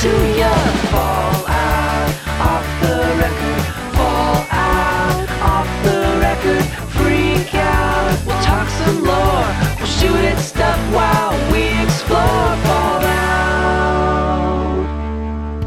[0.00, 0.48] to ya.
[0.88, 3.64] Fall out off the record.
[3.94, 6.64] Fall out off the record.
[6.96, 8.26] Freak out.
[8.26, 9.44] We'll talk some lore.
[9.76, 12.56] We'll shoot at stuff while we explore.
[12.64, 14.04] Fall out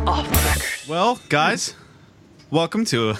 [0.08, 0.90] off the record.
[0.90, 1.76] Well, guys,
[2.50, 3.14] welcome to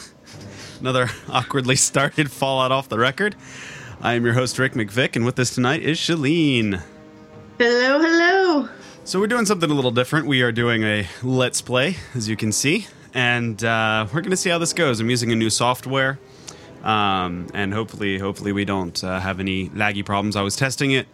[0.80, 3.36] another awkwardly started Fallout off the record.
[4.02, 6.82] I am your host, Rick McVick, and with us tonight is Shaline.
[7.60, 8.70] Hello, hello.
[9.06, 10.28] So, we're doing something a little different.
[10.28, 14.38] We are doing a Let's Play, as you can see, and uh, we're going to
[14.38, 15.02] see how this goes.
[15.02, 16.20] I'm using a new software,
[16.84, 20.38] um, and hopefully, hopefully, we don't uh, have any laggy problems.
[20.38, 21.08] I was testing it,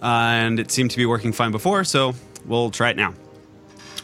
[0.00, 2.14] uh, and it seemed to be working fine before, so
[2.46, 3.14] we'll try it now.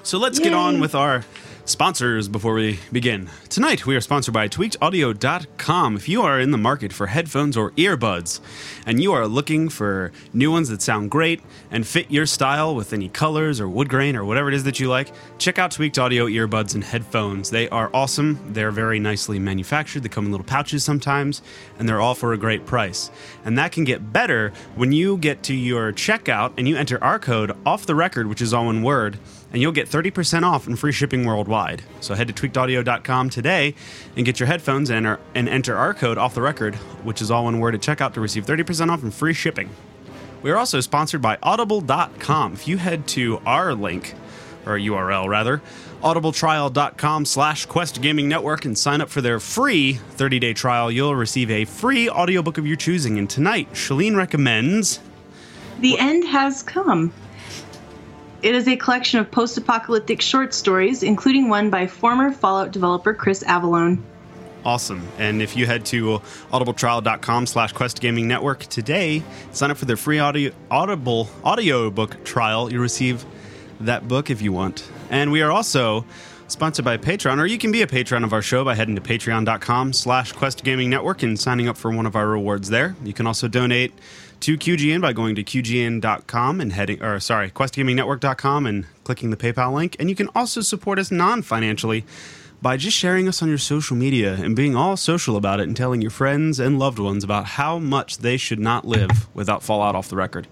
[0.03, 1.25] So let's get on with our
[1.65, 3.29] sponsors before we begin.
[3.49, 5.97] Tonight, we are sponsored by tweakedaudio.com.
[5.97, 8.41] If you are in the market for headphones or earbuds,
[8.87, 11.41] and you are looking for new ones that sound great
[11.71, 14.79] and fit your style with any colors or wood grain or whatever it is that
[14.79, 17.51] you like, check out Tweaked Audio earbuds and headphones.
[17.51, 18.53] They are awesome.
[18.53, 20.03] They're very nicely manufactured.
[20.03, 21.41] They come in little pouches sometimes,
[21.79, 23.11] and they're all for a great price.
[23.45, 27.19] And that can get better when you get to your checkout and you enter our
[27.19, 29.19] code off the record, which is all one word
[29.55, 31.85] and you'll get 30% off and free shipping worldwide.
[32.01, 33.77] So head to tweakedaudio.com today
[34.17, 36.75] and get your headphones and, enter- and enter our code off the record,
[37.05, 39.71] which is all one word at checkout to receive 30% off and free shipping.
[40.43, 42.55] We are also sponsored by audible.com.
[42.55, 44.15] If you head to our link,
[44.67, 45.63] or URL rather,
[46.03, 51.51] audibletrial.com slash quest gaming network and sign up for their free 30-day trial, you'll receive
[51.51, 53.19] a free audiobook of your choosing.
[53.19, 54.99] And tonight, Shaline recommends
[55.79, 57.13] The end has come.
[58.45, 63.15] It is a collection of post apocalyptic short stories, including one by former Fallout developer
[63.15, 64.03] Chris Avellone.
[64.67, 65.09] Awesome.
[65.17, 66.19] And if you head to
[66.53, 69.23] audibletrial.com slash quest gaming network today,
[69.53, 73.25] sign up for their free audio, audible audiobook trial, you'll receive
[73.81, 74.91] that book if you want.
[75.09, 76.05] And we are also
[76.47, 79.01] sponsored by Patreon, or you can be a patron of our show by heading to
[79.01, 82.95] patreon.com slash quest gaming network and signing up for one of our rewards there.
[83.05, 83.95] You can also donate
[84.41, 89.73] to QGN by going to QGN.com and heading, or sorry, questgamingnetwork.com and clicking the PayPal
[89.73, 89.97] link.
[89.99, 92.05] And you can also support us non financially
[92.63, 95.77] by just sharing us on your social media and being all social about it and
[95.77, 99.95] telling your friends and loved ones about how much they should not live without Fallout
[99.95, 100.47] off the record.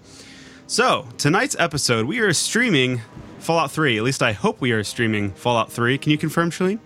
[0.67, 3.01] So, tonight's episode, we are streaming
[3.39, 3.97] Fallout 3.
[3.97, 5.97] At least I hope we are streaming Fallout 3.
[5.97, 6.79] Can you confirm, Shaline?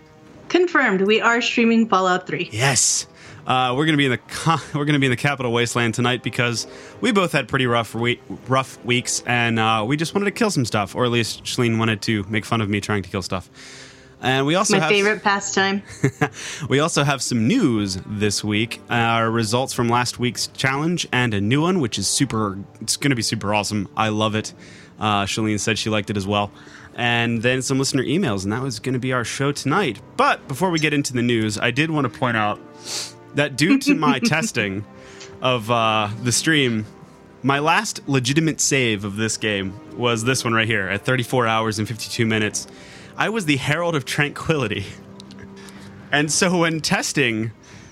[0.50, 2.50] Confirmed, we are streaming Fallout 3.
[2.52, 3.06] Yes.
[3.48, 6.68] Uh, we're gonna be in the we're gonna be in the capital wasteland tonight because
[7.00, 10.52] we both had pretty rough we- rough weeks and uh, we just wanted to kill
[10.52, 13.22] some stuff, or at least Shaline wanted to make fun of me trying to kill
[13.22, 13.50] stuff.
[14.22, 15.84] And we also My have favorite pastime.
[16.70, 18.82] we also have some news this week.
[18.90, 22.58] Our results from last week's challenge and a new one, which is super.
[22.82, 23.88] It's going to be super awesome.
[23.96, 24.54] I love it.
[25.00, 26.52] Uh, Shaline said she liked it as well.
[26.96, 30.02] And then some listener emails, and that was going to be our show tonight.
[30.18, 32.60] But before we get into the news, I did want to point out
[33.38, 34.84] that due to my testing
[35.42, 36.86] of uh, the stream,
[37.44, 41.80] my last legitimate save of this game was this one right here at 34 hours
[41.80, 42.68] and 52 minutes.
[43.16, 44.86] I was the Herald of Tranquility.
[46.10, 47.52] And so when testing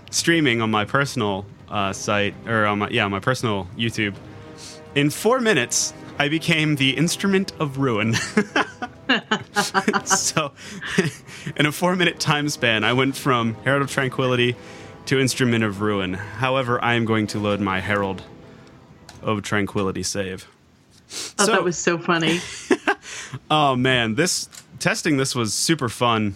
[0.10, 4.16] streaming on my personal uh, site or on my yeah, on my personal YouTube,
[4.96, 8.14] in 4 minutes I became the instrument of ruin.
[10.06, 10.54] so
[11.58, 14.56] in a 4 minute time span, I went from Herald of Tranquility
[15.06, 16.14] to Instrument of Ruin.
[16.16, 18.24] However, I am going to load my Herald
[19.22, 20.48] of Tranquility save.
[21.40, 22.40] Oh, So- that was so funny.
[23.52, 24.50] Oh man, this
[24.80, 26.36] testing this was super fun,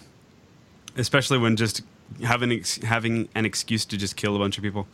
[0.96, 1.80] especially when just
[2.22, 4.86] having having an excuse to just kill a bunch of people.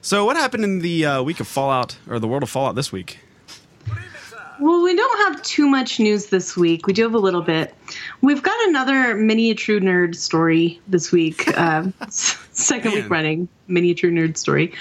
[0.00, 2.92] So, what happened in the uh, week of Fallout or the world of Fallout this
[2.92, 3.18] week?
[4.60, 6.86] Well, we don't have too much news this week.
[6.86, 7.74] We do have a little bit.
[8.20, 11.44] We've got another miniature nerd story this week.
[11.64, 13.02] Uh, second Man.
[13.02, 14.72] week running miniature nerd story.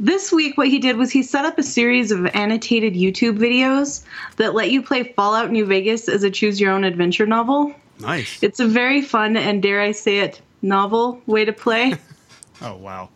[0.00, 4.04] This week, what he did was he set up a series of annotated YouTube videos
[4.36, 7.72] that let you play Fallout New Vegas as a choose your own adventure novel.
[8.00, 8.42] Nice.
[8.42, 11.94] It's a very fun and, dare I say it, novel way to play.
[12.62, 13.10] oh wow.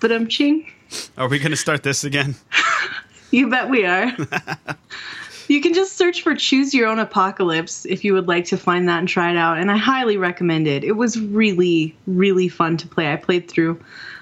[0.00, 0.66] but I'm ching.
[1.16, 2.34] Are we going to start this again?
[3.32, 4.16] You bet we are.
[5.50, 8.88] You can just search for Choose Your Own Apocalypse if you would like to find
[8.88, 9.58] that and try it out.
[9.58, 10.84] And I highly recommend it.
[10.84, 13.12] It was really, really fun to play.
[13.12, 13.80] I played through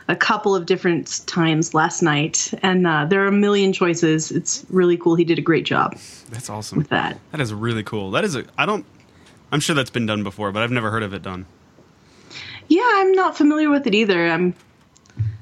[0.09, 4.31] a couple of different times last night, and uh, there are a million choices.
[4.31, 5.15] It's really cool.
[5.15, 5.97] He did a great job
[6.31, 6.76] That's awesome.
[6.79, 7.19] with that.
[7.32, 8.11] That is really cool.
[8.11, 8.44] That is a.
[8.59, 8.85] I don't.
[9.50, 11.47] I'm sure that's been done before, but I've never heard of it done.
[12.69, 14.29] Yeah, I'm not familiar with it either.
[14.29, 14.55] I'm.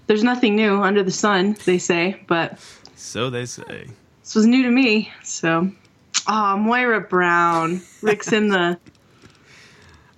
[0.06, 2.58] There's nothing new under the sun, they say, but
[2.94, 3.86] So they say.
[4.22, 5.12] This was new to me.
[5.22, 5.70] So,
[6.26, 8.78] oh, Moira Brown, Rick's in the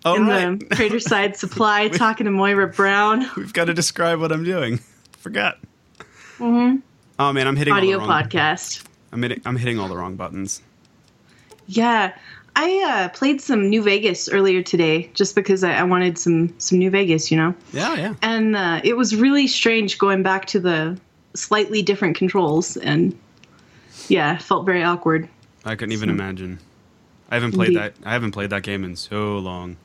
[0.04, 0.58] Oh, in right.
[0.60, 3.26] the Craterside Supply, talking to Moira Brown.
[3.36, 4.78] We've got to describe what I'm doing.
[5.18, 5.58] Forgot.
[6.38, 6.76] Mm-hmm.
[7.18, 8.84] Oh man, I'm hitting Audio all the wrong, podcast.
[9.12, 10.60] I'm hitting, I'm hitting all the wrong buttons.
[11.66, 12.14] Yeah,
[12.56, 16.78] I uh, played some New Vegas earlier today, just because I, I wanted some some
[16.78, 17.54] New Vegas, you know.
[17.72, 18.14] Yeah, yeah.
[18.20, 20.98] And uh, it was really strange going back to the
[21.34, 23.18] slightly different controls, and
[24.08, 25.28] yeah, felt very awkward.
[25.64, 26.58] I couldn't even imagine.
[27.30, 27.80] I haven't played Indeed.
[27.80, 27.94] that.
[28.04, 29.76] I haven't played that game in so long.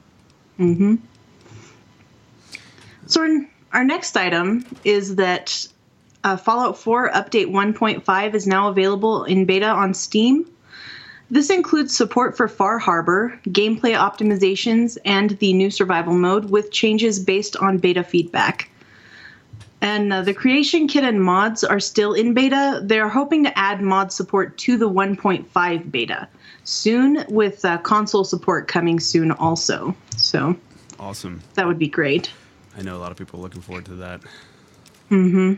[0.60, 0.96] Mm-hmm.
[3.08, 3.30] So our,
[3.74, 5.68] our next item is that
[6.24, 10.46] uh, Fallout 4 Update 1.5 is now available in beta on Steam.
[11.32, 17.20] This includes support for Far Harbor, gameplay optimizations, and the new survival mode with changes
[17.20, 18.70] based on beta feedback.
[19.82, 22.82] And uh, the creation kit and mods are still in beta.
[22.84, 26.28] They're hoping to add mod support to the 1.5 beta
[26.66, 29.96] soon, with uh, console support coming soon also.
[30.18, 30.56] So
[31.00, 31.42] Awesome.
[31.54, 32.30] that would be great.
[32.78, 34.22] I know a lot of people are looking forward to that.
[35.10, 35.54] Mm-hmm.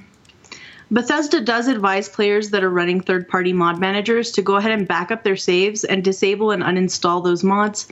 [0.91, 4.87] Bethesda does advise players that are running third party mod managers to go ahead and
[4.87, 7.87] back up their saves and disable and uninstall those mods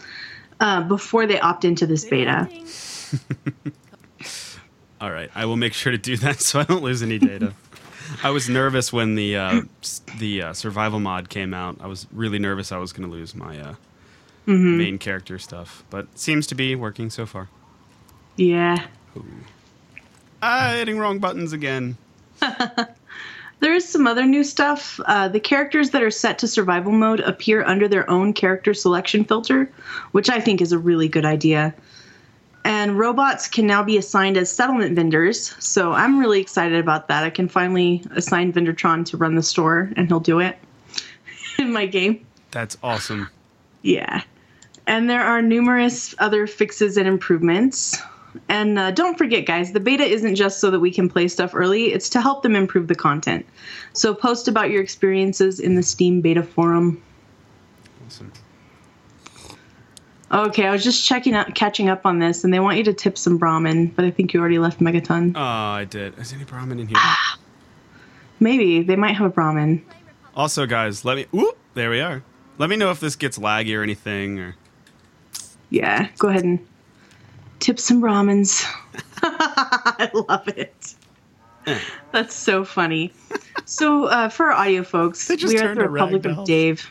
[0.59, 2.47] uh, before they opt into this beta.
[5.01, 7.53] All right, I will make sure to do that so I don't lose any data.
[8.23, 9.61] I was nervous when the uh,
[10.17, 11.77] the uh, survival mod came out.
[11.79, 13.75] I was really nervous I was going to lose my uh,
[14.47, 17.49] main character stuff, but seems to be working so far.
[18.35, 18.87] Yeah.
[20.41, 21.97] Ah, hitting wrong buttons again.
[23.61, 24.99] There is some other new stuff.
[25.05, 29.25] Uh, the characters that are set to survival mode appear under their own character selection
[29.25, 29.69] filter,
[30.13, 31.73] which I think is a really good idea.
[32.65, 37.23] And robots can now be assigned as settlement vendors, so I'm really excited about that.
[37.23, 40.57] I can finally assign Vendertron to run the store, and he'll do it
[41.57, 42.25] in my game.
[42.51, 43.29] That's awesome.
[43.81, 44.23] Yeah.
[44.87, 47.97] And there are numerous other fixes and improvements.
[48.47, 51.51] And uh, don't forget, guys, the beta isn't just so that we can play stuff
[51.53, 53.45] early, it's to help them improve the content.
[53.93, 57.01] So post about your experiences in the Steam beta forum.
[58.05, 58.31] Awesome.
[60.31, 62.93] Okay, I was just checking out, catching up on this, and they want you to
[62.93, 65.33] tip some Brahmin, but I think you already left Megaton.
[65.35, 66.17] Oh, I did.
[66.19, 66.97] Is any Brahmin in here?
[68.39, 69.83] Maybe they might have a Brahmin.
[70.35, 71.25] also, guys, let me.
[71.31, 71.57] Whoop!
[71.73, 72.23] There we are.
[72.59, 74.39] Let me know if this gets laggy or anything.
[74.39, 74.55] Or
[75.69, 76.59] Yeah, go ahead and
[77.59, 78.63] tip some Brahmins.
[79.23, 80.95] I love it.
[82.11, 83.13] That's so funny.
[83.65, 86.89] So, uh, for our audio folks, we are at the Republic of Dave.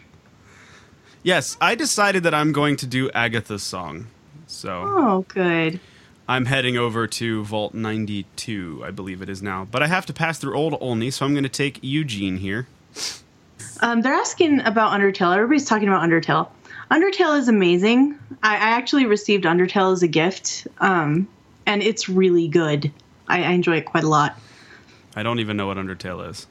[1.23, 4.06] Yes, I decided that I'm going to do Agatha's song.
[4.47, 5.81] So Oh, good.
[6.31, 9.67] I'm heading over to Vault 92, I believe it is now.
[9.70, 12.67] But I have to pass through Old Olney, so I'm going to take Eugene here.
[13.81, 15.35] Um, they're asking about Undertale.
[15.35, 16.49] Everybody's talking about Undertale.
[16.91, 18.19] Undertale is amazing.
[18.43, 21.29] I, I actually received Undertale as a gift, um,
[21.65, 22.93] and it's really good.
[23.26, 24.38] I, I enjoy it quite a lot.
[25.17, 26.47] I don't even know what Undertale is.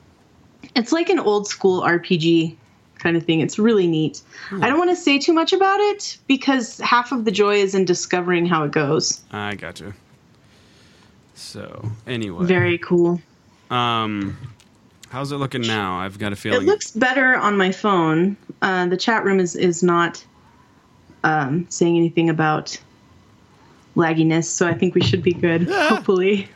[0.75, 2.55] It's like an old school RPG
[2.99, 3.41] kind of thing.
[3.41, 4.21] It's really neat.
[4.51, 7.75] I don't want to say too much about it because half of the joy is
[7.75, 9.21] in discovering how it goes.
[9.31, 9.93] I gotcha.
[11.35, 12.45] So, anyway.
[12.45, 13.21] Very cool.
[13.69, 14.37] Um,
[15.09, 15.99] how's it looking now?
[15.99, 18.37] I've got a feeling It looks better on my phone.
[18.61, 20.25] Uh, the chat room is is not
[21.23, 22.77] um, saying anything about
[23.95, 25.67] lagginess, so I think we should be good.
[25.67, 25.89] Yeah.
[25.89, 26.47] Hopefully.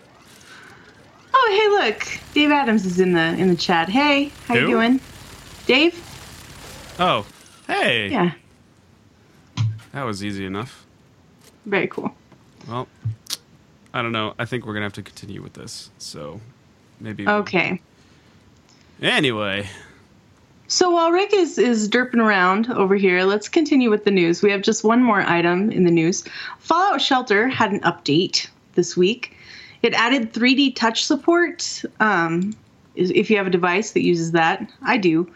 [1.34, 3.90] Oh, hey, look, Dave Adams is in the in the chat.
[3.90, 5.00] Hey, how you doing,
[5.66, 6.01] Dave?
[7.02, 7.26] Oh,
[7.68, 8.10] hey.
[8.10, 8.32] Yeah,
[9.94, 10.86] That was easy enough.
[11.66, 12.12] very cool.
[12.68, 12.88] Well,
[13.94, 14.34] I don't know.
[14.40, 15.90] I think we're going to have to continue with this.
[15.98, 16.40] So,
[17.00, 17.26] maybe.
[17.26, 17.82] we'll- Okay.
[19.02, 19.68] Anyway,
[20.68, 24.42] So while Rick is is derping around over here, let's continue with the news.
[24.44, 26.24] We have just one more item in the news.
[26.60, 29.36] Fallout Shelter had an update this week.
[29.82, 31.84] It added 3D touch support.
[32.00, 32.56] Um,
[32.96, 35.28] if you have a device that uses that, I do.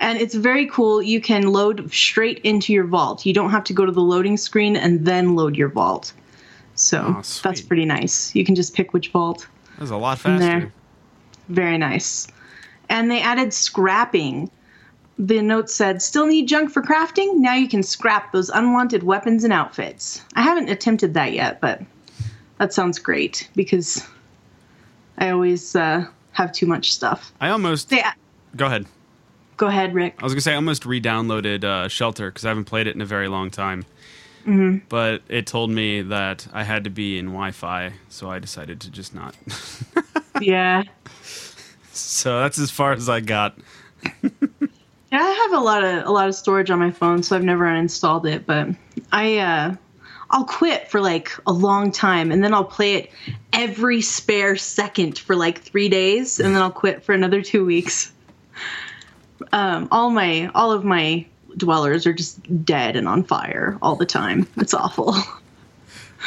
[0.00, 1.02] And it's very cool.
[1.02, 3.26] You can load straight into your vault.
[3.26, 6.12] You don't have to go to the loading screen and then load your vault.
[6.74, 8.34] So Oh, that's pretty nice.
[8.34, 9.46] You can just pick which vault.
[9.74, 10.38] that was a lot faster.
[10.44, 10.72] there.
[11.48, 12.26] Very nice.
[12.88, 14.50] And they added scrapping.
[15.18, 17.36] The note said, still need junk for crafting?
[17.36, 20.22] Now you can scrap those unwanted weapons and outfits.
[20.34, 21.82] I haven't attempted that yet, but
[22.56, 24.02] that sounds great because
[25.18, 27.32] I always uh, have too much stuff.
[27.38, 27.90] I almost.
[27.90, 28.02] They,
[28.56, 28.86] Go ahead.
[29.60, 30.16] Go ahead, Rick.
[30.18, 33.02] I was gonna say I almost re-downloaded uh, Shelter because I haven't played it in
[33.02, 33.84] a very long time.
[34.46, 34.86] Mm-hmm.
[34.88, 38.90] But it told me that I had to be in Wi-Fi, so I decided to
[38.90, 39.36] just not.
[40.40, 40.84] yeah.
[41.92, 43.56] so that's as far as I got.
[45.12, 47.42] Yeah, I have a lot of a lot of storage on my phone, so I've
[47.42, 48.46] never uninstalled it.
[48.46, 48.68] But
[49.10, 49.74] I uh,
[50.30, 53.10] I'll quit for like a long time and then I'll play it
[53.52, 58.12] every spare second for like three days and then I'll quit for another two weeks.
[59.52, 64.06] Um, all my all of my dwellers are just dead and on fire all the
[64.06, 64.46] time.
[64.56, 65.12] It's awful.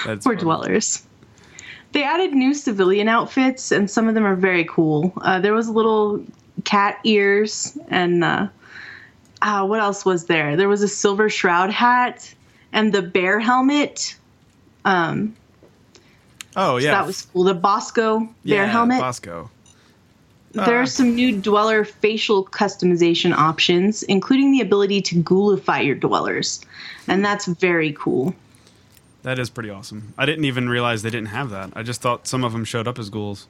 [0.05, 0.37] That's Poor funny.
[0.41, 1.03] dwellers.
[1.91, 5.13] They added new civilian outfits, and some of them are very cool.
[5.21, 6.23] Uh, there was little
[6.63, 8.47] cat ears, and uh,
[9.41, 10.55] uh, what else was there?
[10.57, 12.33] There was a silver shroud hat
[12.71, 14.15] and the bear helmet.
[14.85, 15.35] Um,
[16.55, 17.43] Oh yeah, That was cool.
[17.45, 18.99] The Bosco bear yeah, helmet.
[18.99, 19.49] Bosco.
[20.53, 20.85] There are ah.
[20.85, 26.63] some new dweller facial customization options, including the ability to ghoulify your dwellers,
[27.07, 28.35] and that's very cool.
[29.23, 30.13] That is pretty awesome.
[30.17, 31.71] I didn't even realize they didn't have that.
[31.75, 33.47] I just thought some of them showed up as ghouls.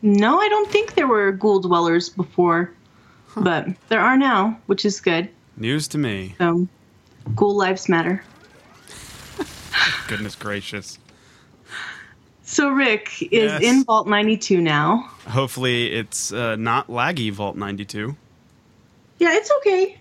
[0.00, 2.72] No, I don't think there were ghoul dwellers before,
[3.36, 5.28] but there are now, which is good.
[5.58, 6.36] News to me.
[6.38, 6.66] So,
[7.34, 8.24] ghoul lives matter.
[10.08, 10.98] Goodness gracious.
[12.50, 13.62] So Rick is Yes.
[13.62, 15.08] in Vault 92 now.
[15.28, 18.16] Hopefully it's uh, not laggy Vault 92.
[19.20, 19.96] Yeah, it's okay.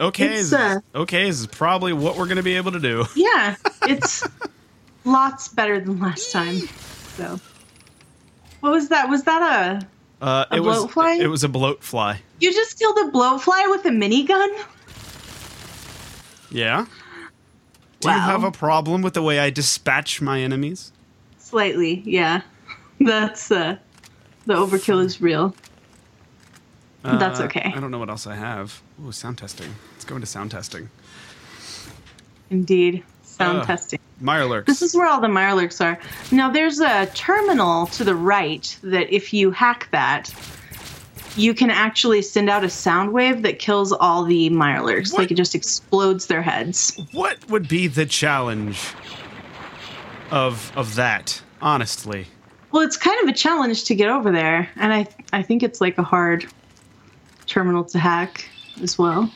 [0.00, 3.04] Okay, It's, is, uh, okay is probably what we're going to be able to do.
[3.16, 4.22] Yeah, it's
[5.04, 6.58] lots better than last time.
[7.16, 7.40] So,
[8.60, 9.08] what was that?
[9.08, 9.42] Was that
[10.22, 10.24] a?
[10.24, 11.18] Uh, A it was bloatfly?
[11.20, 12.22] it was a bloat fly.
[12.38, 14.64] You just killed a blowfly with a minigun?
[16.52, 16.86] Yeah.
[17.98, 20.92] Do you have a problem with the way I dispatch my enemies?
[21.54, 22.42] Slightly, yeah.
[23.00, 23.76] That's uh,
[24.44, 25.54] the overkill is real.
[27.04, 27.72] That's Uh, okay.
[27.72, 28.82] I don't know what else I have.
[29.06, 29.72] Ooh, sound testing.
[29.92, 30.90] Let's go into sound testing.
[32.50, 33.66] Indeed, sound Ugh.
[33.68, 34.00] testing.
[34.20, 34.66] Mirelurks.
[34.66, 35.96] This is where all the Mirelurks are.
[36.32, 40.34] Now, there's a terminal to the right that if you hack that,
[41.36, 45.12] you can actually send out a sound wave that kills all the Mirelurks.
[45.12, 45.20] What?
[45.20, 47.00] Like it just explodes their heads.
[47.12, 48.88] what would be the challenge
[50.30, 51.40] of of that?
[51.62, 52.26] Honestly,
[52.72, 55.80] Well, it's kind of a challenge to get over there, and I I think it's
[55.80, 56.46] like a hard
[57.46, 58.46] terminal to hack
[58.82, 59.30] as well.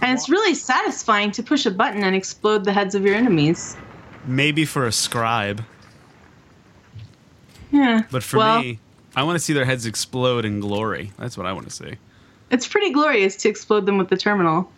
[0.00, 3.76] And it's really satisfying to push a button and explode the heads of your enemies.
[4.26, 5.62] maybe for a scribe,
[7.70, 8.02] Yeah.
[8.10, 8.78] but for well, me,
[9.16, 11.12] I want to see their heads explode in glory.
[11.18, 11.94] That's what I want to see.
[12.50, 14.70] it's pretty glorious to explode them with the terminal.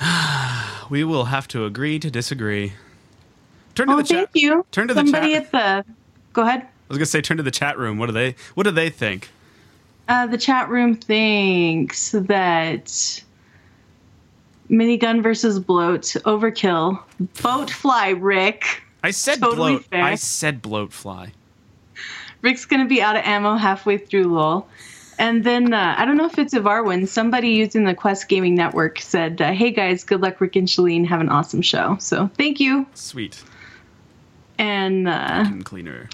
[0.90, 2.72] We will have to agree to disagree.
[3.78, 4.16] Turn to Oh, the chat.
[4.32, 4.66] thank you.
[4.72, 5.54] Turn to the Somebody chat.
[5.54, 5.94] at the.
[6.32, 6.62] Go ahead.
[6.62, 7.96] I was gonna say, turn to the chat room.
[7.96, 8.34] What do they?
[8.54, 9.28] What do they think?
[10.08, 13.22] Uh, the chat room thinks that
[14.68, 17.00] minigun versus bloat overkill.
[17.40, 18.82] Boat fly, Rick.
[19.04, 19.84] I said Totally bloat.
[19.84, 20.02] fair.
[20.02, 21.32] I said bloat fly.
[22.42, 24.66] Rick's gonna be out of ammo halfway through lol.
[25.20, 27.06] And then uh, I don't know if it's Ivarwin.
[27.06, 31.06] Somebody using the Quest Gaming Network said, uh, "Hey guys, good luck, Rick and Shaline.
[31.06, 32.86] Have an awesome show." So thank you.
[32.94, 33.40] Sweet.
[34.58, 36.08] And uh, And cleaner.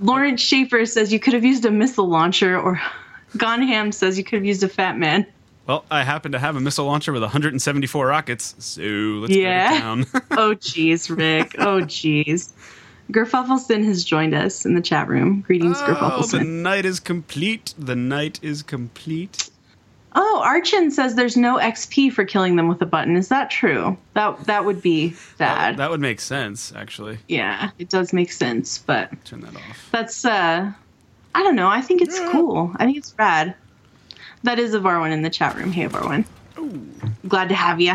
[0.00, 2.80] Lawrence Schaefer says you could have used a missile launcher, or
[3.36, 5.26] Gonham says you could have used a Fat Man.
[5.66, 9.70] Well, I happen to have a missile launcher with 174 rockets, so let's Yeah.
[9.70, 10.06] go to town.
[10.32, 11.54] Oh jeez, Rick.
[11.58, 12.50] Oh jeez.
[13.12, 15.42] Gerfuffleston has joined us in the chat room.
[15.42, 17.74] Greetings, oh, the night is complete.
[17.78, 19.50] The night is complete.
[20.16, 23.16] Oh, Archin says there's no XP for killing them with a button.
[23.16, 23.96] Is that true?
[24.14, 25.76] That that would be That, bad.
[25.78, 27.18] that would make sense, actually.
[27.28, 29.88] yeah, it does make sense, but Turn that off.
[29.90, 30.70] that's uh
[31.34, 31.66] I don't know.
[31.68, 32.72] I think it's cool.
[32.76, 33.56] I think it's rad.
[34.44, 35.72] That is Avarwin in the chat room.
[35.72, 36.24] Hey Avarwin.
[36.58, 36.86] Ooh,
[37.26, 37.94] Glad to have you.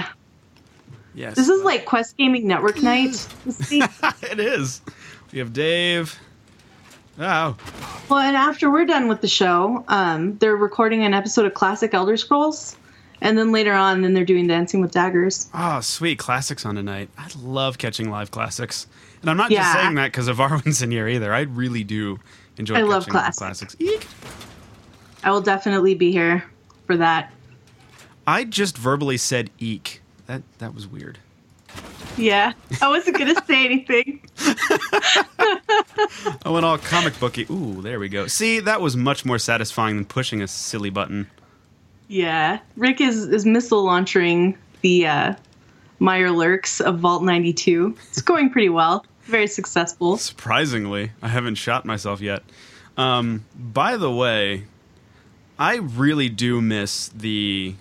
[1.13, 1.35] yes.
[1.35, 3.25] This is like Quest Gaming Network night.
[3.71, 4.81] it is.
[5.31, 6.19] We have Dave.
[7.19, 7.57] Oh,
[8.09, 11.93] Well, and after we're done with the show, um, they're recording an episode of Classic
[11.93, 12.77] Elder Scrolls,
[13.21, 15.49] and then later on, then they're doing Dancing with Daggers.
[15.53, 17.09] oh, sweet classics on tonight.
[17.17, 18.87] I love catching live classics,
[19.21, 21.33] and I'm not just saying that because of Arwen's in here either.
[21.33, 22.19] I really do
[22.57, 22.75] enjoy.
[22.75, 23.37] I love classics.
[23.37, 23.75] classics.
[23.79, 24.07] Eek.
[25.23, 26.45] I will definitely be here
[26.87, 27.33] for that.
[28.25, 30.01] I just verbally said eek.
[30.27, 31.19] That that was weird.
[32.19, 34.21] Yeah, I wasn't gonna say anything.
[36.43, 37.45] I went all comic booky.
[37.49, 38.27] Ooh, there we go.
[38.27, 41.29] See, that was much more satisfying than pushing a silly button.
[42.09, 45.33] Yeah, Rick is is missile launching the uh,
[46.01, 47.95] Mirelurks of Vault 92.
[48.09, 49.05] It's going pretty well.
[49.23, 50.17] Very successful.
[50.17, 52.43] Surprisingly, I haven't shot myself yet.
[52.97, 54.65] Um, by the way,
[55.57, 57.75] I really do miss the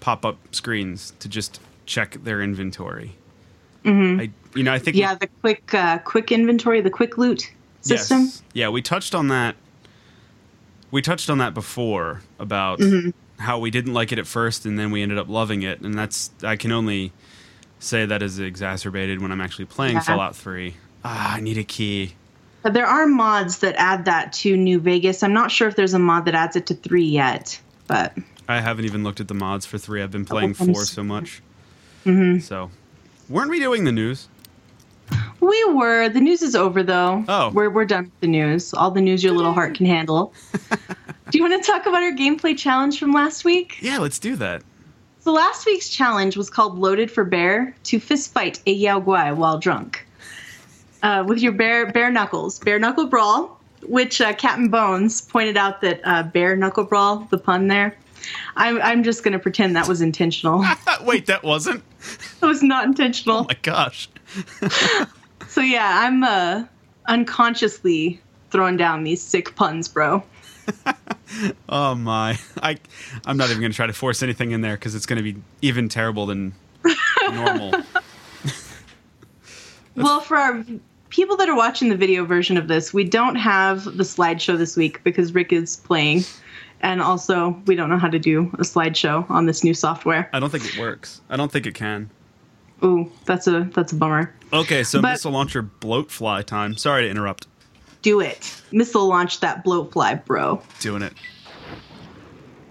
[0.00, 3.16] pop-up screens to just check their inventory.
[3.84, 4.20] Mm-hmm.
[4.20, 7.50] I, you know, I think we- Yeah, the quick uh, quick inventory, the quick loot
[7.80, 8.20] system.
[8.22, 8.42] Yes.
[8.52, 9.56] Yeah, we touched on that.
[10.90, 13.10] We touched on that before about Mm-hmm.
[13.42, 15.94] how we didn't like it at first, and then we ended up loving it, and
[15.94, 17.12] that's I can only
[17.78, 20.00] say that is exacerbated when I'm actually playing Yeah.
[20.00, 20.74] Fallout 3.
[21.04, 22.14] Ah, I need a key.
[22.62, 25.22] But there are mods that add that to New Vegas.
[25.22, 28.12] I'm not sure if there's a mod that adds it to three yet, but
[28.46, 30.02] I haven't even looked at the mods for 3.
[30.02, 31.40] I've been playing 4 s- so much.
[32.04, 32.40] Mm-hmm.
[32.40, 32.70] So,
[33.30, 34.28] weren't we doing the news?
[35.40, 36.08] we were.
[36.08, 37.24] The news is over though.
[37.28, 37.50] Oh.
[37.50, 38.74] we're we're done with the news.
[38.74, 40.32] All the news your little heart can handle.
[41.30, 43.78] Do you want to talk about our gameplay challenge from last week?
[43.80, 44.62] Yeah, let's do that.
[45.20, 49.36] So last week's challenge was called Loaded for Bear to fist fight a Yao Guai
[49.36, 50.06] while drunk.
[51.02, 55.80] Uh, with your bare bare knuckles, bare knuckle brawl, which uh, Captain Bones pointed out
[55.82, 57.96] that uh, bare knuckle brawl, the pun there.
[58.56, 60.64] I'm I'm just gonna pretend that was intentional.
[61.02, 61.82] Wait, that wasn't?
[62.42, 63.38] It was not intentional.
[63.38, 64.08] Oh my gosh.
[65.50, 66.64] So yeah, I'm uh,
[67.06, 70.22] unconsciously throwing down these sick puns, bro.
[71.68, 72.36] Oh my.
[72.60, 72.76] I
[73.24, 75.22] I'm not even going to try to force anything in there cuz it's going to
[75.22, 76.54] be even terrible than
[77.30, 77.72] normal.
[79.94, 80.64] Well, for our
[81.10, 84.76] people that are watching the video version of this, we don't have the slideshow this
[84.76, 86.24] week because Rick is playing.
[86.82, 90.30] And also, we don't know how to do a slideshow on this new software.
[90.32, 91.20] I don't think it works.
[91.28, 92.10] I don't think it can.
[92.82, 94.34] Ooh, that's a that's a bummer.
[94.52, 96.76] Okay, so But- missile launcher bloat fly time.
[96.76, 97.46] Sorry to interrupt.
[98.02, 98.62] Do it.
[98.72, 100.62] Missile launch that bloat fly, bro.
[100.80, 101.12] Doing it.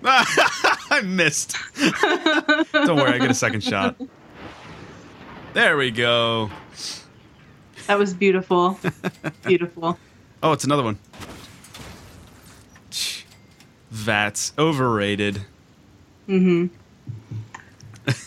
[0.04, 1.56] I missed.
[2.74, 3.96] Don't worry, I get a second shot.
[5.54, 6.50] There we go.
[7.88, 8.80] That was beautiful.
[9.46, 10.00] beautiful.
[10.42, 10.98] Oh, it's another one.
[13.92, 15.42] That's overrated.
[16.28, 16.70] Mhm.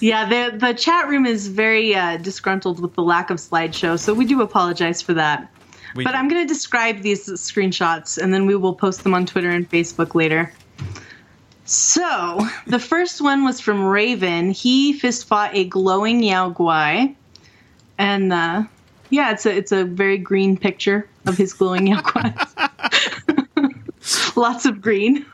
[0.01, 4.15] Yeah, the the chat room is very uh, disgruntled with the lack of slideshow, so
[4.15, 5.49] we do apologize for that.
[5.95, 9.27] We But I'm going to describe these screenshots and then we will post them on
[9.27, 10.53] Twitter and Facebook later.
[11.65, 14.51] So, the first one was from Raven.
[14.51, 17.15] He fist fought a glowing Yao Guai.
[17.99, 18.65] And uh,
[19.11, 22.37] yeah, it's a, it's a very green picture of his glowing Yao Guai.
[24.37, 25.25] Lots of green.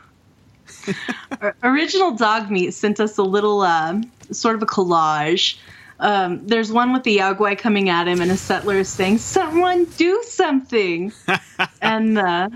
[1.63, 5.57] Original Dog Meat sent us a little uh, sort of a collage
[5.99, 9.83] um, there's one with the Yao coming at him, and a settler is saying, "Someone
[9.97, 11.11] do something!"
[11.81, 12.49] and uh,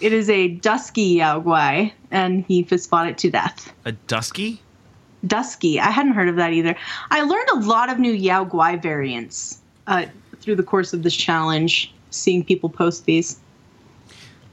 [0.00, 3.72] it is a dusky Yao and he fist fought it to death.
[3.84, 4.60] a dusky?
[5.26, 6.76] Dusky, I hadn't heard of that either.
[7.10, 8.44] I learned a lot of new Yao
[8.76, 10.06] variants uh,
[10.40, 13.38] through the course of this challenge, seeing people post these.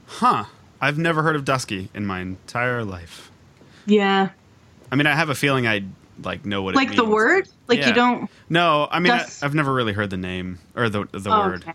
[0.05, 0.45] Huh.
[0.81, 3.31] I've never heard of dusky in my entire life.
[3.85, 4.29] Yeah,
[4.91, 5.83] I mean, I have a feeling I
[6.23, 7.87] like know what it like the word, like Yeah.
[7.89, 8.29] you don't.
[8.49, 11.63] No, I mean, I, I've never really heard the name or the the oh, word.
[11.63, 11.73] okay.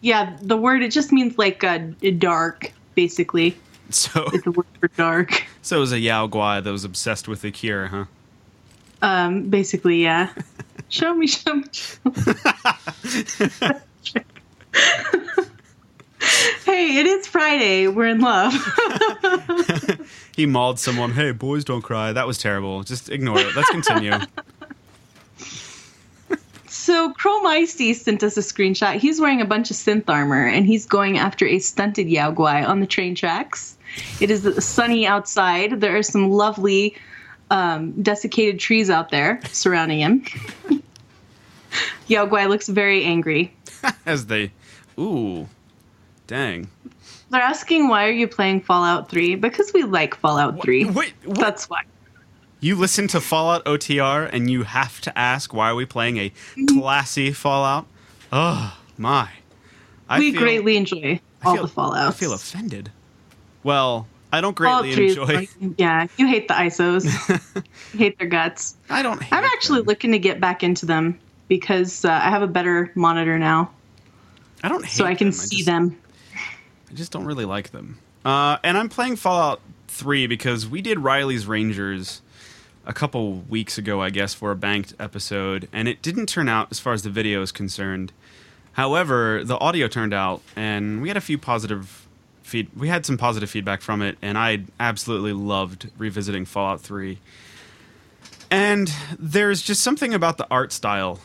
[0.00, 1.78] Yeah, the word it just means like uh,
[2.18, 3.56] dark, basically.
[3.90, 5.44] So, It's a word for dark.
[5.62, 8.04] so it was a Yao Guai that was obsessed with the cure, huh?
[9.02, 10.30] Um, basically, yeah.
[10.88, 11.64] show me, show me.
[11.72, 12.02] Show
[14.14, 15.44] me.
[16.64, 17.88] Hey, it is Friday.
[17.88, 18.54] We're in love.
[20.36, 21.12] He mauled someone.
[21.12, 22.12] Hey, boys, don't cry.
[22.12, 22.82] That was terrible.
[22.82, 23.54] Just ignore it.
[23.54, 24.14] Let's continue.
[26.68, 28.96] so, Chrome Icy sent us a screenshot.
[28.96, 32.66] He's wearing a bunch of synth armor and he's going after a stunted Yao Guai
[32.66, 33.76] on the train tracks.
[34.20, 35.80] It is sunny outside.
[35.80, 36.96] There are some lovely
[37.48, 40.24] um, desiccated trees out there surrounding him.
[42.08, 43.54] Yao Guai looks very angry.
[44.04, 44.50] As they,
[44.98, 45.48] ooh,
[46.26, 46.68] dang.
[47.30, 49.36] They're asking why are you playing Fallout 3?
[49.36, 50.84] Because we like Fallout 3.
[50.86, 51.38] Wait, what?
[51.38, 51.82] That's why.
[52.60, 56.32] You listen to Fallout OTR and you have to ask why are we playing a
[56.68, 57.86] classy Fallout?
[58.32, 59.28] Oh my!
[60.08, 62.08] I we feel- greatly enjoy all feel- the Fallouts.
[62.08, 62.90] I feel offended.
[63.62, 65.24] Well, I don't greatly 3 enjoy.
[65.24, 67.04] like- yeah, you hate the ISOs.
[67.92, 68.76] you hate their guts.
[68.88, 69.22] I don't.
[69.22, 69.86] Hate I'm actually them.
[69.88, 73.70] looking to get back into them because uh, I have a better monitor now,
[74.62, 74.84] I don't.
[74.84, 75.32] Hate so I can them.
[75.32, 75.98] see just, them.
[76.94, 77.98] I just don't really like them.
[78.24, 82.22] Uh, and I'm playing Fallout 3 because we did Reilly's Rangers
[82.86, 86.68] a couple weeks ago, I guess, for a banked episode, and it didn't turn out
[86.70, 88.12] as far as the video is concerned.
[88.74, 92.06] However, the audio turned out, and we had a few positive
[92.44, 92.68] feed.
[92.76, 97.18] We had some positive feedback from it, and I absolutely loved revisiting Fallout 3.
[98.52, 101.18] And there's just something about the art style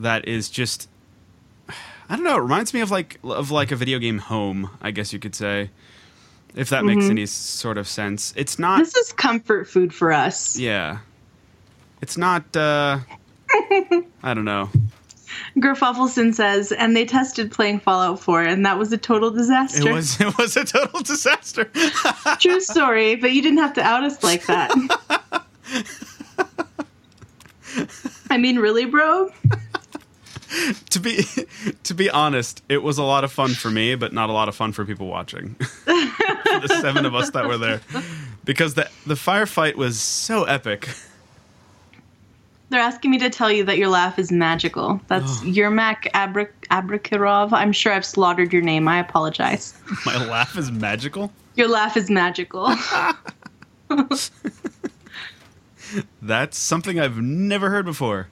[0.00, 0.88] that is just
[2.08, 2.36] I don't know.
[2.36, 5.34] It reminds me of like of like a video game home, I guess you could
[5.34, 5.70] say,
[6.54, 8.32] if that makes any sort of sense.
[8.36, 8.78] It's not.
[8.78, 10.58] This is comfort food for us.
[10.58, 10.98] yeah,
[12.00, 12.56] it's not.
[12.56, 12.98] uh
[14.22, 14.70] I don't know.
[15.56, 19.88] Gerfoffelson says, and they tested playing Fallout 4, and that was a total disaster.
[19.88, 21.64] It was it was a total disaster.
[22.40, 24.70] True story, but you didn't have to out us like that.
[28.30, 29.30] I mean, really, bro?
[30.90, 31.24] To be
[31.84, 34.48] to be honest, it was a lot of fun for me, but not a lot
[34.48, 35.54] of fun for people watching.
[35.84, 37.80] for the seven of us that were there,
[38.44, 40.88] because the the firefight was so epic.
[42.70, 44.98] They're asking me to tell you that your laugh is magical.
[45.08, 45.44] That's Oh.
[45.44, 47.52] Yermak Abra- Abrakirov.
[47.52, 48.88] I'm sure I've slaughtered your name.
[48.88, 49.74] I apologize.
[50.06, 51.30] My laugh is magical.
[51.54, 52.74] Your laugh is magical.
[56.22, 58.28] That's something I've never heard before.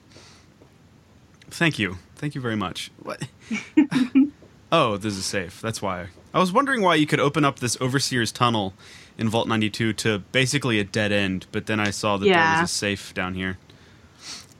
[1.51, 1.97] Thank you.
[2.21, 2.91] Thank you very much.
[3.01, 3.27] What?
[4.71, 5.59] oh, this is safe.
[5.59, 6.09] That's why.
[6.35, 8.75] I was wondering why you could open up this Overseer's tunnel
[9.17, 12.69] in Vault 92 to basically a dead end, but then I saw that there was
[12.69, 13.57] a safe down here.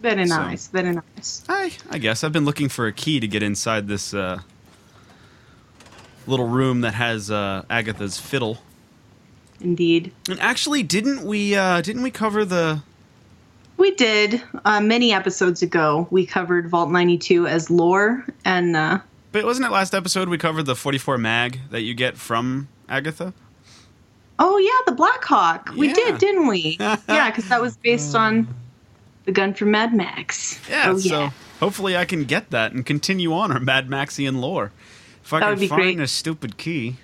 [0.01, 0.67] very So- nice.
[0.69, 1.43] Very nice.
[1.47, 4.39] I I guess I've been looking for a key to get inside this uh,
[6.25, 8.57] little room that has uh, Agatha's fiddle.
[9.59, 10.11] Indeed.
[10.27, 12.81] And actually, didn't we uh, didn't we cover the
[13.81, 16.07] We did uh, many episodes ago.
[16.11, 18.99] We covered Vault 92 as lore, and uh,
[19.31, 23.33] But wasn't it last episode we covered the 44 mag that you get from Agatha?
[24.37, 25.71] oh yeah, the Blackhawk.
[25.75, 25.93] We Yeah.
[25.95, 26.77] did, didn't we?
[26.79, 28.47] yeah, because that was based on
[29.25, 30.59] the gun from Mad Max.
[30.69, 34.71] Yeah, Oh, so hopefully I can get that and continue on our Mad Maxian lore.
[35.23, 35.99] If I That can would be find great.
[36.01, 36.97] a stupid key.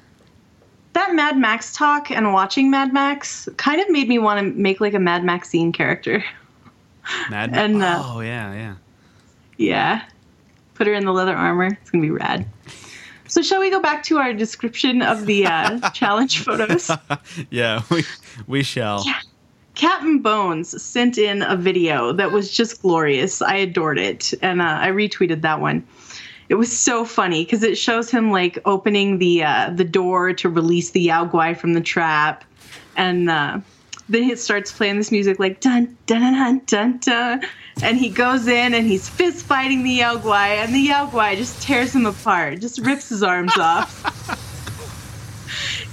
[0.94, 4.80] that Mad Max talk and watching Mad Max kind of made me want to make
[4.80, 6.24] like a Mad Maxine character.
[7.30, 8.76] Mad Ma- And, uh, Oh, yeah, yeah.
[9.58, 10.04] Yeah.
[10.76, 11.66] Put her in the leather armor.
[11.82, 12.46] It's going to be rad.
[13.28, 16.90] So, shall we go back to our description of the uh, challenge photos?
[17.50, 18.04] Yeah, we,
[18.48, 19.04] we shall.
[19.06, 19.20] Yeah.
[19.76, 23.42] Captain Bones sent in a video that was just glorious.
[23.42, 24.34] I adored it.
[24.42, 25.86] And uh, I retweeted that one.
[26.50, 30.50] It was so funny because it shows him like opening the uh, the door to
[30.50, 32.44] release the Yao Guai from the trap,
[32.96, 33.60] and uh,
[34.10, 37.42] then he starts playing this music like dun dun dun dun dun,
[37.82, 41.94] and he goes in and he's fist fighting the Yao and the Yao just tears
[41.94, 44.04] him apart, just rips his arms off.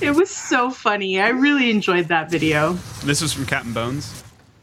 [0.00, 1.20] It was so funny.
[1.20, 2.74] I really enjoyed that video.
[3.04, 4.22] This was from Captain Bones.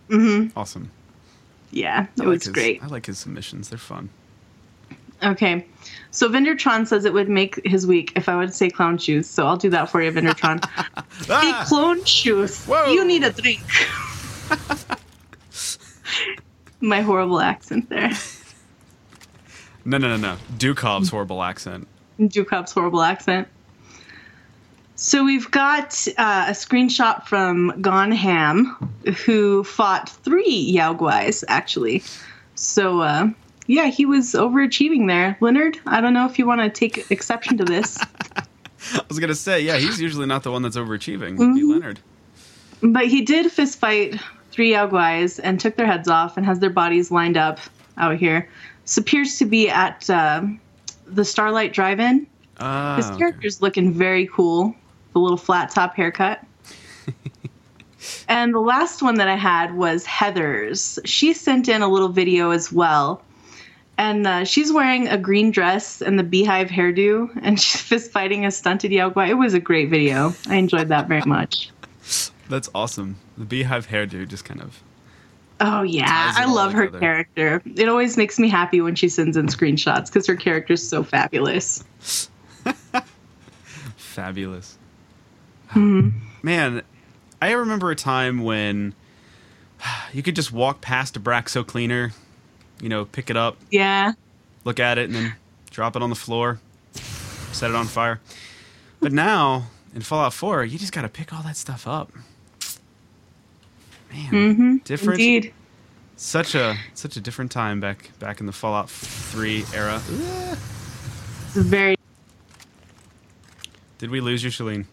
[0.09, 0.57] Mm-hmm.
[0.57, 0.91] Awesome.
[1.71, 2.83] Yeah, it like was his- great.
[2.83, 3.69] I like his submissions.
[3.69, 4.09] They're fun.
[5.23, 5.65] Okay.
[6.11, 9.27] So Vindertron says it would make his week if I would say clown shoes.
[9.29, 10.63] So I'll do that for you, Vindertron.
[11.25, 11.65] hey, Ah!
[11.67, 12.65] clone shoes.
[12.65, 12.91] Whoa.
[12.91, 13.61] You need a drink.
[16.81, 18.11] My horrible accent there.
[19.85, 20.37] No, no, no, no.
[20.57, 21.87] Dukov's horrible accent.
[22.19, 23.47] Dukov's horrible accent.
[24.95, 28.75] So we've got uh, a screenshot from Gone Ham,
[29.25, 32.03] who fought three Yao Guais, actually.
[32.55, 33.29] So, uh,
[33.71, 35.37] yeah, he was overachieving there.
[35.39, 37.97] Leonard, I don't know if you want to take exception to this.
[38.93, 41.37] I was gonna say, yeah, he's usually not the one that's overachieving.
[41.37, 41.53] Mm-hmm.
[41.53, 41.99] Be Leonard.
[42.81, 44.19] But he did fist fight
[44.51, 47.59] three Yao Guais and took their heads off and has their bodies lined up
[47.97, 48.49] out here.
[48.83, 50.43] This appears to be at uh,
[51.05, 52.27] the Starlight Drive-In.
[52.59, 53.19] Ah, His okay.
[53.19, 54.75] character's looking very cool.
[55.13, 56.45] The little flat top haircut.
[58.27, 60.99] and the last one that I had was Heather's.
[61.05, 63.21] She sent in a little video as well.
[63.97, 68.45] And uh, she's wearing a green dress and the beehive hairdo, and she's fist fighting
[68.45, 70.33] a stunted Yao It was a great video.
[70.47, 71.69] I enjoyed that very much.
[72.49, 73.17] That's awesome.
[73.37, 74.81] The beehive hairdo just kind of.
[75.63, 77.61] Oh yeah, I love her character.
[77.75, 81.03] It always makes me happy when she sends in screenshots because her character is so
[81.03, 81.83] fabulous.
[83.95, 84.77] Fabulous.
[85.71, 86.09] Mm-hmm.
[86.43, 86.81] Man,
[87.41, 88.93] I remember a time when
[90.13, 92.11] you could just walk past Abraxo cleaner,
[92.81, 94.13] you know, pick it up, Yeah,
[94.65, 95.35] look at it, and then
[95.69, 96.59] drop it on the floor,
[97.53, 98.19] set it on fire.
[98.99, 102.11] But now, in Fallout 4, you just got to pick all that stuff up.
[104.11, 104.77] Man, mm-hmm.
[104.83, 105.19] different.
[105.19, 105.53] indeed.
[106.17, 109.95] Such a such a different time back back in the Fallout 3 era.
[109.95, 111.95] It's very.
[113.97, 114.85] Did we lose you, Shaline?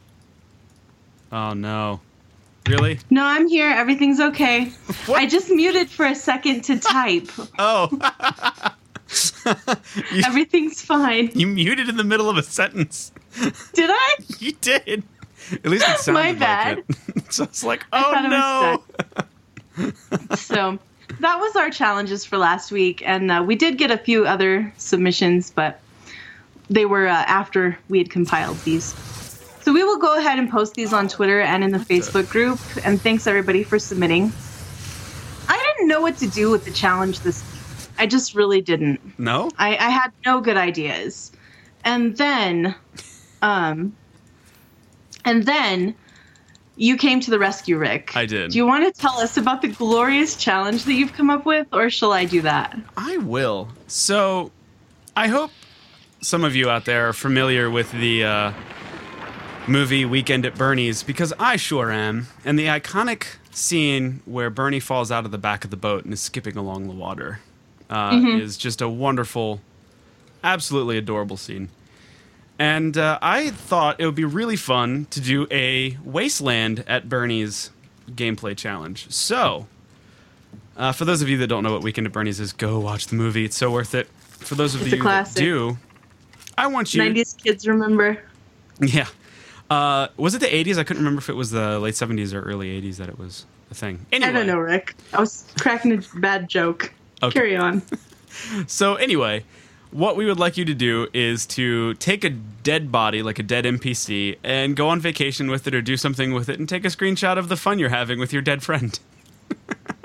[1.31, 2.01] Oh no.
[2.69, 3.01] Really?
[3.11, 3.69] No, I'm here.
[3.71, 4.67] Everything's okay.
[5.07, 5.21] What?
[5.23, 7.29] I just muted for a second to type.
[7.59, 7.89] Oh.
[10.13, 11.31] you, Everything's fine.
[11.35, 13.11] you muted in the middle of a sentence.
[13.73, 14.17] Did I?
[14.39, 15.03] You did.
[15.53, 16.85] At least it sounded My like bad.
[17.17, 17.33] it.
[17.33, 18.83] so it's like, oh
[19.79, 19.87] no.
[20.37, 20.79] So
[21.21, 24.71] that was our challenges for last week, and uh, we did get a few other
[24.77, 25.81] submissions, but
[26.69, 28.93] they were uh, after we had compiled these.
[29.63, 32.59] So we will go ahead and post these on Twitter and in the Facebook group.
[32.85, 34.33] And thanks everybody for submitting.
[35.49, 37.91] I didn't know what to do with the challenge this week.
[37.99, 39.19] I just really didn't.
[39.19, 39.51] No?
[39.59, 41.33] I, I had no good ideas.
[41.85, 42.75] And then,
[43.43, 43.95] um,
[45.25, 45.95] and then
[46.77, 48.17] you came to the rescue, Rick.
[48.17, 48.53] I did.
[48.53, 51.67] Do you want to tell us about the glorious challenge that you've come up with,
[51.73, 52.79] or shall I do that?
[52.97, 53.69] I will.
[53.89, 54.53] So
[55.17, 55.51] I hope
[56.21, 58.53] some of you out there are familiar with the uh,
[59.69, 62.29] movie Weekend at Bernie's because I sure am.
[62.45, 66.13] And the iconic scene where Bernie falls out of the back of the boat and
[66.13, 67.41] is skipping along the water
[67.91, 69.61] uh, is just a wonderful,
[70.43, 71.69] absolutely adorable scene.
[72.59, 77.71] And uh, I thought it would be really fun to do a Wasteland at Bernie's
[78.11, 79.11] gameplay challenge.
[79.11, 79.69] So,
[80.77, 83.07] uh, for those of you that don't know what Weekend at Bernie's is, go watch
[83.07, 83.45] the movie.
[83.45, 84.09] It's so worth it.
[84.23, 85.79] For those of It's you that do,
[86.57, 87.03] I want you.
[87.03, 88.23] 90s kids remember.
[88.81, 89.07] Yeah.
[89.71, 90.79] Uh, was it the 80s?
[90.79, 93.45] I couldn't remember if it was the late 70s or early 80s that it was
[93.71, 94.07] a thing.
[94.13, 94.95] Anyway, I don't know, Rick.
[95.13, 96.93] I was cracking a bad joke.
[97.23, 97.33] Okay.
[97.39, 97.83] Carry on.
[98.67, 99.45] So anyway,
[99.91, 103.43] what we would like you to do is to take a dead body, like a
[103.43, 106.85] dead NPC, and go on vacation with it or do something with it and take
[106.85, 108.99] a screenshot of the fun you're having with your dead friend.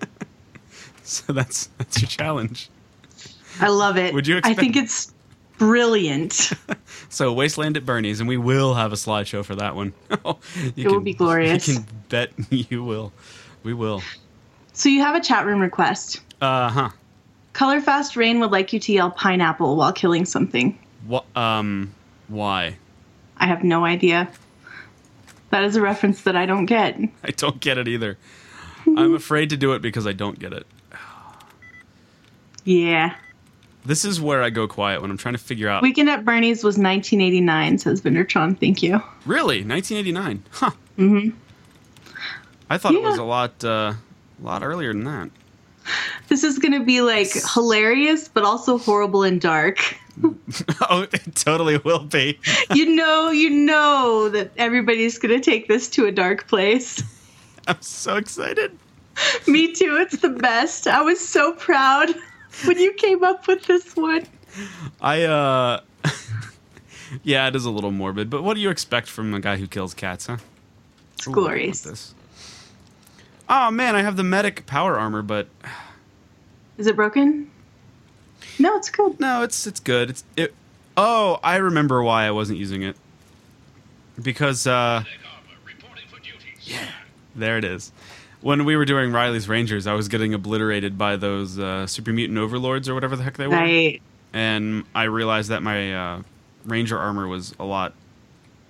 [1.03, 2.69] so that's that's your challenge.
[3.59, 4.13] I love it.
[4.13, 5.12] Would you I think it's
[5.57, 6.51] brilliant.
[7.09, 9.93] So Wasteland at Bernie's, and we will have a slideshow for that one.
[10.75, 11.67] It will be glorious.
[11.67, 13.13] You can bet you will.
[13.61, 14.01] We will.
[14.73, 16.21] so you have a chat room request.
[16.41, 16.89] Uh huh.
[17.53, 20.77] Colorfast Rain would like you to yell pineapple while killing something.
[21.05, 21.25] What?
[21.37, 21.93] Um.
[22.29, 22.77] Why?
[23.37, 24.27] I have no idea.
[25.51, 26.99] That is a reference that I don't get.
[27.23, 28.17] I don't get it either.
[28.87, 30.65] I'm afraid to do it because I don't get it.
[32.65, 33.13] Yeah.
[33.85, 35.81] This is where I go quiet when I'm trying to figure out.
[35.81, 38.57] Weekend at Bernie's was 1989, says Vindertron.
[38.57, 39.01] Thank you.
[39.25, 40.43] really, 1989?
[40.51, 40.71] Huh.
[40.97, 41.37] Mm-hmm.
[42.69, 43.93] I thought it was a lot, uh,
[44.41, 45.29] a lot earlier than that.
[46.29, 49.97] This is going to be like hilarious, but also horrible and dark.
[50.89, 52.39] oh, it totally will be.
[52.73, 57.03] you know, you know that everybody's going to take this to a dark place.
[57.67, 58.77] I'm so excited.
[59.47, 59.97] Me too.
[59.99, 60.87] It's the best.
[60.87, 62.09] I was so proud
[62.65, 64.25] when you came up with this one.
[65.01, 65.81] I, uh,
[67.23, 69.67] yeah, it is a little morbid, but what do you expect from a guy who
[69.67, 70.37] kills cats, huh?
[71.15, 71.81] It's Ooh, glorious.
[71.81, 72.13] this.
[73.49, 75.47] Oh man, I have the medic power armor, but
[76.77, 77.49] Is it broken?
[78.59, 79.19] No, it's good.
[79.19, 80.11] No, it's it's good.
[80.11, 80.53] It's it.
[80.95, 82.95] Oh, I remember why I wasn't using it.
[84.21, 85.03] Because uh,
[86.61, 86.87] yeah,
[87.35, 87.91] there it is.
[88.43, 92.37] When we were doing Reilly's Rangers, I was getting obliterated by those uh, super mutant
[92.37, 94.01] overlords or whatever the heck they were, Right.
[94.33, 96.21] and I realized that my uh,
[96.65, 97.93] Ranger armor was a lot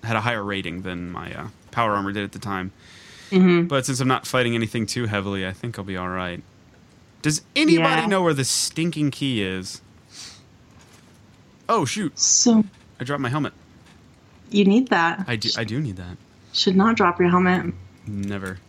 [0.03, 2.71] had a higher rating than my uh, power armor did at the time.
[3.31, 3.67] Mm-hmm.
[3.67, 6.43] But since I'm not fighting anything too heavily, I think I'll be all right.
[7.23, 8.05] Does anybody Yeah.
[8.07, 9.81] know where the stinking key is?
[11.67, 12.19] Oh shoot!
[12.19, 12.63] So
[12.99, 13.53] I dropped my helmet.
[14.51, 15.23] you need that.
[15.27, 15.49] I do.
[15.57, 16.17] I do need that.
[16.51, 17.73] Should not drop your helmet.
[18.05, 18.59] Never.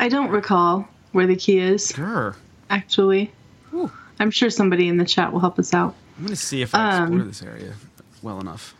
[0.00, 2.34] I don't recall where the key is, Sure.
[2.70, 3.30] actually.
[3.70, 3.92] Whew.
[4.18, 5.94] I'm sure somebody in the chat will help us out.
[6.18, 7.74] I'm gonna see if I Um, explore this area
[8.22, 8.74] well enough.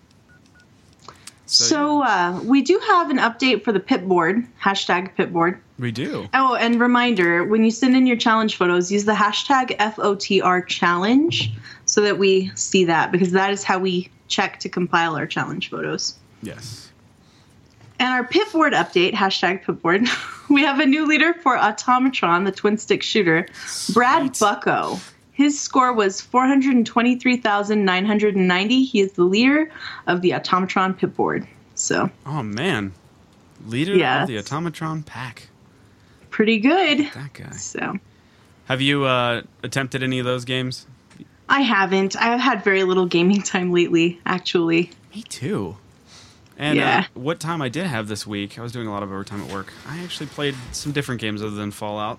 [1.46, 5.58] So, uh, we do have an update for the pit board, hashtag pit board.
[5.80, 6.28] we do.
[6.32, 11.50] Oh, and reminder when you send in your challenge photos, use the hashtag FOTR challenge
[11.86, 15.70] so that we see that because that is how we check to compile our challenge
[15.70, 16.14] photos.
[16.42, 16.89] Yes.
[18.00, 20.08] And our pit board update, hashtag pit board,
[20.50, 23.46] we have a new leader for Automatron, the twin stick shooter,
[23.92, 24.38] Brad Sweet.
[24.40, 24.98] Bucko.
[25.32, 28.84] His score was 423,990.
[28.84, 29.70] He is the leader
[30.06, 31.46] of the Automatron pit board.
[31.74, 32.92] So, Oh man.
[33.66, 34.22] Leader Yes.
[34.22, 35.48] of the Automatron pack.
[36.30, 37.10] pretty good.
[37.14, 37.50] That guy.
[37.52, 37.98] So,
[38.66, 40.86] Have you uh, attempted any of those games?
[41.48, 42.16] I haven't.
[42.16, 44.90] I've had very little gaming time lately, actually.
[45.14, 45.76] Me too.
[46.62, 47.06] And Yeah.
[47.16, 49.40] uh, what time I did have this week, I was doing a lot of overtime
[49.42, 49.72] at work.
[49.88, 52.18] I actually played some different games other than Fallout.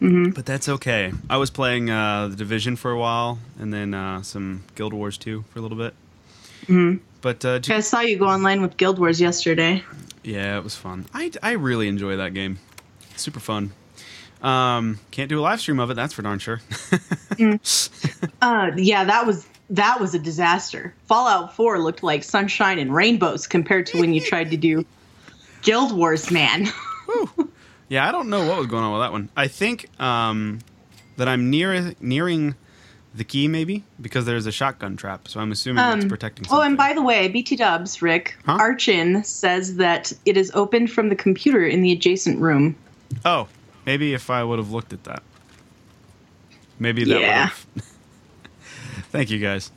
[0.00, 0.32] Mhm.
[0.34, 1.12] But that's okay.
[1.28, 5.18] I was playing uh, The Division for a while, and then uh, some Guild Wars
[5.18, 5.92] 2 for a little bit.
[6.66, 7.00] Mhm.
[7.20, 9.82] But uh, I saw you go online with Guild Wars yesterday.
[10.22, 11.06] yeah, it was fun.
[11.12, 12.58] I, I really enjoy that game.
[13.16, 13.72] Super fun.
[14.40, 16.60] Um, can't do a live stream of it, that's for darn sure.
[18.42, 20.94] Uh, yeah, that was that was a disaster.
[21.06, 24.84] Fallout 4 looked like sunshine and rainbows compared to when you tried to do
[25.62, 26.66] Guild Wars, man.
[27.88, 29.30] Yeah, I don't know what was going on with that one.
[29.36, 30.60] I think um,
[31.16, 32.54] that I'm near nearing
[33.12, 35.26] the key, maybe because there's a shotgun trap.
[35.26, 36.46] So I'm assuming that's Um, protecting.
[36.52, 38.58] oh, and by the way, BT Dubs, Rick, Huh?
[38.60, 42.76] Archin says that it is opened from the computer in the adjacent room.
[43.24, 43.48] oh,
[43.86, 45.24] maybe if I would have looked at that,
[46.78, 47.26] maybe that Yeah.
[47.26, 47.66] would have.
[49.10, 49.70] Thank you guys.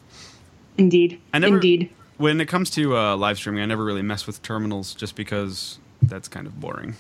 [0.78, 1.20] Indeed.
[1.34, 1.90] I never- Indeed.
[2.18, 5.80] When it comes to uh, live streaming, I never really mess with terminals just because
[6.04, 6.96] that's kind of boring.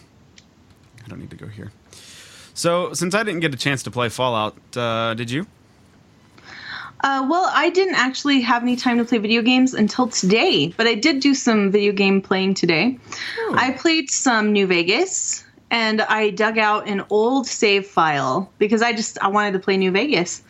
[1.05, 1.71] I don't need to go here.
[2.55, 5.45] So, since I didn't get a chance to play Fallout, uh, did you?
[7.01, 10.87] Uh, well, I didn't actually have any time to play video games until today, but
[10.87, 12.97] I did do some video game playing today.
[13.53, 18.93] I played some New Vegas, and I dug out an old save file because I
[18.93, 20.43] just I wanted to play New Vegas,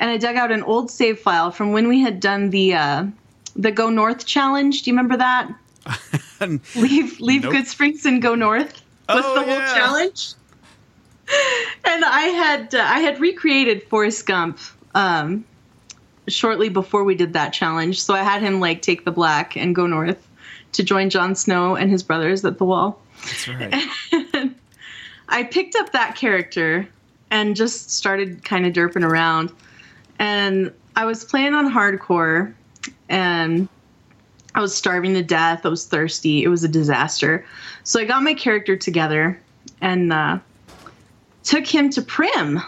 [0.00, 3.04] and I dug out an old save file from when we had done the uh,
[3.54, 4.82] the Go North challenge.
[4.82, 5.52] Do you remember that?
[6.74, 7.54] leave leave Nope.
[7.54, 9.74] Goodsprings and go north was Oh, the whole yeah.
[9.74, 10.32] challenge.
[11.84, 14.58] And I had uh, I had recreated Forrest Gump
[14.96, 15.44] um,
[16.26, 19.72] shortly before we did that challenge, so I had him like take the black and
[19.72, 20.26] go north
[20.72, 23.00] to join Jon Snow and his brothers at the wall.
[23.22, 23.84] That's right.
[25.28, 26.88] I picked up that character
[27.30, 29.52] and just started kind of derping around.
[30.20, 32.52] And I was playing on hardcore
[33.08, 33.68] and
[34.54, 35.64] I was starving to death.
[35.64, 36.44] I was thirsty.
[36.44, 37.46] It was a disaster.
[37.84, 39.40] So I got my character together
[39.80, 40.38] and uh,
[41.42, 42.62] took him to Primm.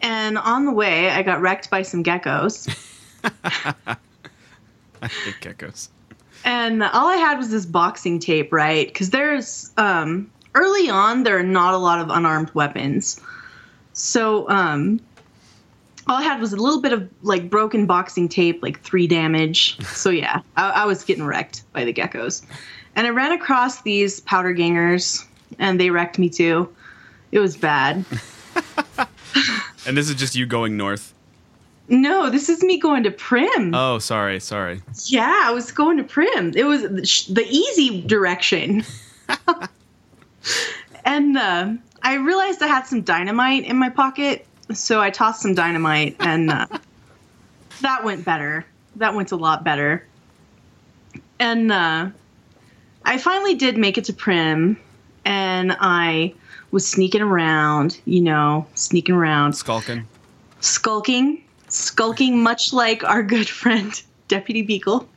[0.00, 2.68] And on the way, I got wrecked by some geckos.
[3.44, 3.96] I
[5.02, 5.88] hate geckos.
[6.44, 8.86] and all I had was this boxing tape, right?
[8.86, 13.20] Because there's um, early on there are not a lot of unarmed weapons,
[13.92, 15.00] so um,
[16.06, 19.78] all I had was a little bit of like broken boxing tape, like three damage.
[19.94, 22.44] So yeah, I, I was getting wrecked by the geckos,
[22.94, 25.24] and I ran across these powder gangers,
[25.58, 26.68] and they wrecked me too.
[27.32, 28.04] It was bad.
[29.86, 31.12] And this is just you going north.
[31.88, 33.72] No, this is me going to Primm.
[33.74, 34.80] Oh, sorry, sorry.
[35.04, 36.56] Yeah, I was going to Primm.
[36.56, 38.84] It was the easy direction.
[41.04, 45.54] and uh, I realized I had some dynamite in my pocket, so I tossed some
[45.54, 46.66] dynamite, and uh,
[47.82, 48.64] that went better.
[48.96, 50.06] That went a lot better.
[51.38, 52.10] And uh,
[53.04, 54.76] I finally did make it to Primm,
[55.24, 56.34] and I
[56.70, 60.06] was sneaking around, you know, sneaking around, Skulking.
[60.60, 65.08] skulking, skulking, much like our good friend Deputy Beagle.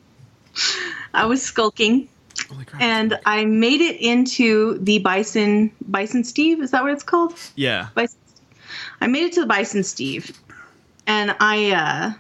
[1.14, 2.08] I was skulking,
[2.50, 2.82] Holy crap.
[2.82, 6.62] and I made it into the Bison Bison Steve.
[6.62, 7.36] Is that what it's called?
[7.56, 7.90] yeah.
[7.96, 8.18] Bison.
[9.02, 10.38] I made it to the Bison Steve,
[11.06, 11.72] and I.
[11.72, 12.12] uh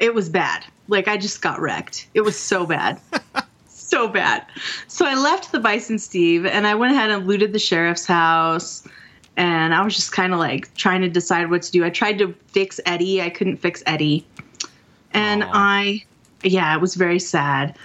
[0.00, 0.64] It was bad.
[0.88, 2.08] Like I just got wrecked.
[2.14, 3.00] It was so bad.
[3.68, 4.44] so bad.
[4.88, 8.86] So I left the Bison Steve and I went ahead and looted the sheriff's house.
[9.36, 11.84] And I was just kind of like trying to decide what to do.
[11.84, 13.22] I tried to fix Eddie.
[13.22, 14.26] I couldn't fix Eddie.
[15.12, 15.50] And Aw.
[15.52, 16.04] I,
[16.42, 17.76] yeah, it was very sad.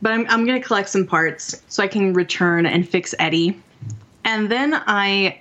[0.00, 3.60] But I'm, I'm going to collect some parts so I can return and fix Eddie.
[4.24, 5.40] And then I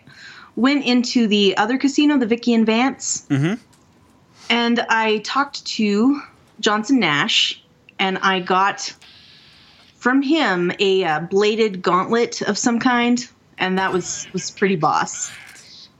[0.55, 3.25] went into the other casino, the Vikki and Vance.
[3.29, 3.59] Mhm.
[4.49, 6.21] And I talked to
[6.59, 7.61] Johnson Nash
[7.99, 8.93] and I got
[9.97, 13.27] from him a uh, bladed gauntlet of some kind,
[13.59, 15.31] and that was was pretty boss.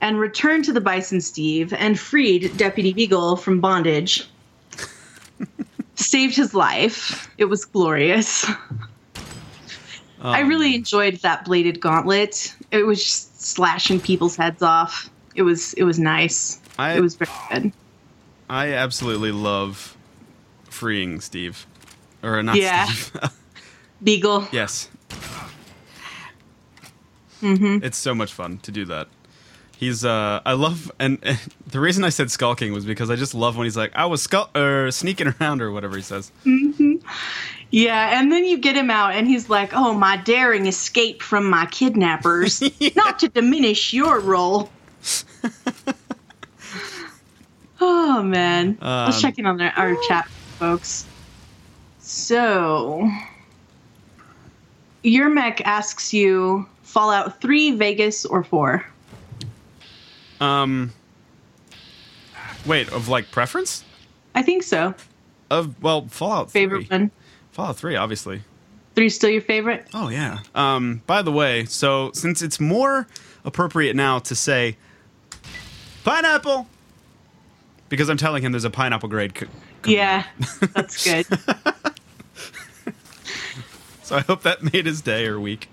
[0.00, 4.28] And returned to the Bison Steve and freed Deputy Beagle from bondage.
[5.94, 7.30] Saved his life.
[7.38, 8.44] It was glorious.
[10.20, 12.54] I really enjoyed that bladed gauntlet.
[12.72, 15.10] It was just slashing people's heads off.
[15.34, 16.60] It was it was nice.
[16.78, 17.72] I- it was very good.
[18.50, 19.96] I absolutely love
[20.64, 21.66] freeing Steve.
[22.22, 22.86] Or not Yeah.
[22.86, 23.30] Steve.
[24.02, 24.46] Beagle.
[24.52, 24.88] yes.
[27.40, 27.78] Mm-hmm.
[27.84, 29.08] It's so much fun to do that.
[29.76, 33.34] He's uh I love and, and the reason I said skulking was because I just
[33.34, 36.30] love when he's like I was skul- or sneaking around or whatever he says.
[37.74, 41.48] Yeah, and then you get him out, and he's like, "Oh, my daring escape from
[41.48, 42.62] my kidnappers,
[42.96, 44.70] not to diminish your role."
[47.80, 51.06] oh man, let's Um, check in on our, our chat, folks.
[52.00, 53.08] So,
[55.02, 58.84] your mech asks you Fallout Three, Vegas, or Four.
[60.40, 60.92] Um
[62.66, 63.82] Wait, of like preference?
[64.34, 64.94] I think so.
[65.50, 66.98] Of well, Fallout Favorite 3.
[66.98, 67.10] one.
[67.52, 68.42] Fallout 3 obviously.
[68.94, 69.86] Three still your favorite?
[69.94, 70.40] Oh yeah.
[70.54, 71.00] Um.
[71.06, 73.06] By the way, so since it's more
[73.42, 74.76] appropriate now to say
[76.04, 76.66] pineapple,
[77.88, 79.32] because I'm telling him there's a pineapple grade.
[79.86, 80.26] Yeah,
[80.74, 81.24] that's good.
[84.02, 85.70] so I hope that made his day or week.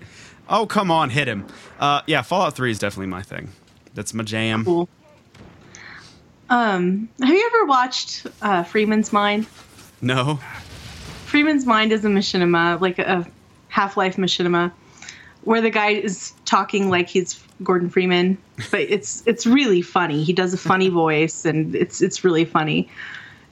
[0.48, 1.46] Oh come on, hit him.
[1.78, 2.00] Uh.
[2.06, 2.22] Yeah.
[2.22, 3.50] Fallout 3 is definitely my thing.
[3.92, 4.64] That's my jam.
[4.64, 4.88] cool.
[6.48, 9.46] Um, have you ever watched uh, Freeman's Mind?
[10.00, 10.40] No.
[11.30, 13.24] Freeman's Mind is a machinima, like a
[13.68, 14.72] Half Life machinima,
[15.44, 18.36] where the guy is talking like he's Gordon Freeman,
[18.72, 20.24] but it's it's really funny.
[20.24, 22.88] He does a funny voice, and it's it's really funny.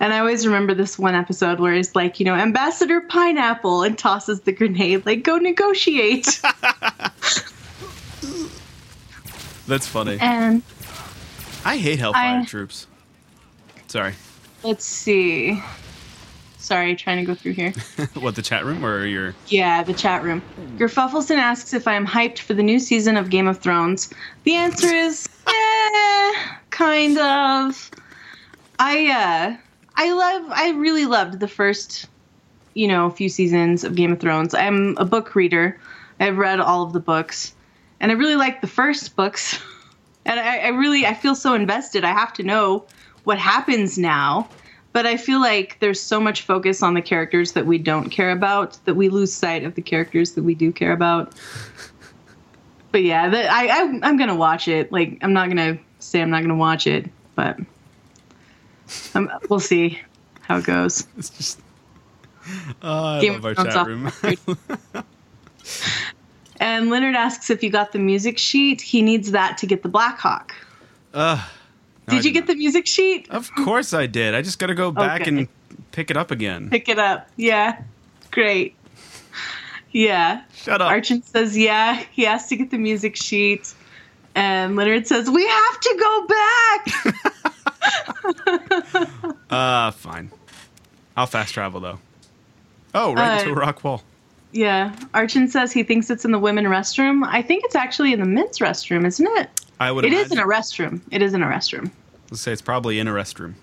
[0.00, 3.96] And I always remember this one episode where he's like, you know, Ambassador Pineapple, and
[3.98, 6.40] tosses the grenade, like, go negotiate.
[9.66, 10.18] That's funny.
[10.20, 10.62] and
[11.64, 12.86] I hate Hellfire I- troops.
[13.88, 14.14] Sorry.
[14.62, 15.62] let's see.
[16.68, 17.72] Sorry, trying to go through here.
[18.20, 19.34] what the chat room or your?
[19.46, 20.42] Yeah, the chat room.
[20.76, 24.12] Gerfuffleson asks if I am hyped for the new season of Game of Thrones.
[24.44, 26.32] The answer is, eh,
[26.68, 27.90] kind of.
[28.78, 29.56] I uh,
[29.96, 32.06] I love, I really loved the first,
[32.74, 34.52] you know, few seasons of Game of Thrones.
[34.52, 35.80] I'm a book reader.
[36.20, 37.54] I've read all of the books,
[37.98, 39.58] and I really like the first books.
[40.26, 42.04] And I, I really, I feel so invested.
[42.04, 42.84] I have to know
[43.24, 44.46] what happens now
[44.98, 48.32] but I feel like there's so much focus on the characters that we don't care
[48.32, 51.34] about that we lose sight of the characters that we do care about.
[52.90, 54.90] But yeah, the, I, I I'm gonna watch it.
[54.90, 57.60] Like I'm not gonna say I'm not gonna watch it, but
[59.14, 60.00] um, we'll see
[60.40, 61.06] how it goes.
[61.16, 61.60] It's just.
[62.82, 64.10] Oh, I Game love our chat off- room.
[66.60, 68.80] And Leonard asks if you got the music sheet.
[68.80, 70.52] He needs that to get the Blackhawk.
[71.14, 71.38] Ugh.
[72.08, 72.46] No, I Did you get not.
[72.48, 73.28] the music sheet?
[73.30, 74.34] Of course I did.
[74.34, 75.30] I just got to go back Okay.
[75.30, 75.48] and
[75.92, 76.70] pick it up again.
[76.70, 77.28] Pick it up.
[77.36, 77.82] Yeah,
[78.30, 78.74] great.
[79.92, 80.42] Yeah.
[80.54, 80.90] Shut up.
[80.90, 83.72] Archon says, yeah, he has to get the music sheet.
[84.34, 87.34] And Leonard says, we have to go back.
[89.50, 90.30] Uh, fine.
[91.16, 91.98] I'll fast travel though.
[92.94, 94.02] Oh, right into Uh, a rock wall.
[94.52, 94.94] yeah.
[95.14, 97.26] Archon says he thinks it's in the women restroom.
[97.26, 99.48] I think it's actually in the men's restroom, isn't it?
[99.80, 100.38] I would It is imagine.
[100.38, 101.00] in a restroom.
[101.10, 101.90] It is in a restroom.
[102.30, 103.54] Let's say it's probably in a restroom.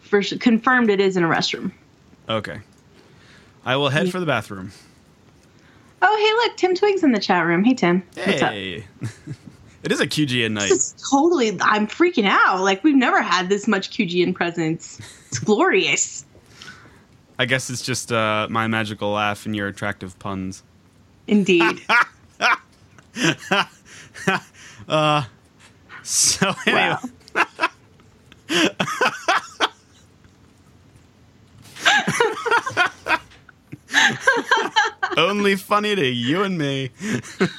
[0.00, 1.72] For su- confirmed, it is in a restroom.
[2.28, 2.60] Okay.
[3.64, 4.72] I will head for the bathroom.
[6.02, 7.64] Oh, hey, look, Tim Twig's in the chat room.
[7.64, 8.02] Hey, Tim.
[8.14, 8.52] What's up?
[8.52, 8.84] Hey.
[9.82, 10.68] it is a QGN night.
[10.68, 11.58] This is totally.
[11.60, 12.60] I'm freaking out.
[12.62, 15.00] Like we've never had this much QGN presence.
[15.28, 16.24] It's glorious.
[17.38, 20.62] I guess it's just uh, my magical laugh and your attractive puns.
[21.26, 21.80] Indeed.
[24.88, 27.00] So anyway, wow.
[35.16, 36.90] only funny to you and me.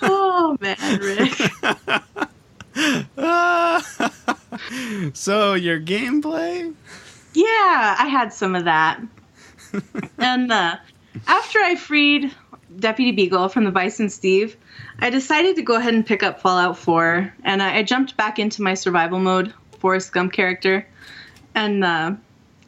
[0.02, 1.34] Oh man, Rick.
[5.14, 6.74] So your gameplay?
[7.34, 9.00] Yeah, I had some of that.
[10.18, 10.76] and uh,
[11.28, 12.34] after I freed
[12.80, 14.56] Deputy Beagle from the Bison Steve,
[15.00, 18.40] I decided to go ahead and pick up Fallout 4, and I, I jumped back
[18.40, 20.88] into my survival mode Forrest Gump character,
[21.56, 22.14] and uh,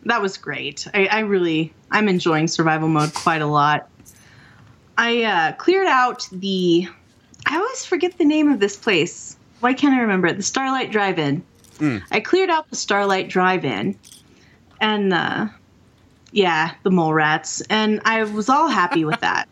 [0.06, 0.88] that was great.
[0.94, 3.90] I, I really, I'm enjoying survival mode quite a lot.
[4.98, 6.88] I uh, cleared out the,
[7.46, 9.38] I always forget the name of this place.
[9.60, 10.38] Why can't I remember it?
[10.38, 11.44] The Starlight Drive-In.
[12.12, 13.98] I cleared out the Starlight Drive-In,
[14.82, 15.48] and uh,
[16.32, 19.48] yeah, the mole rats, and I was all happy with that.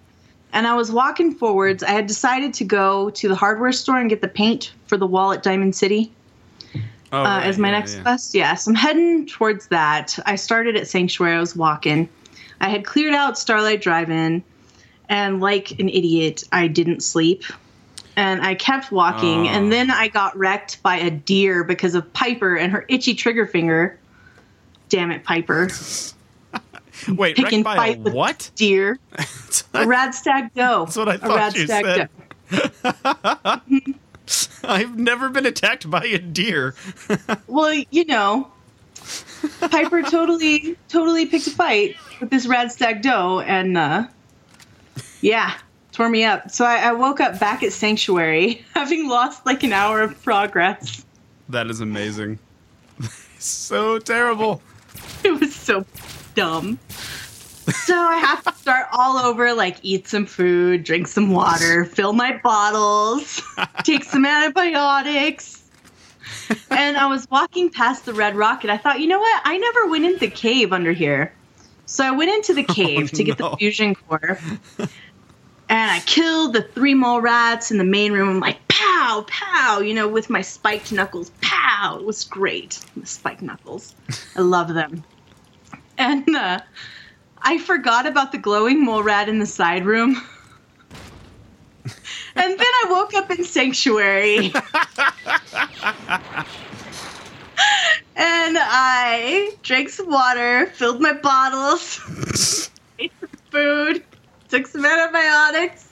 [0.58, 1.84] And I was walking forwards.
[1.84, 5.06] I had decided to go to the hardware store and get the paint for the
[5.06, 6.12] wall at Diamond City
[7.12, 8.02] Oh, uh, right, as my yeah, next yeah.
[8.02, 8.34] quest.
[8.34, 10.18] Yeah, so I'm heading towards that.
[10.26, 11.36] I started at Sanctuary.
[11.36, 12.10] I was walking.
[12.60, 14.44] I had cleared out Starlight Drive-In,
[15.10, 17.44] and like an idiot, I didn't sleep.
[18.16, 19.52] And I kept walking, Oh.
[19.52, 23.46] and then I got wrecked by a deer because of Piper and her itchy trigger
[23.46, 24.00] finger.
[24.90, 25.70] Damn it, Piper.
[27.08, 28.52] Wait, pick and by a fight with- what?
[28.56, 29.00] Deer.
[29.74, 30.86] A rad stag doe.
[30.86, 32.10] That's what I thought you said.
[32.52, 33.92] doe.
[34.64, 36.76] I've never been attacked by a deer.
[37.48, 38.52] Well, you know,
[39.60, 44.08] Piper totally, totally picked a fight with this rad stag doe, and uh,
[45.22, 45.54] yeah,
[45.92, 46.52] tore me up.
[46.52, 51.06] So I, I woke up back at Sanctuary, having lost like an hour of progress.
[51.50, 52.40] That is amazing.
[53.40, 54.62] so terrible.
[55.24, 55.86] It was so
[56.38, 56.78] dumb.
[56.92, 62.14] So I have to start all over, like eat some food, drink some water, fill
[62.14, 63.42] my bottles,
[63.84, 65.64] take some antibiotics.
[66.70, 68.70] And I was walking past the Red Rocket.
[68.70, 69.42] I thought, you know what?
[69.44, 71.34] I never went into the cave under here.
[71.88, 73.50] So I went into the oh, cave to get no.
[73.50, 74.40] the fusion core.
[75.70, 78.30] And I killed the three mole rats in the main room.
[78.30, 81.30] I'm like, pow, pow, you know, with my spiked knuckles.
[81.42, 81.98] Pow.
[82.00, 82.80] It was great.
[82.96, 83.94] The spiked knuckles.
[84.38, 85.04] I love them.
[86.00, 86.60] And uh,
[87.42, 90.12] I forgot about the glowing mole rat in the side room.
[92.36, 94.46] and then I woke up in Sanctuary.
[98.16, 102.70] and I drank some water, filled my bottles,
[103.00, 104.04] ate some food,
[104.50, 105.88] took some antibiotics,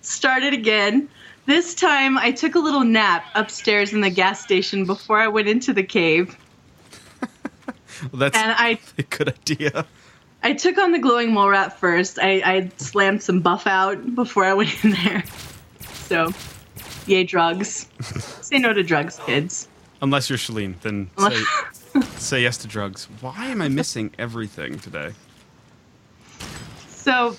[0.00, 1.08] started again.
[1.46, 5.48] This time I took a little nap upstairs in the gas station before I went
[5.48, 6.36] into the cave.
[8.12, 9.86] That's And I a good idea.
[10.42, 12.18] I took on the glowing mole rat first.
[12.20, 15.22] I, I slammed some Buffout before I went in there.
[15.92, 16.32] So,
[17.06, 17.88] yay drugs.
[18.40, 19.68] Say no to drugs, kids.
[20.02, 21.42] Unless you're Shaline, then say,
[22.16, 23.06] Say yes to drugs.
[23.20, 25.12] Why am I missing everything today?
[26.88, 27.36] So,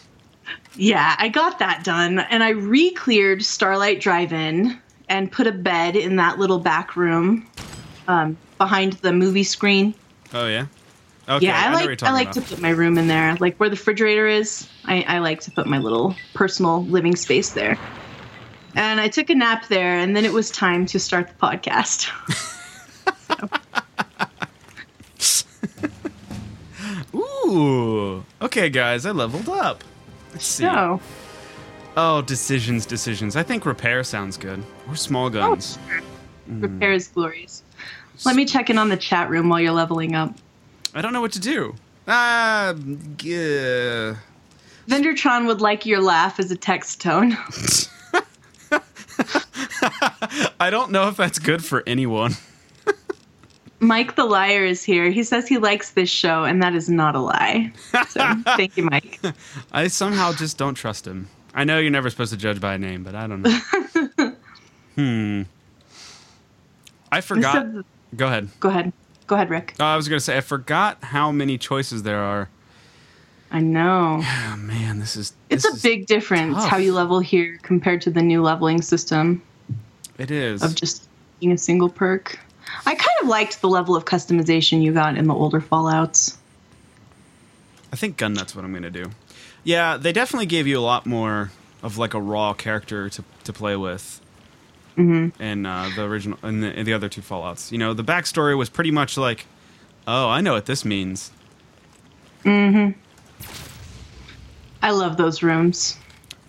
[0.76, 6.18] yeah, I got that done, and I re-cleared Starlight Drive-In and put a bed in
[6.18, 7.48] that little back room
[8.08, 9.94] um, behind the movie screen.
[10.34, 10.66] Oh yeah.
[11.30, 11.46] Okay.
[11.46, 12.44] yeah, I, know like I like about.
[12.46, 14.68] to put my room in there, like where the refrigerator is.
[14.86, 17.78] I, I like to put my little personal living space there.
[18.76, 22.10] And I took a nap there, and then it was time to start the podcast.
[27.16, 28.24] Ooh.
[28.42, 29.84] Okay, guys, I leveled up.
[30.34, 30.64] Let's see.
[30.64, 31.00] So,
[31.98, 33.36] Oh, decisions, decisions.
[33.36, 34.64] I think repair sounds good.
[34.88, 35.78] Or small oh, guns.
[35.88, 36.02] sure.
[36.48, 37.64] repair is glorious.
[38.26, 40.36] Let me check in on the chat room while you're leveling up.
[40.94, 41.76] I don't know what to do.
[42.08, 42.74] Ah,
[43.22, 44.16] yeah.
[44.88, 47.38] Vendertron would like your laugh as a text tone.
[50.60, 52.34] I don't know if that's good for anyone.
[53.80, 55.10] Mike the liar is here.
[55.10, 57.74] He says he likes this show, and that is not a lie.
[58.10, 59.20] So thank you, Mike.
[59.72, 61.28] I somehow just don't trust him.
[61.56, 64.36] I know you're never supposed to judge by a name, but I don't know.
[64.96, 65.42] hmm.
[67.12, 67.66] I forgot.
[68.16, 68.50] Go ahead.
[68.60, 68.94] Go ahead.
[69.28, 69.76] Go ahead, Rick.
[69.80, 72.50] Oh, I was gonna say I forgot how many choices there are.
[73.52, 74.22] I know.
[74.54, 75.34] Oh man, this is.
[75.50, 76.70] It's this a is- big difference tough.
[76.70, 79.42] how you level here compared to the new leveling system
[80.18, 80.62] It is.
[80.62, 81.08] of just
[81.40, 82.38] being a single perk.
[82.86, 86.38] I kind of liked the level of customization you got in the older Fallouts.
[87.92, 89.06] I think gun nut's what I'm gonna do.
[89.64, 91.52] Yeah, they definitely gave you a lot more
[91.84, 94.21] of like a raw character to to play with.
[94.98, 95.42] Mm-hmm.
[95.42, 98.58] In uh, the original, in the, in the other two Fallout's, you know, the backstory
[98.58, 99.46] was pretty much like,
[100.08, 101.32] "Oh, I know what this means."
[102.44, 102.96] Mhm.
[104.82, 105.98] I love those rooms.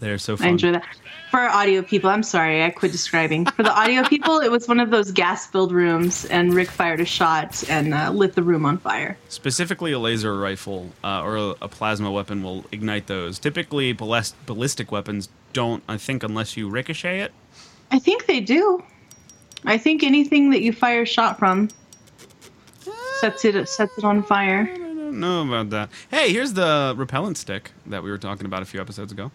[0.00, 0.46] They're so fun.
[0.46, 0.84] I enjoy that.
[1.30, 3.46] For audio people, I'm sorry, I quit describing.
[3.46, 7.00] For the audio people, it was one of those gas filled rooms, and Rick fired
[7.00, 9.16] a shot and uh, lit the room on fire.
[9.30, 13.38] Specifically, a laser rifle uh, or a, a plasma weapon will ignite those.
[13.38, 15.82] Typically, ballast- ballistic weapons don't.
[15.88, 17.32] I think unless you ricochet it.
[17.92, 18.82] I think they do.
[19.64, 21.68] I think anything that you fire a shot from
[23.20, 24.68] sets it sets it on fire.
[24.72, 25.90] I don't know about that.
[26.10, 29.30] Hey, here's the repellent stick that we were talking about a few episodes ago.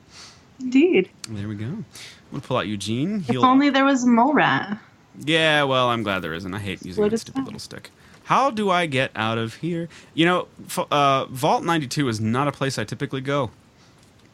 [0.60, 1.10] Indeed.
[1.30, 1.66] There we go.
[1.66, 1.86] I'm
[2.32, 3.20] gonna pull out Eugene.
[3.20, 4.78] If Heal only there was a mole rat.
[5.24, 6.54] Yeah, well, I'm glad there isn't.
[6.54, 7.46] I hate using What that stupid that?
[7.46, 7.92] little stick.
[8.26, 9.88] How do I get out of here?
[10.14, 10.48] You know,
[10.92, 13.52] uh, Vault 92 is not a place I typically go.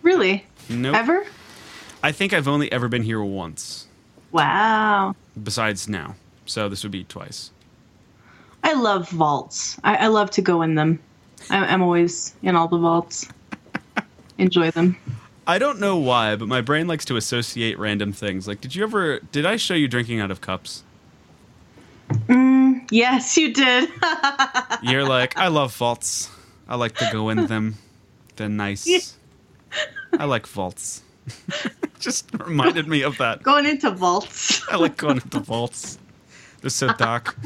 [0.01, 0.45] Really?
[0.69, 0.95] Nope.
[0.95, 1.25] Ever?
[2.01, 3.87] I think I've only ever been here once,
[4.33, 5.15] Wow.
[5.41, 6.15] besides now.
[6.45, 7.51] So this would be twice.
[8.63, 9.79] I love vaults.
[9.83, 10.99] I, I love to go in them.
[11.49, 13.27] I, I'm always in all the vaults.
[14.37, 14.97] Enjoy them.
[15.45, 18.47] I don't know why, but my brain likes to associate random things.
[18.47, 19.19] Like, did you ever?
[19.31, 20.83] Did I show you drinking out of cups?
[22.09, 23.89] Mm, yes, you did.
[24.81, 26.29] You're like, I love vaults.
[26.67, 27.75] I like to go in them.
[28.35, 29.17] They're nice.
[30.17, 31.03] I like vaults.
[32.03, 33.41] Just reminded me of that.
[33.43, 34.61] Going into vaults.
[34.71, 35.97] I like going into vaults.
[36.61, 37.37] They're so dark.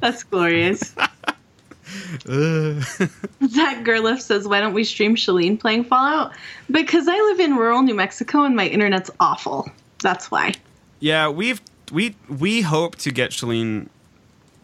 [0.00, 0.94] That's glorious.
[0.96, 1.10] Ugh.
[2.28, 2.80] Uh.
[3.48, 6.32] Zach Gerliff says, Why don't we stream Shaline playing Fallout?
[6.68, 9.70] Because I live in rural New Mexico and my internet's awful.
[10.02, 10.54] That's why.
[10.98, 11.60] yeah, we've
[11.92, 13.88] we we hope to get Shaline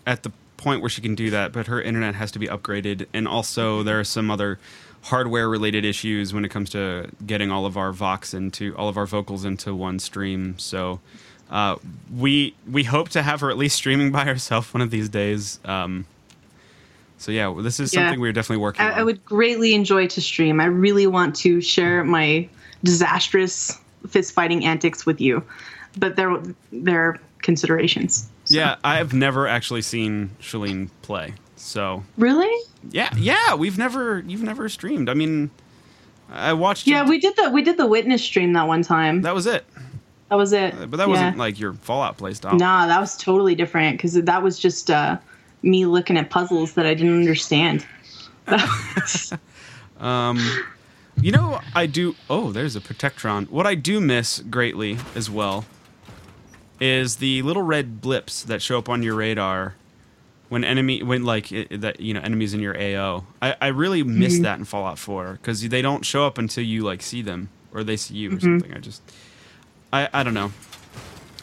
[0.05, 3.07] at the point where she can do that, but her internet has to be upgraded,
[3.15, 4.59] and also there are some other
[5.03, 8.97] hardware related issues when it comes to getting all of our vox into all of
[8.97, 10.59] our vocals into one stream.
[10.59, 11.01] So.
[11.51, 11.77] Uh,
[12.17, 15.61] we we hope to have her at least streaming by herself one of these days.
[15.67, 16.07] Um,
[17.19, 18.07] so yeah, this is Yeah.
[18.07, 18.99] something we're definitely working I, on.
[19.01, 20.61] I would greatly enjoy to stream.
[20.63, 22.49] I really want to share my
[22.85, 23.79] disastrous
[24.09, 25.43] fist fighting antics with you.
[25.99, 26.35] But there,
[26.73, 28.31] there are considerations.
[28.47, 31.35] So- Yeah, I have never actually seen Shaline play.
[31.65, 32.51] So Really?
[32.91, 35.09] yeah, yeah, we've never you've never streamed.
[35.09, 35.51] I mean,
[36.31, 36.87] I watched.
[36.89, 39.23] Yeah, we did the we did the witness stream that one time.
[39.23, 39.65] That, was it.
[40.29, 40.75] That was it.
[40.91, 41.07] But that Yeah.
[41.07, 42.57] wasn't like your Fallout play style.
[42.57, 45.19] Nah, that was totally different because that was just uh,
[45.63, 47.87] me looking at puzzles that I didn't understand.
[50.01, 50.41] Um,
[51.21, 52.17] you know, I do.
[52.29, 53.49] Oh, there's a Protectron.
[53.51, 55.65] What I do miss greatly as well
[56.81, 59.77] is the little red blips that show up on your radar
[60.53, 63.25] when enemy when like it, that you know enemies in your AO.
[63.41, 64.43] I, I really miss Mm-hmm.
[64.43, 67.83] that in Fallout 4 because they don't show up until you like see them or
[67.83, 68.59] they see you or Mm-hmm.
[68.59, 68.75] something.
[68.75, 69.01] I just
[69.93, 70.53] I I don't know.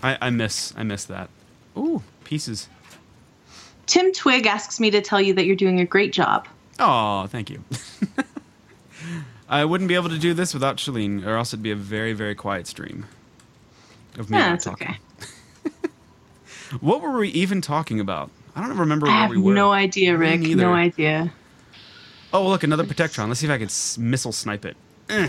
[0.04, 1.30] I I miss I miss that.
[1.76, 2.70] Ooh, pieces.
[3.88, 6.48] Tim Twig asks me to tell you that you're doing a great job.
[6.78, 7.64] Oh, thank you.
[9.50, 12.14] I wouldn't be able to do this without Shaline, or else it'd be a very,
[12.14, 13.08] very quiet stream.
[14.20, 14.90] Of me Yeah, that's talking.
[14.90, 15.00] okay.
[16.82, 18.30] What were we even talking about?
[18.56, 19.54] I don't remember I where have we were.
[19.54, 20.42] no idea, Rick.
[20.42, 21.32] No idea.
[22.34, 23.28] Oh, look, another Protectron.
[23.28, 24.78] Let's see if I can s- missile snipe it.
[25.10, 25.28] Eh.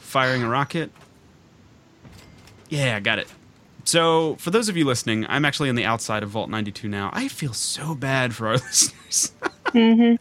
[0.00, 0.90] Firing a rocket.
[2.68, 3.28] Yeah, I got it.
[3.84, 7.10] So, for those of you listening, I'm actually on the outside of Vault 92 now.
[7.12, 9.32] I feel so bad for our listeners.
[9.66, 10.16] mm-hmm.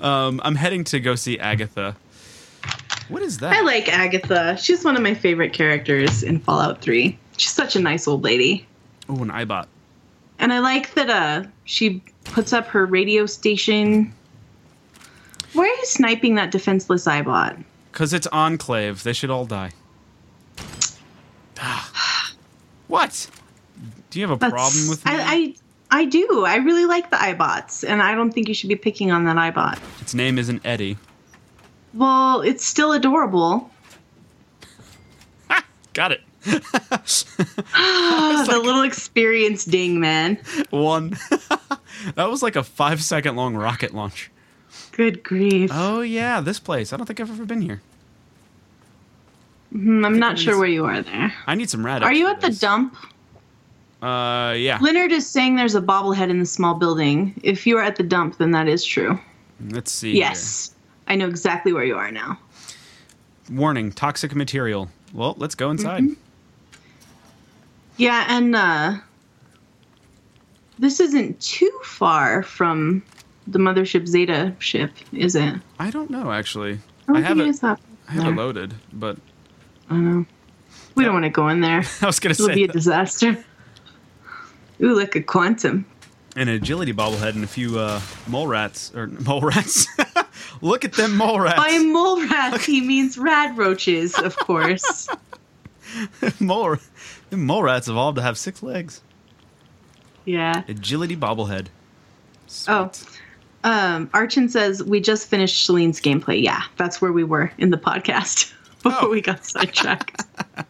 [0.04, 1.94] um, I'm heading to go see Agatha.
[3.08, 3.54] What is that?
[3.54, 4.56] I like Agatha.
[4.60, 7.16] She's one of my favorite characters in Fallout 3.
[7.36, 8.66] She's such a nice old lady.
[9.08, 9.68] Oh, an Eyebot.
[10.38, 14.12] And I like that uh she puts up her radio station.
[15.52, 17.56] Why are you sniping that defenseless Eyebot?
[17.92, 19.02] Because it's Enclave.
[19.02, 19.70] They should all die.
[21.60, 22.32] Ah.
[22.86, 23.28] what?
[24.10, 25.10] Do you have a That's- problem with me?
[25.12, 25.54] I,
[25.90, 26.44] I I do.
[26.46, 29.38] I really like the Eyebots, and I don't think you should be picking on that
[29.38, 29.78] Eyebot.
[30.02, 30.98] its name isn't Eddie.
[31.94, 33.70] Well, it's still adorable.
[35.94, 36.20] Got it.
[37.74, 40.38] Ah, the little experience ding, man.
[40.70, 41.10] One.
[42.14, 44.30] that was like a five second long rocket launch.
[44.92, 45.70] Good grief.
[45.72, 46.92] Oh yeah, this place.
[46.92, 47.80] I don't think I've ever been here.
[49.72, 51.32] Hmm, I'm not sure is- where you are there.
[51.46, 52.02] I need some rad.
[52.02, 52.96] Are you at the dump?
[54.00, 54.78] Uh, yeah.
[54.80, 57.38] Leonard is saying there's a bobblehead in the small building.
[57.42, 59.18] If you are at the dump, then that is true.
[59.70, 60.16] Let's see.
[60.16, 60.72] Yes.
[61.08, 62.38] I know exactly where you are now.
[63.50, 64.88] Warning: toxic material.
[65.12, 66.02] Well, let's go inside.
[66.04, 66.20] Mm-hmm.
[67.98, 68.96] Yeah, and uh
[70.78, 73.02] this isn't too far from
[73.46, 75.54] the mothership Zeta ship, is it?
[75.78, 76.78] I don't know actually.
[77.08, 77.62] I I have it.
[77.64, 77.76] I
[78.12, 79.16] have it loaded, but
[79.90, 80.26] I don't know.
[80.94, 81.82] We don't want to go in there.
[82.02, 82.72] I was gonna It'll say be a that.
[82.72, 83.44] disaster.
[84.80, 85.84] Ooh, look a quantum.
[86.36, 89.86] an agility bobblehead and a few uh, mole rats or mole rats.
[90.62, 91.56] Look at them mole rats.
[91.56, 95.08] By mole rats, he means rad roaches, of course.
[96.40, 96.76] mole,
[97.30, 99.00] them mole rats evolved to have six legs.
[100.24, 100.62] yeah.
[100.68, 101.66] Agility bobblehead.
[102.46, 102.72] Sweet.
[102.74, 102.90] Oh,
[103.64, 106.42] um, Archon says we just finished Shaline's gameplay.
[106.42, 108.52] Yeah, that's where we were in the podcast
[108.82, 109.10] before Oh.
[109.10, 110.24] we got sidetracked.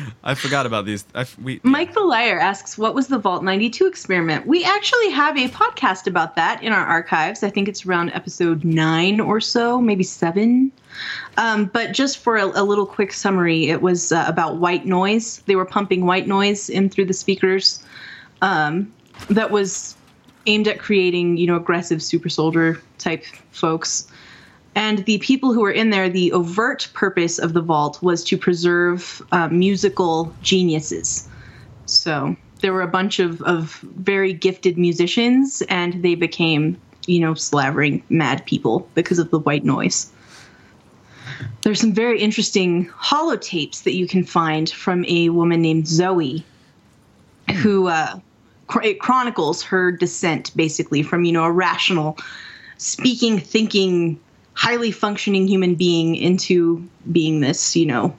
[0.24, 1.04] I forgot about these.
[1.14, 5.36] I, we Mike the Liar asks, "What was the Vault 92 experiment?" We actually have
[5.36, 7.42] a podcast about that in our archives.
[7.42, 10.72] I think it's around episode nine or so, maybe seven.
[11.36, 15.38] Um, but just for a, a little quick summary, it was uh, about white noise.
[15.46, 17.82] They were pumping white noise in through the speakers.
[18.42, 18.92] Um,
[19.28, 19.96] that was
[20.46, 24.06] aimed at creating, you know, aggressive super soldier type folks.
[24.74, 28.38] And the people who were in there, the overt purpose of the vault was to
[28.38, 31.28] preserve uh, musical geniuses.
[31.86, 37.34] So there were a bunch of, of very gifted musicians, and they became, you know,
[37.34, 40.10] slavering mad people because of the white noise.
[41.62, 46.44] There's some very interesting holotapes that you can find from a woman named Zoe,
[47.62, 48.18] who uh,
[48.82, 52.16] it chronicles her descent basically from, you know, a rational,
[52.78, 54.18] speaking, thinking,
[54.54, 58.16] highly functioning human being into being this, you know,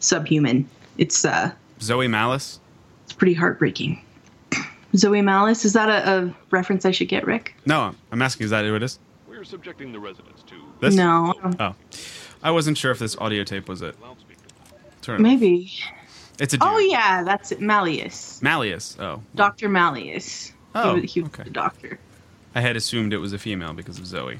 [0.00, 0.68] subhuman.
[0.98, 2.60] It's uh, Zoe Malice.
[3.04, 4.02] it's pretty heartbreaking.
[4.96, 7.54] Zoe Malice, is that a, a reference I should get, Rick?
[7.66, 8.44] No, I'm asking.
[8.44, 8.98] Is that who it is?
[9.28, 10.94] We're subjecting the residents to This?
[10.94, 11.74] No, Oh,
[12.42, 13.96] I wasn't sure if this audio tape was it.
[15.02, 15.22] Turn it.
[15.22, 15.72] maybe.
[16.38, 16.66] It's a dude.
[16.68, 17.60] Oh yeah, that's it.
[17.60, 18.96] Malleus, Malleus.
[18.98, 20.52] Oh, Doctor Malleus.
[20.74, 21.42] Oh, he was, he was okay.
[21.44, 21.98] the doctor.
[22.54, 24.38] I had assumed it was a female because of Zoe.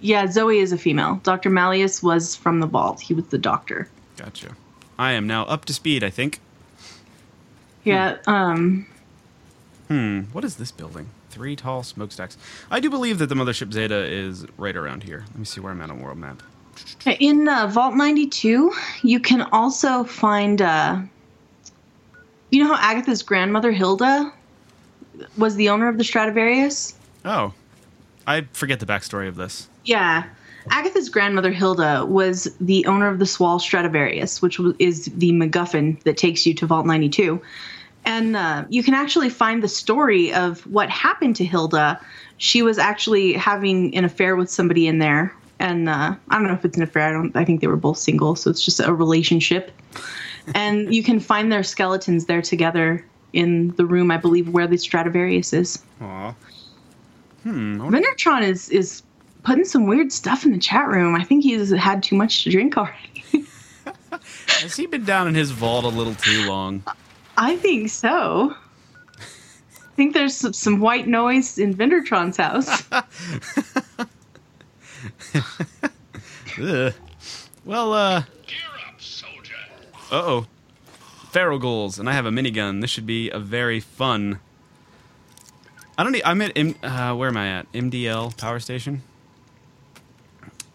[0.00, 1.20] Yeah, Zoe is a female.
[1.22, 3.00] Doctor Malleus was from the vault.
[3.00, 3.88] He was the doctor.
[4.16, 4.56] Gotcha.
[4.98, 6.04] I am now up to speed.
[6.04, 6.40] I think.
[7.84, 8.18] Yeah.
[8.26, 8.86] Um.
[9.88, 10.22] Hmm.
[10.32, 11.08] What is this building?
[11.30, 12.36] Three tall smokestacks.
[12.70, 15.24] I do believe that the mothership Zeta is right around here.
[15.28, 16.42] Let me see where I'm at on world map.
[17.20, 18.72] In uh, Vault 92,
[19.02, 20.60] you can also find.
[20.60, 21.00] Uh,
[22.50, 24.32] you know how Agatha's grandmother, Hilda,
[25.36, 26.94] was the owner of the Stradivarius?
[27.24, 27.52] Oh,
[28.26, 29.68] I forget the backstory of this.
[29.86, 30.24] Yeah.
[30.70, 36.16] Agatha's grandmother, Hilda, was the owner of the Soil Stradivarius, which is the MacGuffin that
[36.16, 37.40] takes you to Vault 92.
[38.04, 42.00] And uh, you can actually find the story of what happened to Hilda.
[42.38, 45.34] She was actually having an affair with somebody in there.
[45.58, 47.08] And uh, I don't know if it's an affair.
[47.08, 47.34] I don't.
[47.34, 49.72] I think they were both single, so it's just a relationship.
[50.54, 54.76] and you can find their skeletons there together in the room, I believe, where the
[54.76, 55.82] Stradivarius is.
[56.02, 56.34] Aw.
[57.42, 57.80] Hmm.
[57.80, 59.02] Vendertron is is
[59.46, 61.14] putting some weird stuff in the chat room.
[61.14, 63.22] I think he's had too much to drink already.
[64.48, 66.82] Has he been down in his vault a little too long?
[67.36, 68.54] I think so.
[69.20, 72.82] I think there's some, some white noise in Vendertron's house.
[77.66, 78.22] Well, uh.
[78.46, 79.54] Gear up, soldier.
[80.10, 80.46] Uh oh.
[81.30, 82.80] feral ghouls, and I have a minigun.
[82.80, 84.38] This should be a very fun.
[85.98, 86.22] I don't need.
[86.24, 86.56] I'm at.
[86.56, 87.70] M, uh, where am I at?
[87.72, 89.02] MDL power station.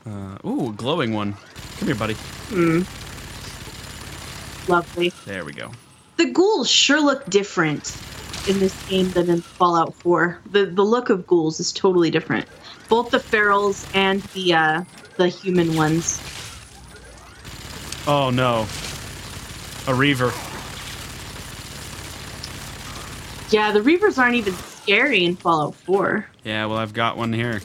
[0.06, 1.36] Uh, ooh, glowing one.
[1.78, 2.16] Come here, buddy.
[4.68, 5.12] Lovely.
[5.26, 5.72] There we go.
[6.18, 7.96] The ghouls sure look different
[8.48, 10.40] in this game than in Fallout 4.
[10.52, 12.48] The the look of ghouls is totally different.
[12.90, 14.84] Both the ferals and the uh,
[15.18, 16.20] the human ones.
[18.08, 18.68] Oh no.
[19.88, 20.32] A reaver.
[23.50, 26.26] Yeah, the reavers aren't even scary in Fallout 4.
[26.46, 27.62] Yeah, well, I've got one here.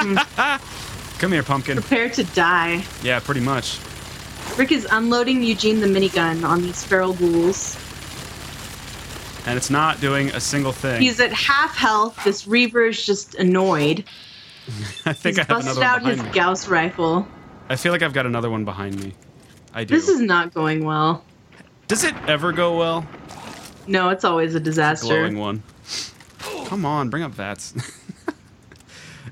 [1.18, 1.76] Come here, pumpkin.
[1.80, 2.82] Prepare to die.
[3.02, 3.78] Yeah, pretty much.
[4.56, 7.76] Rick is unloading Eugene the minigun on these feral ghouls.
[9.46, 11.00] And it's not doing a single thing.
[11.00, 12.18] He's at half health.
[12.24, 14.04] This reaver is just annoyed.
[15.06, 16.30] I think He's I have busted another out one his me.
[16.30, 17.26] Gauss rifle.
[17.68, 19.14] I feel like I've got another one behind me.
[19.72, 19.94] I do.
[19.94, 21.24] This is not going well.
[21.88, 23.06] Does it ever go well?
[23.86, 25.06] No, it's always a disaster.
[25.08, 25.62] Glowing one.
[26.66, 27.74] Come on, bring up VATS.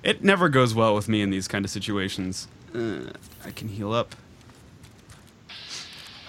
[0.09, 2.49] It never goes well with me in these kind of situations.
[2.75, 3.11] Uh,
[3.45, 4.15] I can heal up.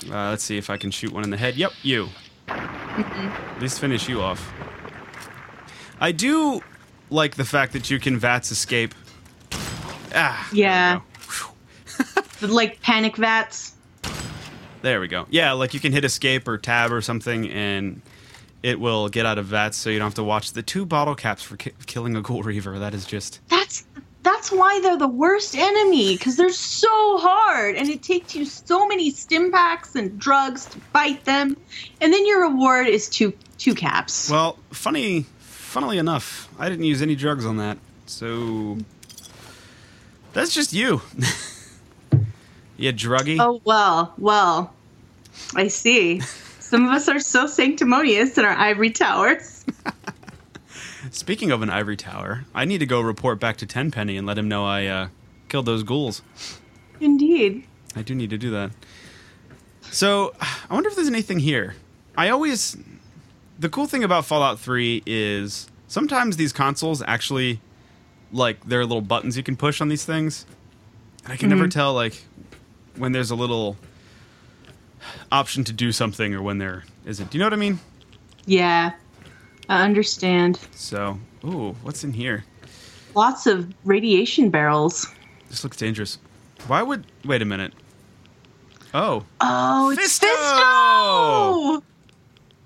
[0.06, 1.56] Uh, let's see if I can shoot one in the head.
[1.56, 2.10] Yep, you.
[2.50, 4.52] At least finish you off.
[6.02, 6.62] I do
[7.10, 8.94] like the fact that you can VATS escape.
[10.14, 10.50] Ah.
[10.52, 11.00] Yeah.
[12.42, 13.76] like panic vats.
[14.82, 15.26] There we go.
[15.30, 18.02] Yeah, like you can hit escape or tab or something, and
[18.62, 21.16] it will get out of VATS, so you don't have to watch the two bottle
[21.16, 22.80] caps for ki- killing a Ghoul Reaver.
[22.80, 23.40] That is just.
[23.50, 23.86] That's
[24.22, 28.86] that's why they're the worst enemy because they're so hard and it takes you so
[28.86, 31.56] many stim packs and drugs to fight them,
[32.02, 34.30] and then your reward is two two caps.
[34.30, 38.78] Well, funny, funnily enough, I didn't use any drugs on that, so
[40.34, 41.02] that's just you.
[42.78, 43.38] you druggy.
[43.40, 44.74] oh well, well,
[45.56, 46.22] I see.
[46.70, 49.66] Some of us are so sanctimonious in our ivory towers.
[51.10, 54.38] Speaking of an ivory tower, I need to go report back to Tenpenny and let
[54.38, 55.08] him know I uh,
[55.48, 56.22] killed those ghouls.
[57.00, 57.66] Indeed.
[57.96, 58.70] I do need to do that.
[59.90, 61.74] So, I wonder if there's anything here.
[62.16, 62.78] I always.
[63.58, 67.62] The cool thing about Fallout 3 is sometimes these consoles actually,
[68.32, 70.46] like, there are little buttons you can push on these things.
[71.24, 72.22] And I can never tell, like,
[72.96, 73.76] when there's a little
[75.32, 77.30] option to do something or when there isn't.
[77.32, 77.80] Do you know what I mean?
[78.46, 78.92] Yeah,
[79.68, 80.60] I understand.
[80.72, 82.44] So, ooh, what's in here?
[83.16, 85.08] Lots of radiation barrels.
[85.50, 86.18] This looks dangerous.
[86.68, 87.06] Why would.
[87.26, 87.74] Wait a minute.
[88.94, 90.28] Oh, Oh, it's Fisto!
[91.80, 91.84] Fisto!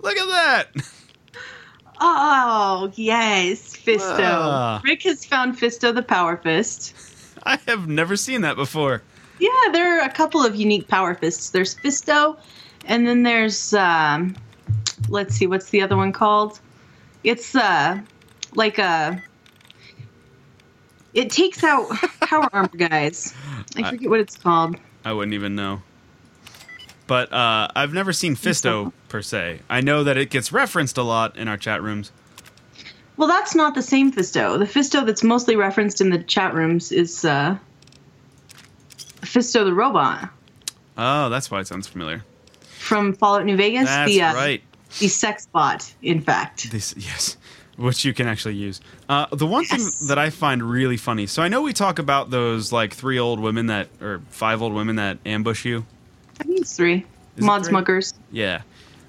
[0.02, 0.68] look at that!
[2.06, 4.20] Oh, yes, Fisto.
[4.20, 4.82] Ah.
[4.84, 6.94] Rick has found Fisto the Power Fist.
[7.44, 9.04] I have never seen that before.
[9.40, 11.50] Yeah, there are a couple of unique Power Fists.
[11.50, 12.38] There's Fisto,
[12.86, 14.36] and then there's, um,
[15.10, 16.60] let's see, what's the other one called?
[17.24, 18.00] It's, uh,
[18.56, 19.22] like a.
[21.14, 21.90] It takes out
[22.22, 23.34] power armor guys.
[23.76, 24.78] I forget what it's called.
[25.06, 25.82] I wouldn't even know.
[27.06, 29.60] But uh, I've never seen Fisto per se.
[29.70, 32.12] I know that it gets referenced a lot in our chat rooms.
[33.18, 34.58] Well, that's not the same Fisto.
[34.58, 37.58] The Fisto that's mostly referenced in the chat rooms is uh,
[39.24, 40.30] Fisto the robot
[40.98, 42.24] Oh, that's why it sounds familiar.
[42.78, 43.86] from Fallout New Vegas.
[43.86, 44.62] That's the uh, right.
[45.00, 46.70] the sex bot, in fact.
[46.72, 47.36] This yes,
[47.78, 48.80] which you can actually use.
[49.10, 50.00] Uh, the one Yes.
[50.00, 51.26] thing that I find really funny.
[51.26, 54.74] So I know we talk about those like three old women that or five old
[54.74, 55.86] women that ambush you.
[56.40, 57.06] I think it's three.
[57.38, 58.02] Is Mod three?
[58.32, 58.62] Yeah,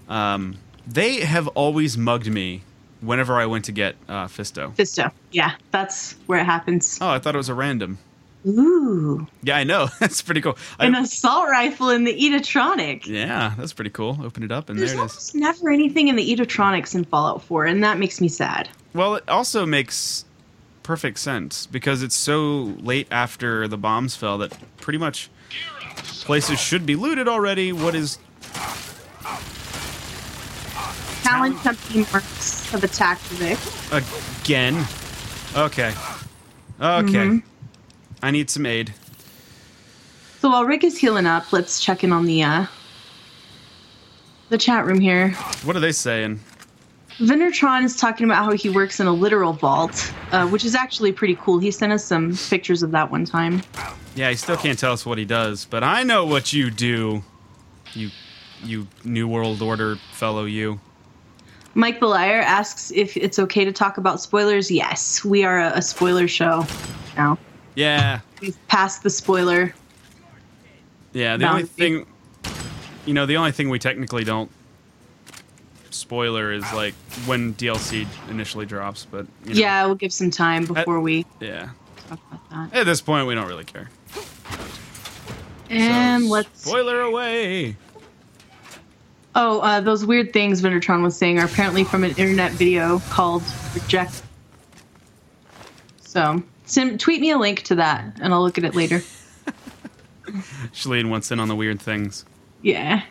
[0.08, 0.56] um,
[0.86, 2.62] they have always mugged me
[3.02, 4.74] whenever I went to get uh, Fisto.
[4.74, 5.12] Fisto.
[5.32, 6.98] Yeah, that's where it happens.
[7.02, 7.98] Oh, I thought it was a random.
[8.46, 9.26] Ooh.
[9.42, 9.88] Yeah, I know.
[10.00, 10.56] That's pretty cool.
[10.78, 13.06] I- An assault rifle in the Edotronic.
[13.06, 14.18] yeah, that's pretty cool.
[14.22, 15.12] Open it up and There's there it is.
[15.12, 18.68] almost never anything in the Edotronics in Fallout 4, and that makes me sad.
[18.92, 20.24] Well, it also makes
[20.82, 25.30] perfect sense because it's so late after the bombs fell that pretty much
[25.96, 27.72] places should be looted already.
[27.72, 28.18] What is
[31.22, 33.58] Talon Company marks have attacked Vic.
[33.90, 34.84] again?
[35.56, 35.94] Okay.
[36.80, 37.12] Okay.
[37.12, 37.38] Mm-hmm.
[38.24, 38.94] I need some aid.
[40.38, 42.66] So while Rick is healing up, let's check in on the uh,
[44.48, 45.32] the chat room here.
[45.62, 46.40] What are they saying?
[47.18, 51.12] Vendertron is talking about how he works in a literal vault, uh, which is actually
[51.12, 51.58] pretty cool.
[51.58, 53.62] He sent us some pictures of that one time.
[54.14, 57.22] Yeah, he still can't tell us what he does, but I know what you do.
[57.92, 58.08] You
[58.62, 60.80] you New World Order fellow you.
[61.74, 64.70] Mike Belier asks if it's okay to talk about spoilers.
[64.70, 66.66] Yes, we are a, a spoiler show
[67.18, 67.36] now.
[67.74, 68.20] Yeah.
[68.40, 69.74] We've passed the spoiler.
[71.12, 72.06] Yeah, the only thing
[73.06, 74.50] you know, the only thing we technically don't
[75.90, 76.94] spoiler is like
[77.26, 81.68] when DLC initially drops, but you know, Yeah, we'll give some time before we yeah.
[82.08, 82.80] talk about that.
[82.80, 83.88] At this point, we don't really care.
[85.70, 86.68] And So, let's.
[86.68, 87.76] spoiler away.
[89.36, 93.42] Oh, uh, those weird things Vendertron was saying are apparently from an internet video called
[93.74, 94.22] Reject.
[96.00, 99.02] So, sim- tweet me a link to that, and I'll look at it later.
[100.72, 102.24] Shaline wants in on the weird things.
[102.62, 103.02] Yeah.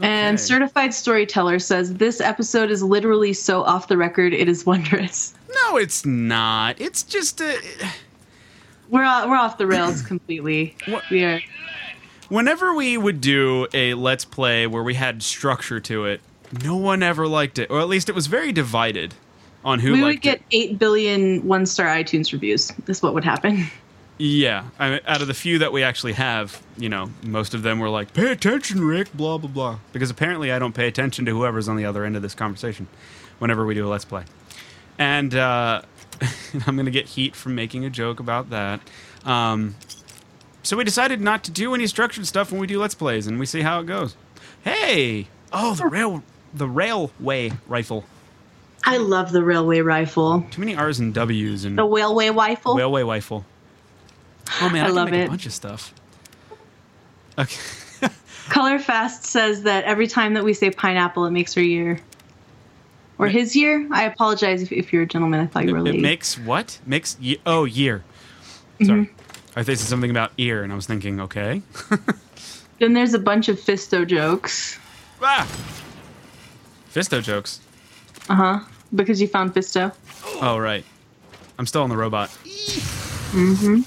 [0.00, 5.32] And certified storyteller says this episode is literally so off the record it is wondrous.
[5.64, 6.78] No, it's not.
[6.80, 7.58] It's just a.
[8.90, 10.76] We're o- we're off the rails completely.
[10.86, 11.40] What- We are.
[12.28, 16.20] Whenever we would do a let's play where we had structure to it,
[16.62, 19.14] no one ever liked it, or at least it was very divided
[19.66, 20.42] on who we would get it.
[20.52, 22.72] eight billion one star iTunes reviews.
[22.86, 23.66] Is what would happen.
[24.18, 27.62] Yeah, I mean, out of the few that we actually have, you know, most of
[27.62, 31.26] them were like, "Pay attention, Rick," blah blah blah, because apparently I don't pay attention
[31.26, 32.86] to whoever's on the other end of this conversation
[33.40, 34.24] whenever we do a let's play,
[34.98, 35.82] and uh,
[36.66, 38.80] I'm gonna get heat from making a joke about that.
[39.26, 39.74] Um,
[40.62, 43.38] so we decided not to do any structured stuff when we do let's plays, and
[43.38, 44.16] we see how it goes.
[44.64, 48.06] Hey, oh the rail, the railway rifle.
[48.86, 50.46] I love the railway rifle.
[50.50, 52.76] Too many R's and W's and The railway rifle.
[52.76, 53.44] railway rifle.
[54.62, 55.26] Oh man, I, I love it.
[55.26, 55.92] a bunch of stuff.
[57.38, 57.56] Okay.
[58.48, 62.00] Colorfast says that every time that we say pineapple, it makes her year.
[63.18, 63.86] Or his year?
[63.90, 65.40] I apologize if, if you're a gentleman.
[65.40, 66.78] I thought you were a It, makes what?
[66.86, 68.04] Makes ye- oh year.
[68.78, 68.84] Mm-hmm.
[68.86, 69.10] Sorry,
[69.56, 71.62] I think it's something about ear, and I was thinking, okay.
[72.78, 74.78] then there's a bunch of Fisto jokes.
[75.22, 75.46] ah,
[76.94, 77.60] Fisto jokes.
[78.28, 78.58] Uh huh.
[78.94, 79.92] Because you found Fisto.
[80.40, 80.84] Oh right,
[81.58, 82.30] I'm still on the robot.
[83.32, 83.84] Mhm.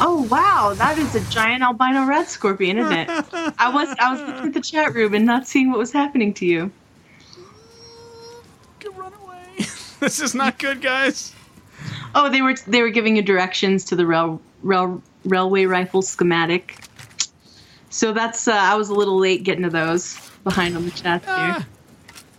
[0.00, 3.08] Oh wow, that is a giant albino red scorpion, isn't it?
[3.58, 6.32] I was I was looking at the chat room and not seeing what was happening
[6.34, 6.70] to you.
[8.96, 9.44] Run away.
[10.00, 11.34] this is not good, guys.
[12.14, 16.76] Oh, they were they were giving you directions to the rail, rail railway rifle schematic.
[17.90, 21.22] So that's uh, I was a little late getting to those behind on the chat
[21.24, 21.30] here.
[21.32, 21.66] Ah.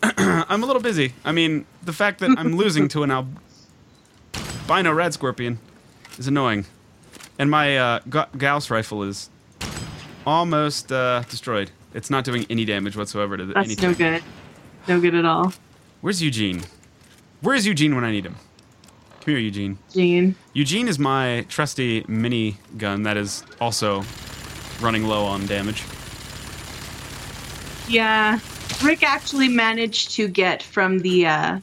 [0.17, 1.13] I'm a little busy.
[1.25, 5.59] I mean, the fact that I'm losing to an albino red scorpion
[6.17, 6.65] is annoying,
[7.37, 9.29] and my uh, Ga- Gauss rifle is
[10.25, 11.71] almost uh, destroyed.
[11.93, 13.89] It's not doing any damage whatsoever to the, That's anything.
[13.91, 14.23] no good.
[14.87, 15.53] No good at all.
[16.01, 16.61] Where's Eugene?
[17.41, 18.35] Where's Eugene when I need him?
[19.21, 19.77] Come here, Eugene.
[19.93, 20.35] Gene.
[20.53, 24.03] Eugene is my trusty mini gun that is also
[24.81, 25.83] running low on damage.
[27.87, 28.39] Yeah.
[28.83, 31.59] Rick actually managed to get from the uh,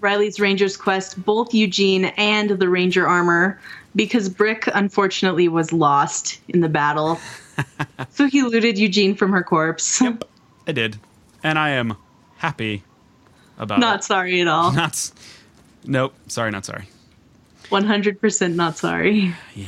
[0.00, 3.60] Reilly's Ranger's Quest both Eugene and the Ranger armor
[3.94, 7.20] because Brick unfortunately was lost in the battle.
[8.10, 10.00] so he looted Eugene from her corpse.
[10.00, 10.24] Yep,
[10.66, 10.98] I did,
[11.42, 11.96] and I am
[12.38, 12.82] happy
[13.58, 13.80] about it.
[13.80, 14.04] not it.
[14.04, 14.72] sorry at all.
[14.72, 15.10] Not.
[15.84, 16.14] Nope.
[16.28, 16.88] Sorry, not sorry.
[17.70, 19.34] 100% not sorry.
[19.54, 19.66] Yeah.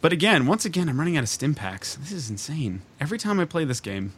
[0.00, 1.96] But again, once again, I'm running out of stim packs.
[1.96, 2.82] This is insane.
[3.00, 4.12] Every time I play this game,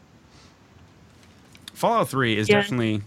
[1.79, 2.61] Fallout 3 is Yeah.
[2.61, 3.03] definitely.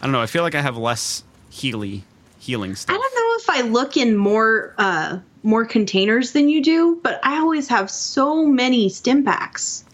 [0.00, 0.20] I don't know.
[0.22, 2.04] I feel like I have less healy
[2.38, 2.94] healing stuff.
[2.94, 7.18] I don't know if I look in more uh, more containers than you do, but
[7.24, 9.84] I always have so many stim packs.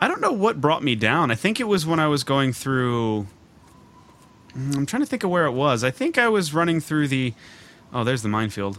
[0.00, 1.30] I don't know what brought me down.
[1.30, 3.26] I think it was when I was going through.
[4.56, 5.82] Mm, I'm trying to think of where it was.
[5.82, 7.32] I think I was running through the.
[7.92, 8.78] Oh, there's the minefield.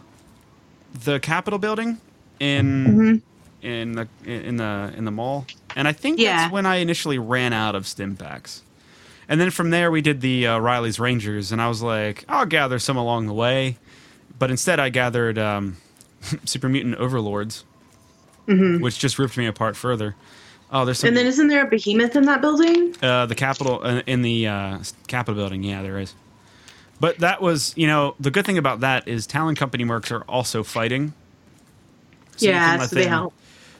[1.04, 2.00] The Capitol building
[2.40, 3.24] in
[3.66, 5.46] in the in the in the mall,
[5.76, 6.38] and I think Yeah.
[6.38, 8.62] that's when I initially ran out of stim packs.
[9.28, 12.46] And then from there, we did the uh, Reilly's Rangers, and I was like, I'll
[12.46, 13.78] gather some along the way.
[14.38, 15.78] But instead, I gathered um,
[16.46, 17.64] Super Mutant Overlords,
[18.46, 20.16] which just ripped me apart further.
[20.72, 21.08] Oh, there's some.
[21.10, 22.96] And then isn't there a behemoth in that building?
[23.02, 25.64] Uh, the Capitol uh, in the uh, Capitol building.
[25.64, 26.14] Yeah, there is.
[27.00, 30.24] But that was, you know, the good thing about that is Talon Company mercs are
[30.30, 31.14] also fighting.
[32.38, 33.34] So yeah, so they help.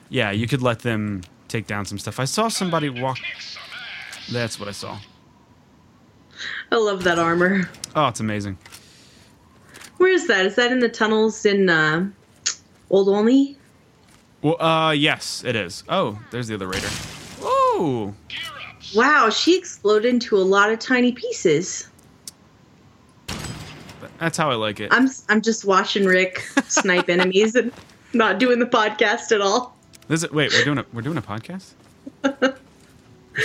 [0.08, 2.20] Yeah, you could let them take down some stuff.
[2.20, 3.18] I saw somebody walk.
[4.30, 4.98] That's what I saw.
[6.70, 7.68] I love that armor.
[7.94, 8.58] Oh, it's amazing.
[9.98, 10.44] Where is that?
[10.46, 12.08] Is that in the tunnels in uh,
[12.90, 13.56] Old Olney?
[14.42, 15.84] Well, uh, yes, it is.
[15.88, 16.88] Oh, there's the other raider.
[17.40, 18.14] Oh.
[18.94, 21.88] Wow, she exploded into a lot of tiny pieces.
[24.18, 24.92] that's how I like it.
[24.92, 27.72] I'm I'm just watching Rick snipe enemies and
[28.12, 29.75] not doing the podcast at all.
[30.08, 31.72] This is, wait, we're doing a we're doing a podcast.
[32.24, 32.30] I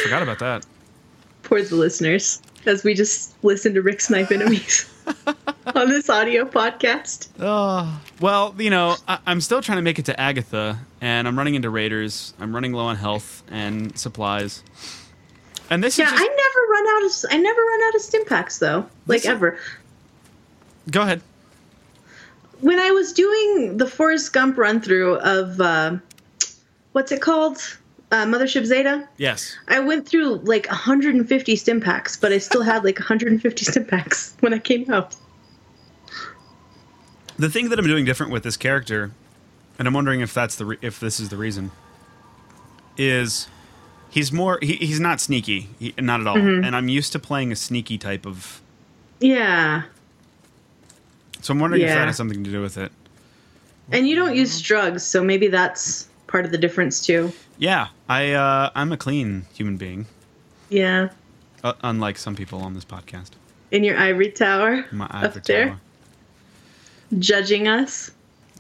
[0.04, 0.66] forgot about that.
[1.44, 4.90] Poor the listeners, as we just listen to Rick snipe enemies
[5.76, 7.28] on this audio podcast.
[7.40, 11.38] Oh, well, you know, I, I'm still trying to make it to Agatha, and I'm
[11.38, 12.34] running into raiders.
[12.40, 14.64] I'm running low on health and supplies.
[15.70, 18.02] And this Yeah, is just, I never run out of I never run out of
[18.02, 18.86] stim packs though.
[19.08, 19.58] Like ever.
[20.92, 21.22] go ahead.
[22.62, 25.98] When I was doing the Forrest Gump run through of uh,
[26.92, 27.58] what's it called?
[28.12, 29.08] Uh, Mothership Zeta.
[29.18, 29.56] Yes.
[29.70, 34.36] I went through like 150 stim packs, but I still had like 150 stim packs
[34.42, 35.16] when I came out.
[37.38, 39.12] The thing that I'm doing different with this character,
[39.80, 41.72] and I'm wondering if that's the re- if this is the reason,
[42.98, 43.48] is
[44.10, 46.38] he's more he, he's not sneaky, he, not at all.
[46.38, 48.62] And I'm used to playing a sneaky type of.
[49.20, 49.84] Yeah.
[51.42, 52.92] So I'm wondering if that has something to do with it.
[53.92, 57.32] And you don't use drugs, so maybe that's part of the difference too.
[57.58, 60.06] Yeah, I uh, I'm a clean human being,
[60.70, 61.10] Yeah.
[61.64, 63.32] uh, unlike some people on this podcast.
[63.72, 65.80] In your ivory tower My up ivory there, tower.
[67.20, 68.12] judging us.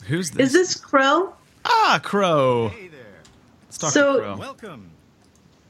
[0.05, 0.47] Who's this?
[0.47, 1.33] Is this Crow?
[1.65, 2.69] ah Crow?
[2.69, 2.99] Hey there.
[3.67, 4.37] Let's talk So- to Crow.
[4.37, 4.87] Welcome.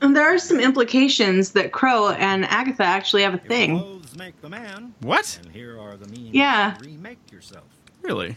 [0.04, 3.78] And there are some implications that Crow and Agatha actually have a If thing.
[3.78, 5.38] clothes make the man, What?
[5.44, 6.74] and here are the means Yeah.
[6.80, 7.66] to remake yourself.
[8.02, 8.36] Really?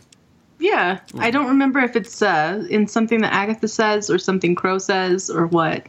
[0.58, 1.00] Yeah.
[1.18, 5.28] I don't remember if it's uh, in something that Agatha says or something Crow says
[5.30, 5.84] or what.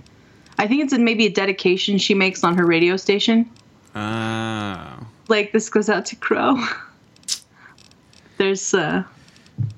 [0.58, 3.50] I think it's in maybe a dedication she makes on her radio station.
[3.96, 5.08] Oh.
[5.28, 6.58] Like this goes out to Crow.
[8.38, 9.04] There's uh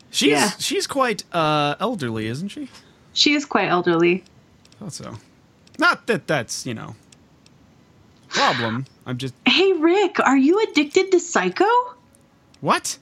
[0.09, 0.49] She's Yeah.
[0.57, 2.69] she's quite uh, elderly, isn't she?
[3.13, 4.23] she is quite elderly.
[4.79, 5.13] Thought so.
[5.79, 6.95] Not that that's you know
[8.29, 8.85] problem.
[9.05, 11.65] I'm just Hey Rick, are you addicted to Psycho?
[12.61, 12.97] what?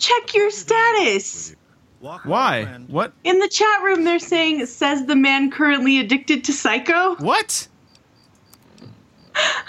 [0.00, 1.54] Check your status.
[2.00, 2.60] Why?
[2.60, 2.88] with a friend.
[2.88, 3.12] What?
[3.22, 7.16] In the chat room they're saying says the man currently addicted to Psycho.
[7.16, 7.68] What?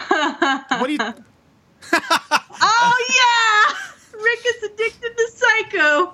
[0.08, 1.00] what do you?
[2.64, 4.20] Oh yeah!
[4.22, 6.14] Rick is addicted to Psycho.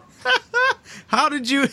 [1.07, 1.67] How did you?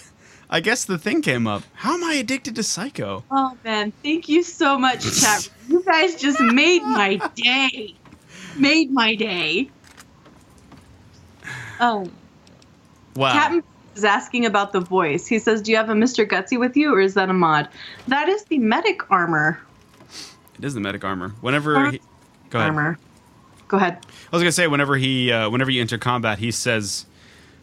[0.50, 1.62] I guess the thing came up.
[1.74, 3.24] How am I addicted to Psycho?
[3.30, 5.48] Oh man, thank you so much, chat.
[5.68, 7.94] You guys just made my day.
[8.56, 9.70] Made my day.
[11.80, 12.10] Oh,
[13.16, 13.32] Wow.
[13.32, 13.62] Captain
[13.94, 15.26] is asking about the voice.
[15.26, 16.26] He says, "Do you have a Mr.
[16.26, 17.68] Gutsy with you, or is that a mod?"
[18.08, 19.60] That is the medic armor.
[20.58, 21.30] It is the medic armor.
[21.40, 22.00] Whenever he,
[22.50, 22.70] go ahead.
[22.70, 22.98] Armor.
[23.68, 23.98] Go ahead.
[24.32, 27.06] I was gonna say whenever he, uh, whenever you enter combat, he says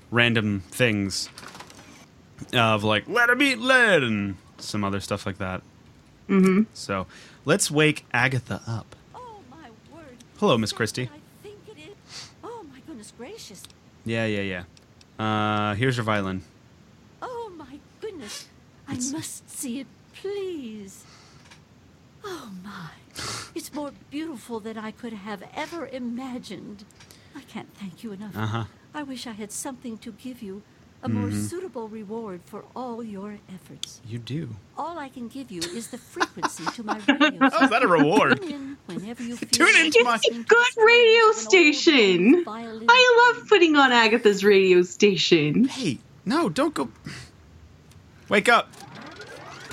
[0.09, 1.29] random things
[2.53, 5.61] of like "let him eat lead" and some other stuff like that.
[6.29, 6.63] Mm-hmm.
[6.73, 7.07] So
[7.45, 8.95] let's wake Agatha up.
[9.13, 10.17] Oh my word.
[10.39, 11.09] Hello, Miss Christie.
[11.13, 12.29] I think it is.
[12.43, 13.63] Oh my goodness gracious.
[14.05, 14.63] Yeah, yeah, yeah.
[15.21, 16.41] Uh, here's your violin.
[17.21, 18.47] Oh my goodness.
[18.87, 21.03] I It's- must see it, please.
[22.23, 22.89] Oh my.
[23.53, 26.85] It's more beautiful than I could have ever imagined.
[27.35, 28.35] I can't thank you enough.
[28.35, 28.63] Uh huh.
[28.95, 30.63] I wish I had something to give you,
[31.03, 31.41] a more mm-hmm.
[31.41, 34.01] suitable reward for all your efforts.
[34.07, 34.49] You do.
[34.77, 37.39] All I can give you is the frequency to my radio.
[37.49, 38.41] How's that a reward?
[38.41, 41.53] Tune in whenever you feel Tune like into my- It's a good radio sounds of
[41.53, 42.45] an old station.
[42.47, 45.65] I love putting on Agatha's radio station.
[45.65, 46.89] Hey, no, don't go.
[48.29, 48.69] Wake up!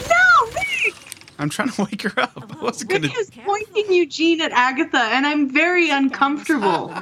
[0.01, 0.95] No, Rick.
[1.39, 2.33] I'm trying to wake her up.
[2.37, 3.09] Oh, I wasn't gonna.
[3.09, 6.93] Rick is pointing Eugene at Agatha, and I'm very uncomfortable.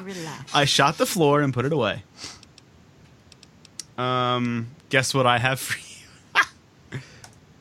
[0.53, 2.03] I shot the floor and put it away.
[3.99, 7.01] Um, guess what I have for you?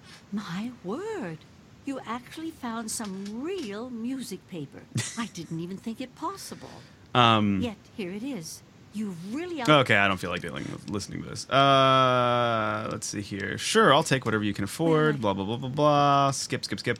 [0.32, 1.38] My word.
[1.86, 4.82] You actually found some real music paper.
[5.18, 6.70] I didn't even think it possible.
[7.14, 8.62] Um, Yet here it is.
[8.94, 9.70] You really are.
[9.82, 11.50] okay, I don't feel like dealing with listening to this.
[11.50, 13.58] Uh, let's see here.
[13.58, 15.20] Sure, I'll take whatever you can afford.
[15.20, 16.32] Blah blah blah blah blah.
[16.32, 17.00] Skip, skip, skip.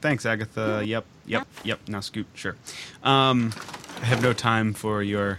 [0.00, 0.82] Thanks, Agatha.
[0.84, 1.80] Yep, yep, yep.
[1.88, 2.26] Now scoot.
[2.34, 2.56] Sure.
[3.04, 3.52] Um,
[4.02, 5.38] I have no time for your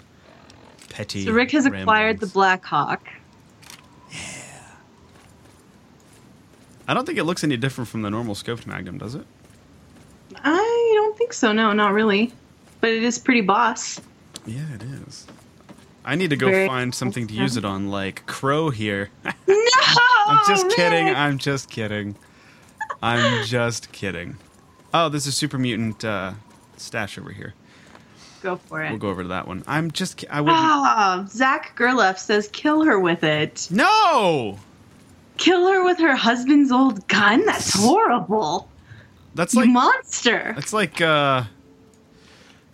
[0.89, 1.25] petty.
[1.25, 2.33] So Rick has acquired the ramblings.
[2.33, 3.07] Black Hawk.
[6.87, 9.25] I don't think it looks any different from the normal scoped Magnum, does it?
[10.35, 11.51] I don't think so.
[11.51, 12.31] No, not really.
[12.79, 13.99] But it is pretty boss.
[14.45, 15.27] Yeah, it is.
[16.05, 19.09] I need to go Very find something to use it on, like Crow here.
[19.47, 21.07] No, I'm just kidding.
[21.07, 22.15] I'm just kidding.
[23.01, 24.37] I'm just kidding.
[24.93, 26.33] Oh, there's a super mutant uh,
[26.77, 27.53] stash over here.
[28.41, 28.89] Go for it.
[28.89, 29.63] We'll go over to that one.
[29.67, 30.23] I'm just.
[30.29, 30.59] I wouldn't.
[30.59, 33.67] Ah, Zach Gerloff says kill her with it.
[33.71, 34.57] No,
[35.37, 37.45] Kill her with her husband's old gun?
[37.45, 38.69] That's horrible.
[39.35, 40.53] that's You like monster.
[40.55, 40.99] that's like.
[41.01, 41.43] uh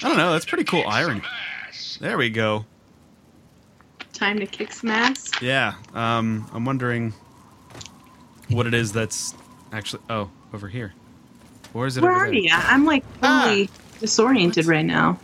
[0.01, 0.31] I don't know.
[0.33, 1.21] That's pretty cool irony.
[2.01, 2.65] There we go.
[4.11, 5.31] Time to kick some ass.
[5.41, 5.75] Yeah.
[5.93, 7.13] Um, I'm wondering
[8.49, 9.33] what it is that's
[9.71, 10.03] actually.
[10.09, 10.93] Oh, over here.
[11.73, 12.33] Or is it Where over are there?
[12.35, 12.49] you?
[12.51, 13.43] I'm like Ah.
[13.45, 15.17] totally disoriented right now.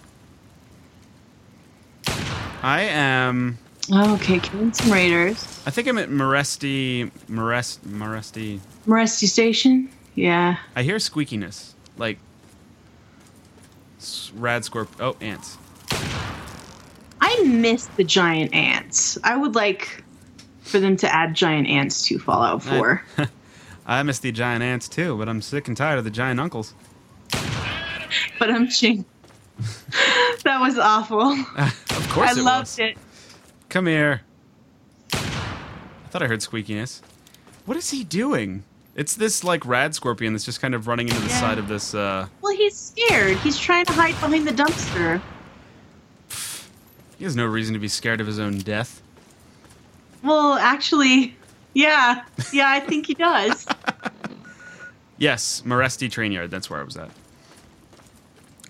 [2.62, 3.58] I am.
[3.92, 5.64] Oh, okay, killing some raiders.
[5.66, 7.10] I think I'm at Moresti.
[7.30, 7.88] Morest.
[7.88, 8.60] Moresti.
[8.86, 9.90] Moresty Station.
[10.16, 10.58] Yeah.
[10.76, 12.20] I hear squeakiness, like
[14.36, 14.90] rad scorp.
[15.00, 15.58] Oh, ants.
[17.22, 19.18] I miss the giant ants.
[19.24, 20.04] I would like
[20.62, 23.04] for them to add giant ants to Fallout 4.
[23.86, 26.74] I miss the giant ants too, but I'm sick and tired of the giant uncles.
[28.38, 29.06] but I'm ching.
[30.44, 31.36] that was awful.
[32.10, 32.80] Of course, I it loved was.
[32.80, 32.98] it.
[33.70, 34.22] Come here.
[35.14, 35.18] I
[36.10, 37.02] thought I heard squeakiness.
[37.66, 38.64] What is he doing?
[38.96, 41.40] It's this like rad scorpion that's just kind of running into the Yeah.
[41.40, 41.94] side of this.
[41.94, 43.38] uh Well, he's scared.
[43.38, 45.22] He's trying to hide behind the dumpster.
[47.20, 49.02] He has no reason to be scared of his own death.
[50.24, 51.36] Well, actually,
[51.76, 52.24] yeah.
[52.52, 53.66] Yeah, I think he does.
[55.22, 56.50] Yes, Moresti Train Yard.
[56.50, 57.10] That's where I was at.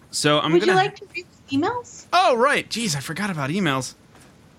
[0.09, 0.71] So I'm Would gonna.
[0.71, 2.05] you like to read some emails?
[2.13, 3.95] Oh right, jeez, I forgot about emails.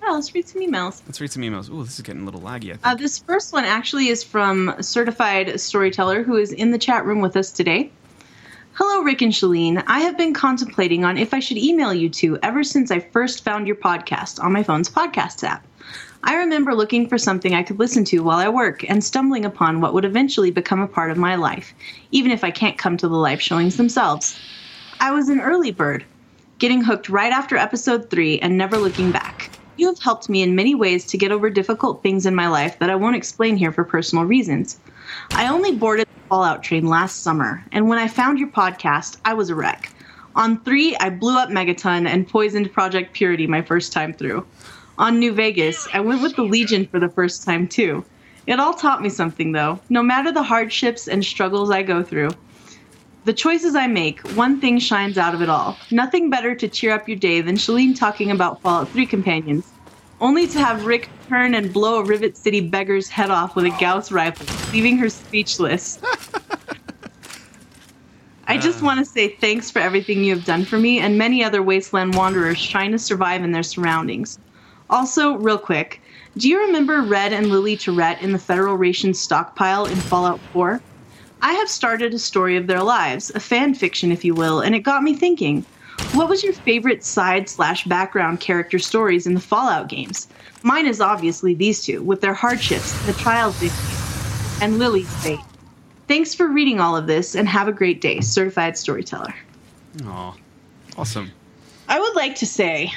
[0.02, 1.02] Yeah, let's read some emails.
[1.06, 1.70] Let's read some emails.
[1.70, 2.70] Ooh, this is getting a little laggy.
[2.70, 2.80] I think.
[2.86, 7.04] Uh, this first one actually is from a certified storyteller who is in the chat
[7.04, 7.90] room with us today.
[8.74, 9.82] Hello, Rick and Shaline.
[9.86, 13.44] I have been contemplating on if I should email you two ever since I first
[13.44, 15.66] found your podcast on my phone's podcast app.
[16.22, 19.80] I remember looking for something I could listen to while I work and stumbling upon
[19.80, 21.74] what would eventually become a part of my life,
[22.10, 24.38] even if I can't come to the live showings themselves.
[25.00, 26.04] I was an early bird,
[26.60, 29.50] getting hooked right after episode 3 and never looking back.
[29.78, 32.78] You have helped me in many ways to get over difficult things in my life
[32.78, 34.78] that I won't explain here for personal reasons.
[35.30, 39.32] I only boarded the Fallout train last summer, and when I found your podcast, I
[39.32, 39.90] was a wreck.
[40.36, 44.46] On 3, I blew up Megaton and poisoned Project Purity my first time through.
[44.98, 48.04] On New Vegas, I went with the Legion for the first time too.
[48.46, 52.32] It all taught me something though, no matter the hardships and struggles I go through.
[53.24, 55.76] The choices I make, one thing shines out of it all.
[55.90, 59.70] Nothing better to cheer up your day than Shaline talking about Fallout 3 companions.
[60.22, 63.76] Only to have Rick turn and blow a Rivet City beggar's head off with a
[63.78, 65.98] Gauss rifle, leaving her speechless.
[68.46, 68.86] I just uh.
[68.86, 72.14] want to say thanks for everything you have done for me and many other wasteland
[72.14, 74.38] wanderers trying to survive in their surroundings.
[74.88, 76.00] Also, real quick,
[76.38, 80.80] do you remember Red and Lily Tourette in the Federal Rations stockpile in Fallout 4?
[81.42, 84.74] I have started a story of their lives, a fan fiction, if you will, and
[84.74, 85.64] it got me thinking.
[86.12, 90.28] What was your favorite side slash background character stories in the Fallout games?
[90.62, 95.40] Mine is obviously these two, with their hardships, the trials they face, and Lily's fate.
[96.08, 99.34] Thanks for reading all of this, and have a great day, certified storyteller.
[100.04, 100.34] Aw,
[100.96, 101.30] awesome.
[101.88, 102.92] I would like to say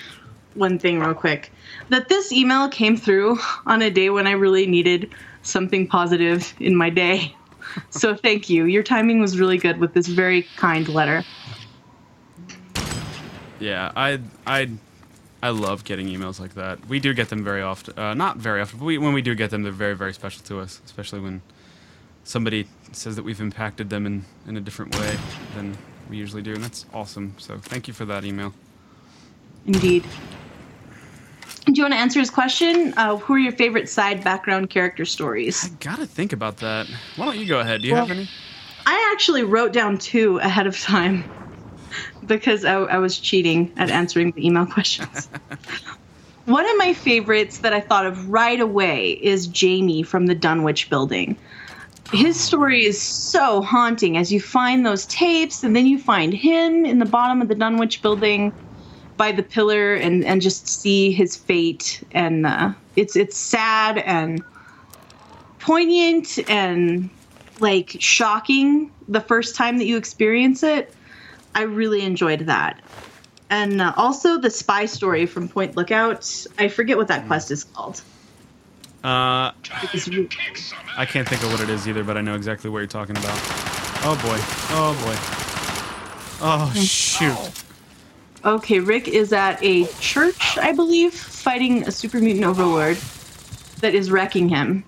[0.55, 1.51] one thing real quick
[1.89, 5.11] that this email came through on a day when I really needed
[5.43, 7.35] something positive in my day.
[7.89, 8.65] So thank you.
[8.65, 11.23] Your timing was really good with this very kind letter.
[13.59, 14.69] Yeah, I I
[15.41, 16.85] I love getting emails like that.
[16.87, 17.97] We do get them very often.
[17.97, 20.43] Uh, not very often, but we, when we do get them, they're very very special
[20.45, 20.81] to us.
[20.85, 21.41] Especially when
[22.23, 25.17] somebody says that we've impacted them in in a different way
[25.55, 25.77] than
[26.09, 27.35] we usually do, and that's awesome.
[27.37, 28.53] So thank you for that email.
[29.65, 30.03] Indeed.
[31.65, 32.93] Do you want to answer his question?
[32.97, 35.63] Uh, who are your favorite side background character stories?
[35.65, 36.87] I gotta think about that.
[37.15, 37.81] Why don't you go ahead?
[37.81, 38.27] Do you Well- have any?
[38.85, 41.23] I actually wrote down two ahead of time
[42.25, 45.29] because I, I was cheating at answering the email questions.
[46.45, 50.89] One of my favorites that I thought of right away is Jamie from the Dunwich
[50.89, 51.37] building.
[52.11, 56.85] His story is so haunting as you find those tapes and then you find him
[56.85, 58.51] in the bottom of the Dunwich building
[59.23, 64.43] by the pillar and, and just see his fate and uh, it's it's sad and
[65.59, 67.09] poignant and
[67.61, 70.93] like shocking the first time that you experience it.
[71.55, 72.81] I really enjoyed that.
[73.49, 76.29] And uh, also the spy story from Point Lookout.
[76.59, 78.01] I forget what that quest is called.
[79.05, 80.27] Uh, It was re-
[80.97, 83.15] I can't think of what it is either, but I know exactly what you're talking
[83.15, 83.39] about.
[84.03, 84.39] Oh boy.
[84.75, 85.15] Oh boy.
[86.45, 87.62] Oh shoot.
[88.45, 92.97] Okay, Rick is at a church, I believe, fighting a super mutant overlord
[93.79, 94.83] that is wrecking him.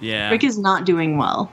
[0.00, 0.30] Yeah.
[0.30, 1.52] Rick is not doing well.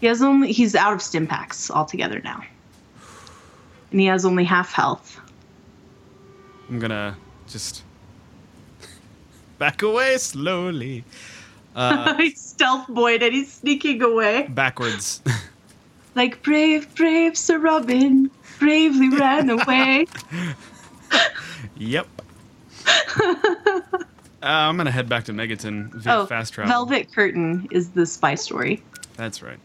[0.00, 2.42] He has only he's out of stim packs altogether now.
[3.90, 5.20] And he has only half health.
[6.68, 7.16] I'm gonna
[7.48, 7.82] just
[9.58, 11.04] back away slowly.
[11.72, 14.46] Uh, he's stealth boyed and he's sneaking away.
[14.50, 15.22] backwards.
[16.16, 18.28] Like brave, brave Sir Robin
[18.60, 20.06] bravely ran away.
[21.76, 22.06] yep.
[23.18, 23.82] uh,
[24.42, 26.70] I'm gonna head back to Megaton via Oh, fast travel.
[26.70, 28.82] Velvet Curtain is the spy story.
[29.16, 29.58] That's right.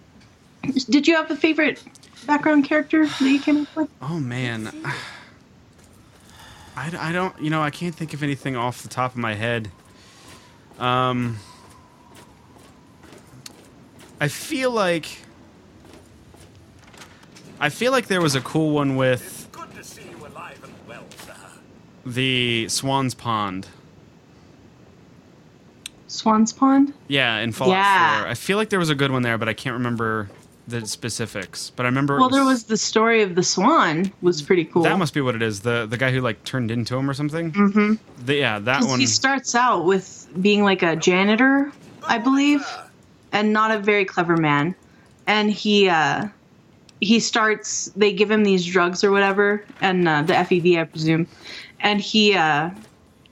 [0.90, 1.84] Did you have a favorite
[2.26, 3.90] background character that you came up with?
[4.02, 4.72] Oh man.
[6.76, 9.36] I, I don't, you know, I can't think of anything off the top of my
[9.36, 9.70] head.
[10.80, 11.38] Um,
[14.20, 15.20] I feel like
[17.60, 20.74] I feel like there was a cool one with Good to see you alive and
[20.88, 21.04] well,
[22.06, 23.68] the Swan's Pond.
[26.08, 26.94] Swan's Pond.
[27.08, 28.20] Yeah, in Fallout Yeah.
[28.22, 28.28] 4.
[28.30, 30.30] I feel like there was a good one there, but I can't remember
[30.68, 31.72] the specifics.
[31.76, 34.12] But I remember it Well, there was the story of the swan.
[34.22, 34.84] Was pretty cool.
[34.84, 35.62] that must be what it is.
[35.62, 37.52] The the guy who like turned into him or something.
[37.52, 38.32] Mm-hmm.
[38.32, 39.00] yeah, that 'Cause one.
[39.00, 41.72] He starts out with being like a janitor,
[42.04, 42.66] I believe,
[43.32, 44.74] and not a very clever man.
[45.28, 46.28] And he uh,
[47.06, 47.92] he starts.
[47.96, 51.28] They give him these drugs or whatever, and uh, the FEV, I presume.
[51.80, 52.72] And he uh,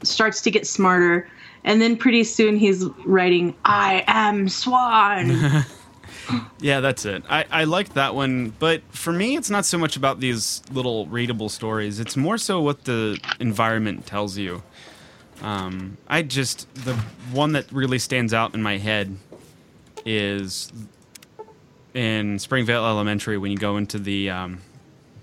[0.03, 1.27] starts to get smarter.
[1.65, 5.65] And then pretty soon he's writing, "I am Swan."
[6.61, 7.23] Yeah, that's it.
[7.29, 11.05] I, I liked that one, but for me, it's not so much about these little
[11.07, 11.99] readable stories.
[11.99, 14.63] It's more so what the environment tells you.
[15.41, 16.95] Um, I just the
[17.33, 19.17] one that really stands out in my head
[20.05, 20.71] is
[21.93, 24.59] in Springvale Elementary when you go into the um,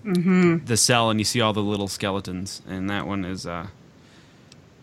[0.04, 3.66] the cell and you see all the little skeletons, and that one is uh,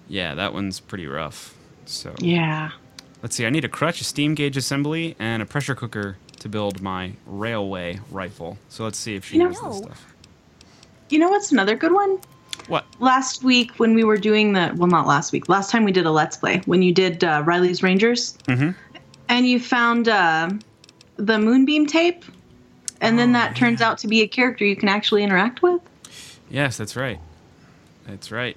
[0.07, 1.55] yeah, that one's pretty rough.
[1.85, 2.71] So yeah.
[3.23, 6.47] Let's see, I need a crutch, a steam gauge assembly, and a pressure cooker to
[6.49, 8.59] build my railway rifle.
[8.69, 10.13] So let's see if she You know- has this stuff.
[11.09, 12.19] You know what's another good one?
[12.67, 12.85] What?
[12.99, 16.05] last week when we were doing the well not last week last time we did
[16.05, 18.75] a let's play when you did uh, Reilly's Rangers Mhm.
[19.29, 20.49] and you found uh,
[21.17, 22.23] the moonbeam tape
[23.01, 25.81] and then Oh, that turns out to be a character you can actually interact with
[26.49, 27.19] Yes, that's right.
[28.05, 28.55] That's right.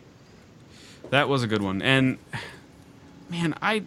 [1.10, 1.82] That was a good one.
[1.82, 2.18] And
[3.28, 3.82] man, I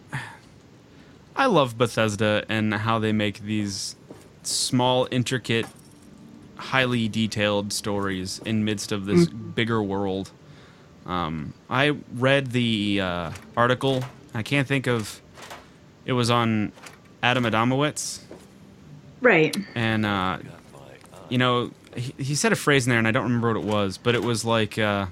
[1.36, 3.96] I love Bethesda and how they make these
[4.44, 5.66] small, intricate,
[6.58, 10.32] highly detailed stories in midst of this bigger world.
[11.06, 14.04] Um, I read the uh, article.
[14.34, 15.22] I can't think of.
[16.06, 16.74] It was on
[17.22, 18.20] Adam Adamowicz,
[19.24, 19.56] right.
[19.76, 20.38] And uh,
[21.30, 23.64] you know he, he said a phrase in there and i don't remember what it
[23.64, 25.08] was but it was like uh,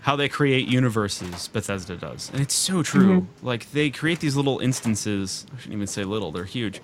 [0.00, 2.30] how they create universes bethesda does.
[2.30, 3.26] And it's so true.
[3.42, 6.80] Like they create these little instances i shouldn't even say little they're huge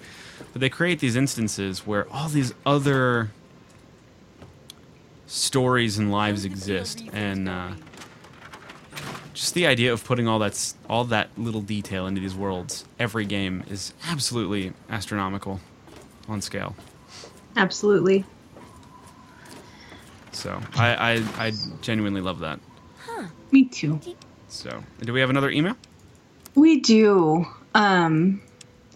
[0.52, 3.30] but they create these instances where all these other
[5.30, 7.04] stories and lives exist.
[7.12, 7.72] And uh,
[9.40, 13.24] just the idea of putting all that all that little detail into these worlds every
[13.24, 15.60] game is absolutely astronomical
[16.28, 16.76] on scale.
[17.56, 18.24] absolutely.
[20.32, 22.60] So I I, I genuinely love that.
[23.50, 23.98] me too.
[24.48, 25.74] So do we have another email?
[26.54, 27.46] we do.
[27.74, 28.42] Um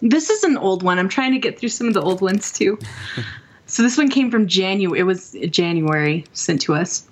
[0.01, 0.99] this is an old one.
[0.99, 2.77] I'm trying to get through some of the old ones too.
[3.67, 7.07] So this one came from january it was january sent to us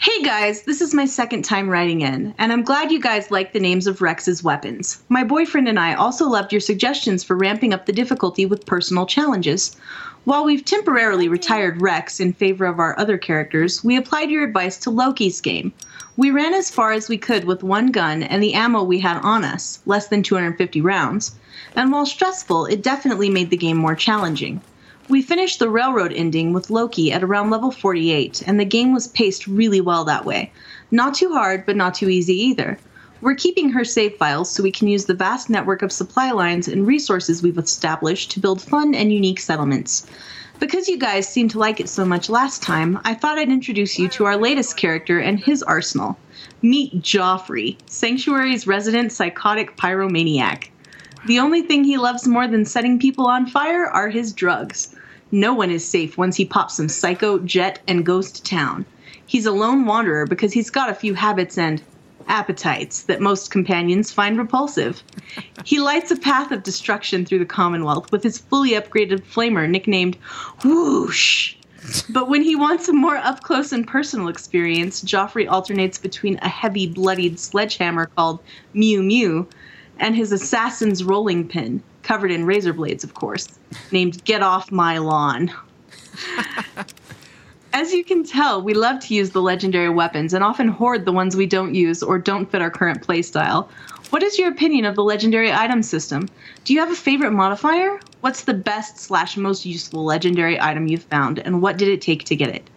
[0.00, 3.52] Hey guys, this is my second time writing in, and I'm glad you guys like
[3.52, 5.02] the names of Rex's weapons.
[5.08, 9.06] My boyfriend and I also loved your suggestions for ramping up the difficulty with personal
[9.06, 9.76] challenges.
[10.22, 14.78] While we've temporarily retired Rex in favor of our other characters, we applied your advice
[14.78, 15.72] to Loki's game.
[16.16, 19.20] We ran as far as we could with one gun and the ammo we had
[19.24, 21.34] on us, less than 250 rounds,
[21.74, 24.60] and while stressful, it definitely made the game more challenging.
[25.08, 29.08] We finished the railroad ending with Loki at around level 48, and the game was
[29.08, 30.52] paced really well that way.
[30.90, 32.78] Not too hard, but not too easy either.
[33.22, 36.68] We're keeping her save files so we can use the vast network of supply lines
[36.68, 40.06] and resources we've established to build fun and unique settlements.
[40.60, 43.98] Because you guys seemed to like it so much last time, I thought I'd introduce
[43.98, 46.18] you to our latest character and his arsenal.
[46.60, 50.68] Meet Joffrey, Sanctuary's resident psychotic pyromaniac.
[51.26, 54.94] The only thing he loves more than setting people on fire are his drugs.
[55.30, 58.86] No one is safe once he pops some psycho, jet, and goes to town.
[59.26, 61.82] He's a lone wanderer because he's got a few habits and
[62.28, 65.02] appetites that most companions find repulsive.
[65.64, 70.16] He lights a path of destruction through the Commonwealth with his fully upgraded flamer nicknamed
[70.64, 71.54] Whoosh.
[72.10, 76.48] But when he wants a more up close and personal experience, Joffrey alternates between a
[76.48, 78.40] heavy, bloodied sledgehammer called
[78.74, 79.48] Mew Mew
[79.98, 83.48] and his assassin's rolling pin, covered in razor blades, of course,
[83.92, 85.52] named Get Off My Lawn.
[87.74, 91.12] As you can tell, we love to use the legendary weapons and often hoard the
[91.12, 93.68] ones we don't use or don't fit our current playstyle.
[94.08, 96.30] What is your opinion of the legendary item system?
[96.64, 98.00] Do you have a favorite modifier?
[98.22, 102.24] What's the best slash most useful legendary item you've found, and what did it take
[102.24, 102.70] to get it?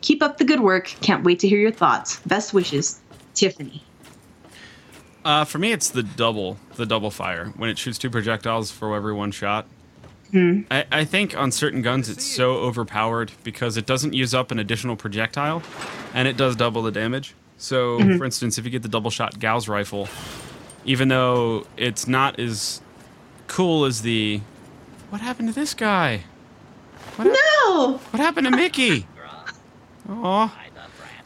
[0.00, 0.94] Keep up the good work.
[1.00, 2.20] Can't wait to hear your thoughts.
[2.20, 3.00] Best wishes,
[3.34, 3.82] Tiffany.
[5.26, 8.94] Uh, for me, it's the double, the double fire when it shoots two projectiles for
[8.94, 9.66] every one shot.
[10.34, 14.58] I, I think on certain guns it's so overpowered because it doesn't use up an
[14.58, 15.62] additional projectile,
[16.14, 17.34] and it does double the damage.
[17.58, 20.08] So, for instance, if you get the double shot Gauss rifle,
[20.84, 22.82] even though it's not as
[23.48, 24.42] cool as the,
[25.08, 26.24] what happened to this guy?
[27.16, 27.98] What, No.
[28.10, 29.06] what happened to Mickey?
[30.10, 30.54] Aw.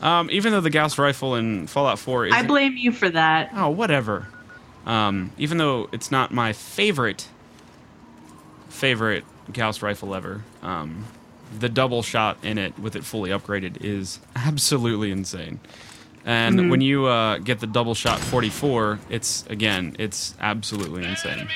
[0.00, 3.50] Um, even though the Gauss rifle in Fallout 4 is I blame you for that.
[3.54, 4.28] Oh, whatever.
[4.86, 7.28] Um, even though it's not my favorite
[8.68, 11.04] favorite Gauss rifle ever, um,
[11.58, 15.60] the double shot in it with it fully upgraded is absolutely insane.
[16.24, 21.48] And when you uh, get the double shot 44, it's again, it's absolutely insane.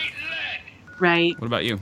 [0.98, 1.38] Right.
[1.38, 1.80] What about you?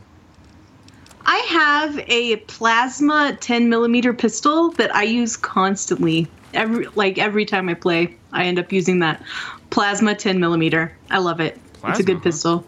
[1.25, 6.29] I have a plasma 10 millimeter pistol that I use constantly.
[6.55, 9.23] Every like every time I play, I end up using that
[9.71, 10.93] plasma 10 millimeter.
[11.11, 11.59] I love it.
[11.85, 12.23] it's a good huh?
[12.23, 12.67] pistol.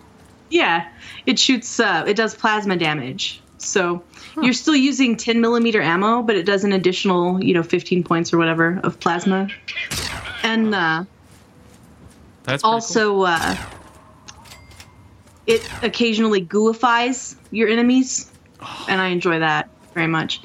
[0.50, 0.88] Yeah,
[1.26, 1.80] it shoots.
[1.80, 3.40] Uh, it does plasma damage.
[3.58, 4.02] So
[4.42, 8.32] you're still using 10 millimeter ammo, but it does an additional, you know, 15 points
[8.32, 9.48] or whatever of plasma.
[10.42, 11.04] And uh,
[12.44, 12.70] That's pretty cool.
[12.70, 13.56] also, uh,
[15.46, 18.30] it occasionally gooifies your enemies,
[18.88, 20.40] and I enjoy that very much.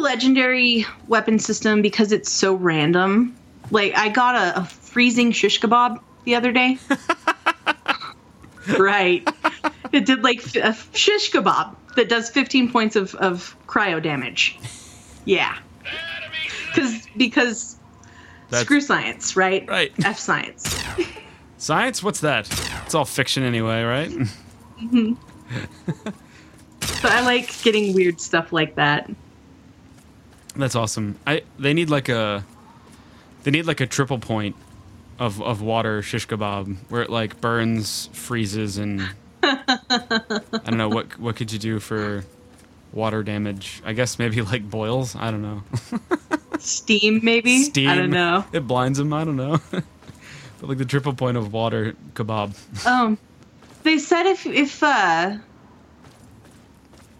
[0.00, 3.36] I like the legendary weapon system because it's so random.
[3.70, 6.78] Like, I got a, a freezing shish kebab the other day.
[8.78, 9.28] right.
[9.92, 14.58] It did like a shish kebab that does 15 points of, of cryo damage.
[15.26, 15.58] Yeah.
[16.74, 17.76] Cause, because
[18.48, 19.68] That's- screw science, right?
[19.68, 19.92] Right.
[20.04, 20.82] F science.
[21.58, 22.02] Science?
[22.02, 22.48] What's that?
[22.86, 24.10] It's all fiction anyway, right?
[24.80, 25.12] Hmm.
[26.80, 29.10] So I like getting weird stuff like that.
[30.60, 31.18] That's awesome.
[31.26, 32.44] I they need like a
[33.42, 34.56] they need like a triple point
[35.18, 39.08] of of water shish kebab where it like burns, freezes, and
[39.42, 42.24] I don't know what what could you do for
[42.92, 43.82] water damage.
[43.84, 45.16] I guess maybe like boils.
[45.16, 45.62] I don't know.
[46.58, 47.62] Steam, maybe?
[47.62, 47.88] Steam.
[47.88, 48.44] I don't know.
[48.52, 49.12] It blinds them.
[49.12, 49.58] I don't know.
[49.70, 49.84] but
[50.62, 52.86] like the triple point of water kebab.
[52.86, 53.18] Um,
[53.82, 55.38] they said if if uh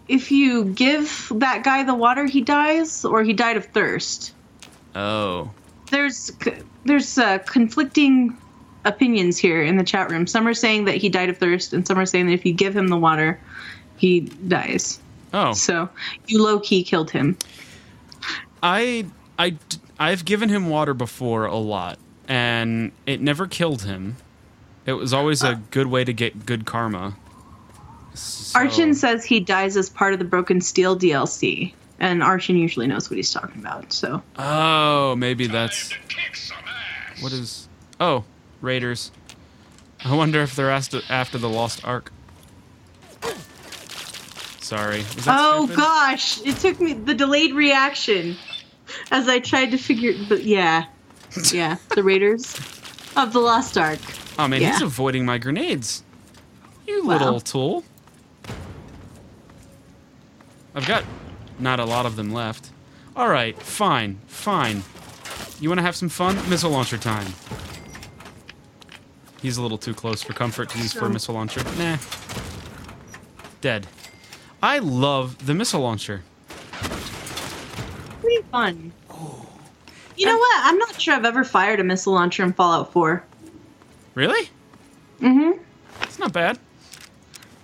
[0.07, 4.33] if you give that guy the water, he dies, or he died of thirst.
[4.95, 5.51] Oh.
[5.89, 6.31] There's
[6.85, 8.37] there's uh, conflicting
[8.85, 10.27] opinions here in the chat room.
[10.27, 12.53] Some are saying that he died of thirst, and some are saying that if you
[12.53, 13.39] give him the water,
[13.97, 14.99] he dies.
[15.33, 15.53] Oh.
[15.53, 15.89] So
[16.27, 17.37] you low key killed him.
[18.63, 19.05] I
[19.37, 19.57] I
[19.99, 24.17] I've given him water before a lot, and it never killed him.
[24.85, 27.15] It was always a good way to get good karma.
[28.13, 32.87] So- Archon says he dies as part of the Broken Steel DLC, and Archon usually
[32.87, 33.93] knows what he's talking about.
[33.93, 35.91] So Oh, maybe that's
[37.21, 37.67] what is.
[37.99, 38.23] Oh,
[38.61, 39.11] Raiders.
[40.03, 42.11] I wonder if they're after after the Lost Ark.
[44.59, 44.99] Sorry.
[45.15, 45.75] Was that Oh stupid?
[45.77, 48.35] gosh, it took me the delayed reaction
[49.11, 50.13] as I tried to figure.
[50.29, 50.85] But yeah,
[51.51, 52.55] yeah, the Raiders
[53.15, 53.99] of the Lost Ark.
[54.39, 56.03] Oh man, he's avoiding my grenades.
[56.87, 57.13] You Wow.
[57.17, 57.83] little tool.
[60.73, 61.03] I've got
[61.59, 62.71] not a lot of them left.
[63.15, 64.83] All right, fine, fine.
[65.59, 66.35] You want to have some fun?
[66.49, 67.33] Missile launcher time.
[69.41, 71.63] He's a little too close for comfort to use for a missile launcher.
[71.77, 71.97] Nah.
[73.59, 73.87] Dead.
[74.63, 76.23] I love the missile launcher.
[78.21, 78.91] Pretty fun.
[80.15, 80.59] You know what?
[80.63, 83.23] I'm not sure I've ever fired a missile launcher in Fallout 4.
[84.13, 84.49] Really?
[85.19, 85.59] Mm-hmm.
[86.03, 86.59] It's not bad.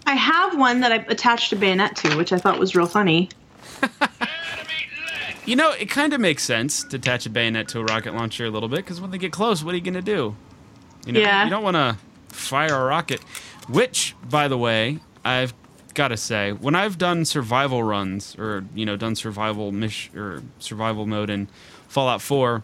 [0.07, 3.29] I have one that I attached a bayonet to, which I thought was real funny.
[5.45, 8.45] You know, it kind of makes sense to attach a bayonet to a rocket launcher
[8.45, 10.35] a little bit because when they get close, what are you going to do?
[11.05, 11.45] You know, Yeah.
[11.45, 11.97] you don't want to
[12.35, 13.21] fire a rocket.
[13.69, 15.53] Which, by the way, I've
[15.93, 20.43] got to say, when I've done survival runs or you know done survival mish or
[20.59, 21.47] survival mode in
[21.87, 22.61] Fallout 4,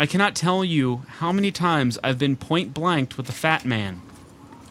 [0.00, 4.00] I cannot tell you how many times I've been point blanked with the Fat Man.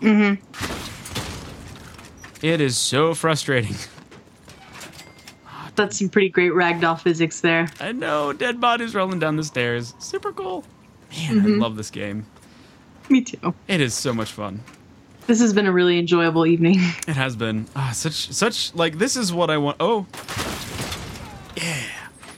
[0.02, 0.93] Mm-hmm.
[2.44, 3.78] It is so frustrating.
[5.76, 7.70] That's some pretty great ragdoll physics there.
[7.80, 9.94] I know, dead bodies rolling down the stairs.
[9.98, 10.66] Super cool.
[11.18, 12.26] Man, I love this game.
[13.08, 13.54] Me too.
[13.70, 14.60] It is so much fun.
[15.26, 16.80] This has been a really enjoyable evening.
[17.08, 19.78] It has been ah, such such like this is what I want.
[19.80, 20.06] Oh,
[21.56, 21.86] yeah,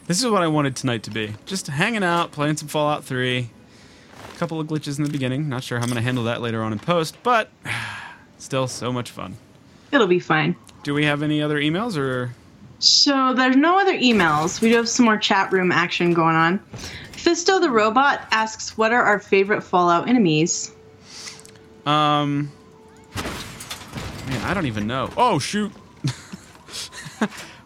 [0.05, 1.33] this is what I wanted tonight to be.
[1.45, 3.49] Just hanging out, playing some Fallout Three.
[4.33, 5.49] A couple of glitches in the beginning.
[5.49, 7.49] Not sure how I'm gonna handle that later on in post, but
[8.37, 9.37] still so much fun.
[9.95, 10.55] It'll be fine.
[10.83, 12.31] Do we have any other emails or?
[12.79, 14.61] So there's no other emails.
[14.61, 16.59] We do have some more chat room action going on.
[17.13, 20.73] Fisto the robot asks, "What are our favorite Fallout enemies?"
[21.85, 22.51] Um,
[23.15, 25.09] man, I don't even know.
[25.15, 25.71] Oh shoot!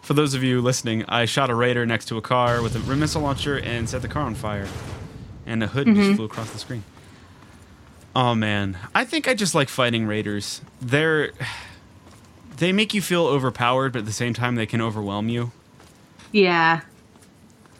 [0.02, 2.96] for those of you listening, I shot a raider next to a car with a
[2.96, 4.68] missile launcher and set the car on fire,
[5.46, 6.84] and a hood just flew across the screen.
[8.14, 10.60] Oh man, I think I just like fighting raiders.
[10.80, 11.32] They're
[12.60, 15.50] they make you feel overpowered, but at the same time they can overwhelm you.
[16.30, 16.82] Yeah.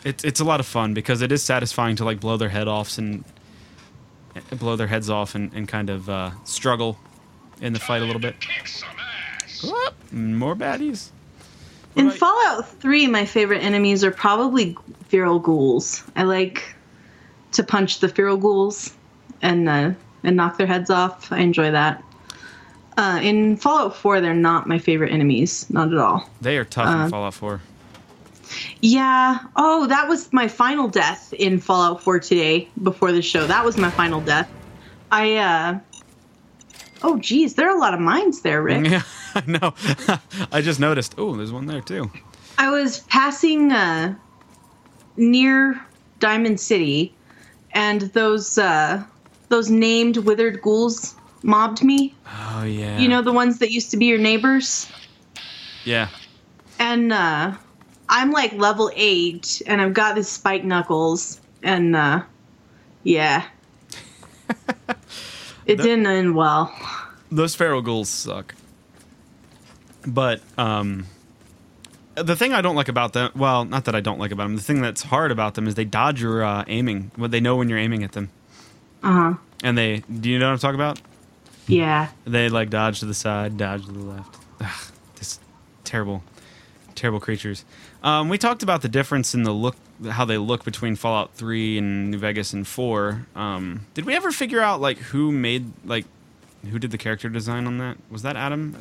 [0.04, 2.66] It's it's a lot of fun because it is satisfying to like blow their head
[2.66, 3.22] off and
[4.58, 6.98] blow their heads off and, and kind of uh, struggle
[7.60, 8.36] in the fight a little bit.
[9.62, 11.10] Whoop, more baddies.
[11.92, 14.76] What In Fallout 3, my favorite enemies are probably
[15.08, 16.02] feral ghouls.
[16.16, 16.74] I like
[17.52, 18.94] to punch the feral ghouls
[19.42, 19.90] and uh,
[20.24, 21.30] and knock their heads off.
[21.30, 22.02] I enjoy that.
[22.96, 26.28] Uh, in Fallout 4, they're not my favorite enemies, not at all.
[26.40, 27.60] They are tough Uh, in Fallout 4.
[28.80, 29.38] Yeah.
[29.56, 33.46] Oh, that was my final death in Fallout 4 today before the show.
[33.46, 34.50] That was my final death.
[35.12, 35.78] I uh
[37.02, 38.86] Oh geez, there are a lot of mines there, Rick.
[38.86, 39.02] Yeah,
[39.34, 39.74] I know.
[40.52, 41.14] I just noticed.
[41.16, 42.10] Oh, there's one there too.
[42.58, 44.14] I was passing uh
[45.16, 45.80] near
[46.18, 47.14] Diamond City
[47.72, 49.02] and those uh
[49.48, 52.14] those named withered ghouls mobbed me.
[52.52, 52.98] Oh yeah.
[52.98, 54.90] You know the ones that used to be your neighbors?
[55.84, 56.08] Yeah.
[56.78, 57.54] and uh
[58.08, 62.22] I'm like level eight, and I've got this spike knuckles, and uh
[63.04, 63.44] yeah,
[65.66, 66.72] it That- didn't end well.
[67.30, 68.54] Those feral ghouls suck.
[70.06, 71.06] But um,
[72.16, 74.56] the thing I don't like about them, well, not that I don't like about them.
[74.56, 77.10] The thing that's hard about them is they dodge your uh, aiming.
[77.16, 78.30] What they know when you're aiming at them,
[79.02, 79.34] Uh huh.
[79.62, 79.98] and they.
[80.20, 81.00] Do you know what I'm talking about?
[81.70, 82.08] Yeah.
[82.26, 84.36] They like dodge to the side, dodge to the left.
[84.60, 85.38] Ugh, this
[85.84, 86.22] terrible,
[86.94, 87.64] terrible creatures.
[88.02, 89.76] Um, we talked about the difference in the look,
[90.10, 93.26] how they look between Fallout 3 and New Vegas and 4.
[93.36, 96.06] Um, did we ever figure out like who made like
[96.70, 97.96] who did the character design on that?
[98.10, 98.76] Was that Adam?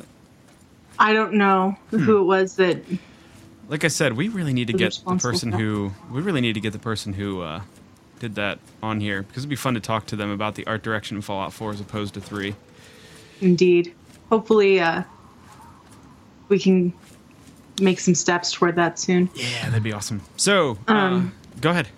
[0.98, 1.98] I don't know Hmm.
[1.98, 2.78] who it was that.
[3.68, 6.60] Like I said, we really need to get the person who we really need to
[6.60, 7.60] get the person who uh,
[8.18, 10.82] did that on here because it'd be fun to talk to them about the art
[10.82, 12.54] direction in Fallout 4 as opposed to 3.
[13.40, 13.94] Indeed.
[14.30, 15.02] Hopefully, uh,
[16.48, 16.92] we can
[17.80, 19.28] make some steps toward that soon.
[19.34, 20.20] Yeah, that'd be awesome.
[20.36, 21.88] So, uh, Um, go ahead.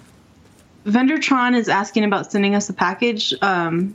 [0.87, 3.35] Vendertron is asking about sending us a package.
[3.43, 3.95] Um,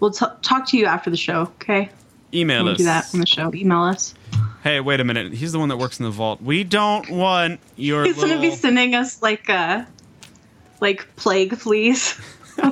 [0.00, 1.42] we'll t- talk to you after the show.
[1.60, 1.88] Okay.
[2.34, 2.78] Email We'll us.
[2.78, 3.52] do that on the show.
[3.54, 4.12] Email us.
[4.64, 5.32] Hey, wait a minute.
[5.32, 6.42] He's the one that works in the vault.
[6.42, 8.36] We don't want your He's little...
[8.36, 9.86] gonna be sending us like a,
[10.80, 12.20] like plague fleas.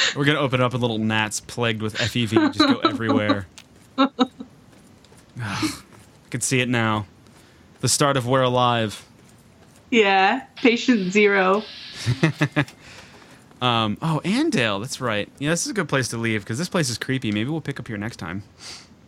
[0.16, 3.46] We're gonna open up a little gnats plagued with FEV, just go everywhere.
[3.98, 4.10] Ugh,
[5.40, 5.82] I
[6.30, 7.06] can see it now.
[7.80, 9.04] The start of We're Alive.
[9.90, 11.62] yeah, patient zero.
[13.62, 15.26] Um, oh, Andale, that's right.
[15.38, 17.32] Yeah, this is a good place to leave because this place is creepy.
[17.32, 18.42] Maybe we'll pick up here next time.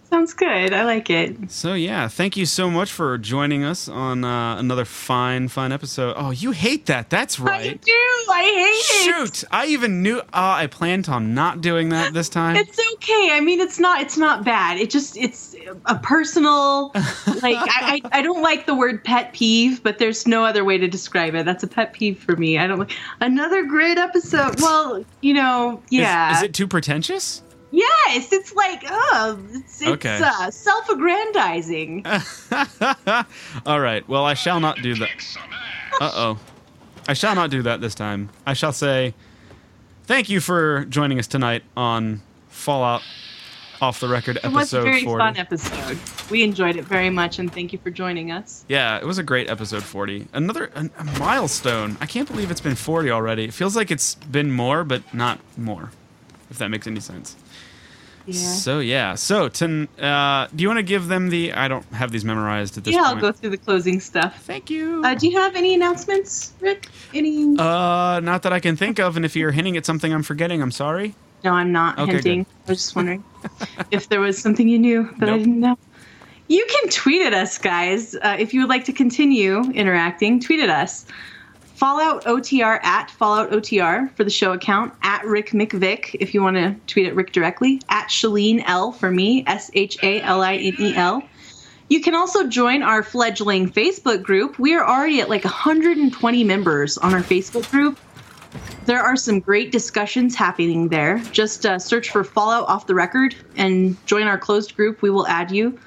[0.08, 0.72] Sounds good.
[0.72, 1.50] I like it.
[1.50, 6.14] So yeah, thank you so much for joining us on uh, another fine, fine episode.
[6.16, 7.10] Oh, you hate that?
[7.10, 7.72] That's right.
[7.72, 7.92] I do.
[8.32, 9.28] I hate it.
[9.32, 10.18] Shoot, I even knew.
[10.18, 12.54] Uh, I planned on not doing that this time.
[12.56, 13.30] It's okay.
[13.32, 14.00] I mean, it's not.
[14.00, 14.78] It's not bad.
[14.78, 15.16] It just.
[15.16, 15.56] It's
[15.86, 16.92] a personal.
[17.42, 18.18] like I, I.
[18.18, 21.44] I don't like the word pet peeve, but there's no other way to describe it.
[21.44, 22.58] That's a pet peeve for me.
[22.58, 22.78] I don't.
[22.78, 24.60] like Another great episode.
[24.60, 25.82] Well, you know.
[25.86, 26.36] Is- Yeah.
[26.36, 27.42] Is, it too pretentious?
[27.70, 28.32] Yes.
[28.32, 28.82] It's like.
[28.88, 29.38] Oh.
[29.52, 30.20] It's, it's Okay.
[30.22, 32.04] uh, self-aggrandizing.
[33.66, 34.08] All right.
[34.08, 35.08] Well, I shall not do that.
[36.00, 36.38] Uh oh.
[37.08, 38.30] I shall not do that this time.
[38.46, 39.14] I shall say
[40.04, 43.02] thank you for joining us tonight on Fallout
[43.80, 44.48] Off the Record episode.
[44.50, 45.18] It was a very 40.
[45.20, 45.98] fun episode.
[46.30, 48.64] We enjoyed it very much, and thank you for joining us.
[48.68, 50.26] Yeah, it was a great episode 40.
[50.32, 51.96] Another a, a milestone.
[52.00, 53.44] I can't believe it's been 40 already.
[53.44, 55.92] It feels like it's been more, but not more.
[56.50, 57.36] If that makes any sense.
[58.26, 58.38] Yeah.
[58.38, 59.14] So yeah.
[59.14, 61.52] So ten, uh, do you want to give them the?
[61.52, 64.42] I don't have these memorized at this yeah, I'll go through the closing stuff.
[64.42, 65.02] Thank you.
[65.04, 66.88] Uh, do you have any announcements, Rick?
[67.14, 67.56] Any?
[67.58, 70.60] Uh, not that I can think of, and if you're hinting at something I'm forgetting,
[70.60, 71.14] I'm sorry.
[71.44, 72.46] no, I'm not okay, hinting.
[72.66, 73.22] I was just wondering
[73.90, 75.78] if there was something you knew that I didn't know.
[76.48, 78.14] You can tweet at us, guys.
[78.14, 81.06] Uh, if you would like to continue interacting, tweet at us.
[81.76, 86.56] Fallout OTR at Fallout OTR for the show account, at Rick McVick if you want
[86.56, 90.54] to tweet at Rick directly, at Shaline L for me, S H A L I
[90.54, 91.22] N E L.
[91.90, 94.58] You can also join our fledgling Facebook group.
[94.58, 98.00] We are already at like 120 members on our Facebook group.
[98.86, 101.18] There are some great discussions happening there.
[101.30, 105.02] Just uh, search for Fallout Off the Record and join our closed group.
[105.02, 105.78] We will add you.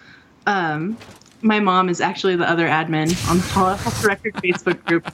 [0.46, 0.98] Um,
[1.42, 5.10] my mom is actually the other admin on the Off Record Facebook group.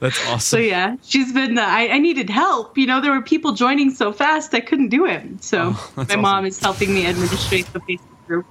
[0.00, 0.40] That's awesome.
[0.40, 1.56] So yeah, she's been.
[1.56, 2.76] Uh, I, I needed help.
[2.76, 5.42] You know, there were people joining so fast I couldn't do it.
[5.42, 8.46] So Oh, my that's mom is helping me administrate the Facebook group.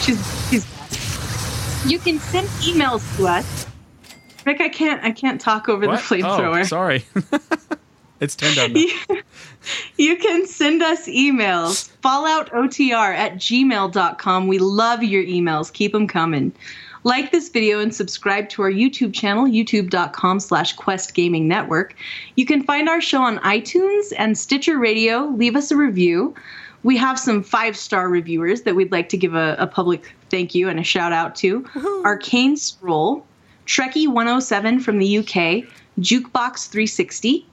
[0.00, 0.66] She's she's.
[1.90, 3.66] You can send emails to us.
[4.44, 5.96] Rick, I can't I can't talk over What?
[5.96, 6.60] the flamethrower.
[6.60, 7.04] Oh, sorry.
[8.20, 8.72] it's 10 done.
[8.72, 8.80] now.
[9.08, 9.22] you,
[9.96, 11.90] you can send us emails.
[12.02, 15.72] falloutotr at gmail.com we love your emails.
[15.72, 16.52] Keep them coming.
[17.04, 21.94] Like this video and subscribe to our youtube channel youtube.com slash quest gaming network.
[22.34, 25.26] You can find our show on itunes and stitcher radio.
[25.26, 26.34] Leave us a review.
[26.82, 30.54] We have some five star reviewers that we'd like to give a, a public thank
[30.54, 31.64] you and a shout out to.
[32.04, 33.26] Arcane scroll
[33.66, 35.64] trekkie 107 from the uk
[35.98, 37.46] jukebox 360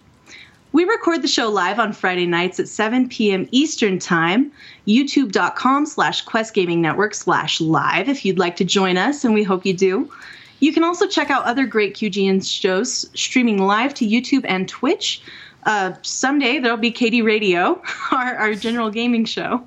[0.73, 3.47] we record the show live on Friday nights at 7 p.m.
[3.51, 4.51] Eastern Time,
[4.87, 9.43] youtube.com slash Quest Gaming Network slash live if you'd like to join us, and we
[9.43, 10.11] hope you do.
[10.59, 15.21] You can also check out other great QGN shows streaming live to YouTube and Twitch.
[15.65, 17.79] Uh, someday there'll be Katie Radio,
[18.11, 19.63] our, our general gaming show.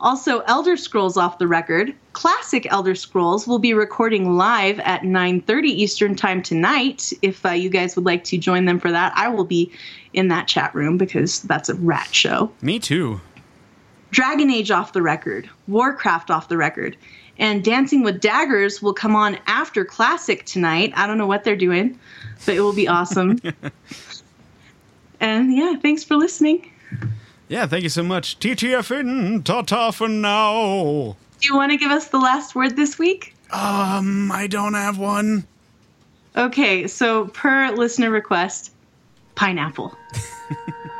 [0.00, 5.64] Also, Elder Scrolls Off the Record, classic Elder Scrolls, will be recording live at 9:30
[5.68, 7.12] Eastern Time tonight.
[7.22, 9.70] If uh, you guys would like to join them for that, I will be
[10.12, 12.50] in that chat room because that's a rat show.
[12.60, 13.20] Me too.
[14.10, 16.96] Dragon Age Off the Record, Warcraft Off the Record,
[17.38, 20.92] and Dancing with Daggers will come on after Classic tonight.
[20.96, 21.98] I don't know what they're doing,
[22.46, 23.40] but it will be awesome.
[25.20, 26.70] and yeah, thanks for listening.
[27.48, 28.38] Yeah, thank you so much.
[28.38, 31.16] TTFN, ta-ta for now.
[31.40, 33.34] Do you want to give us the last word this week?
[33.50, 35.46] Um, I don't have one.
[36.36, 38.72] Okay, so per listener request,
[39.34, 39.96] pineapple.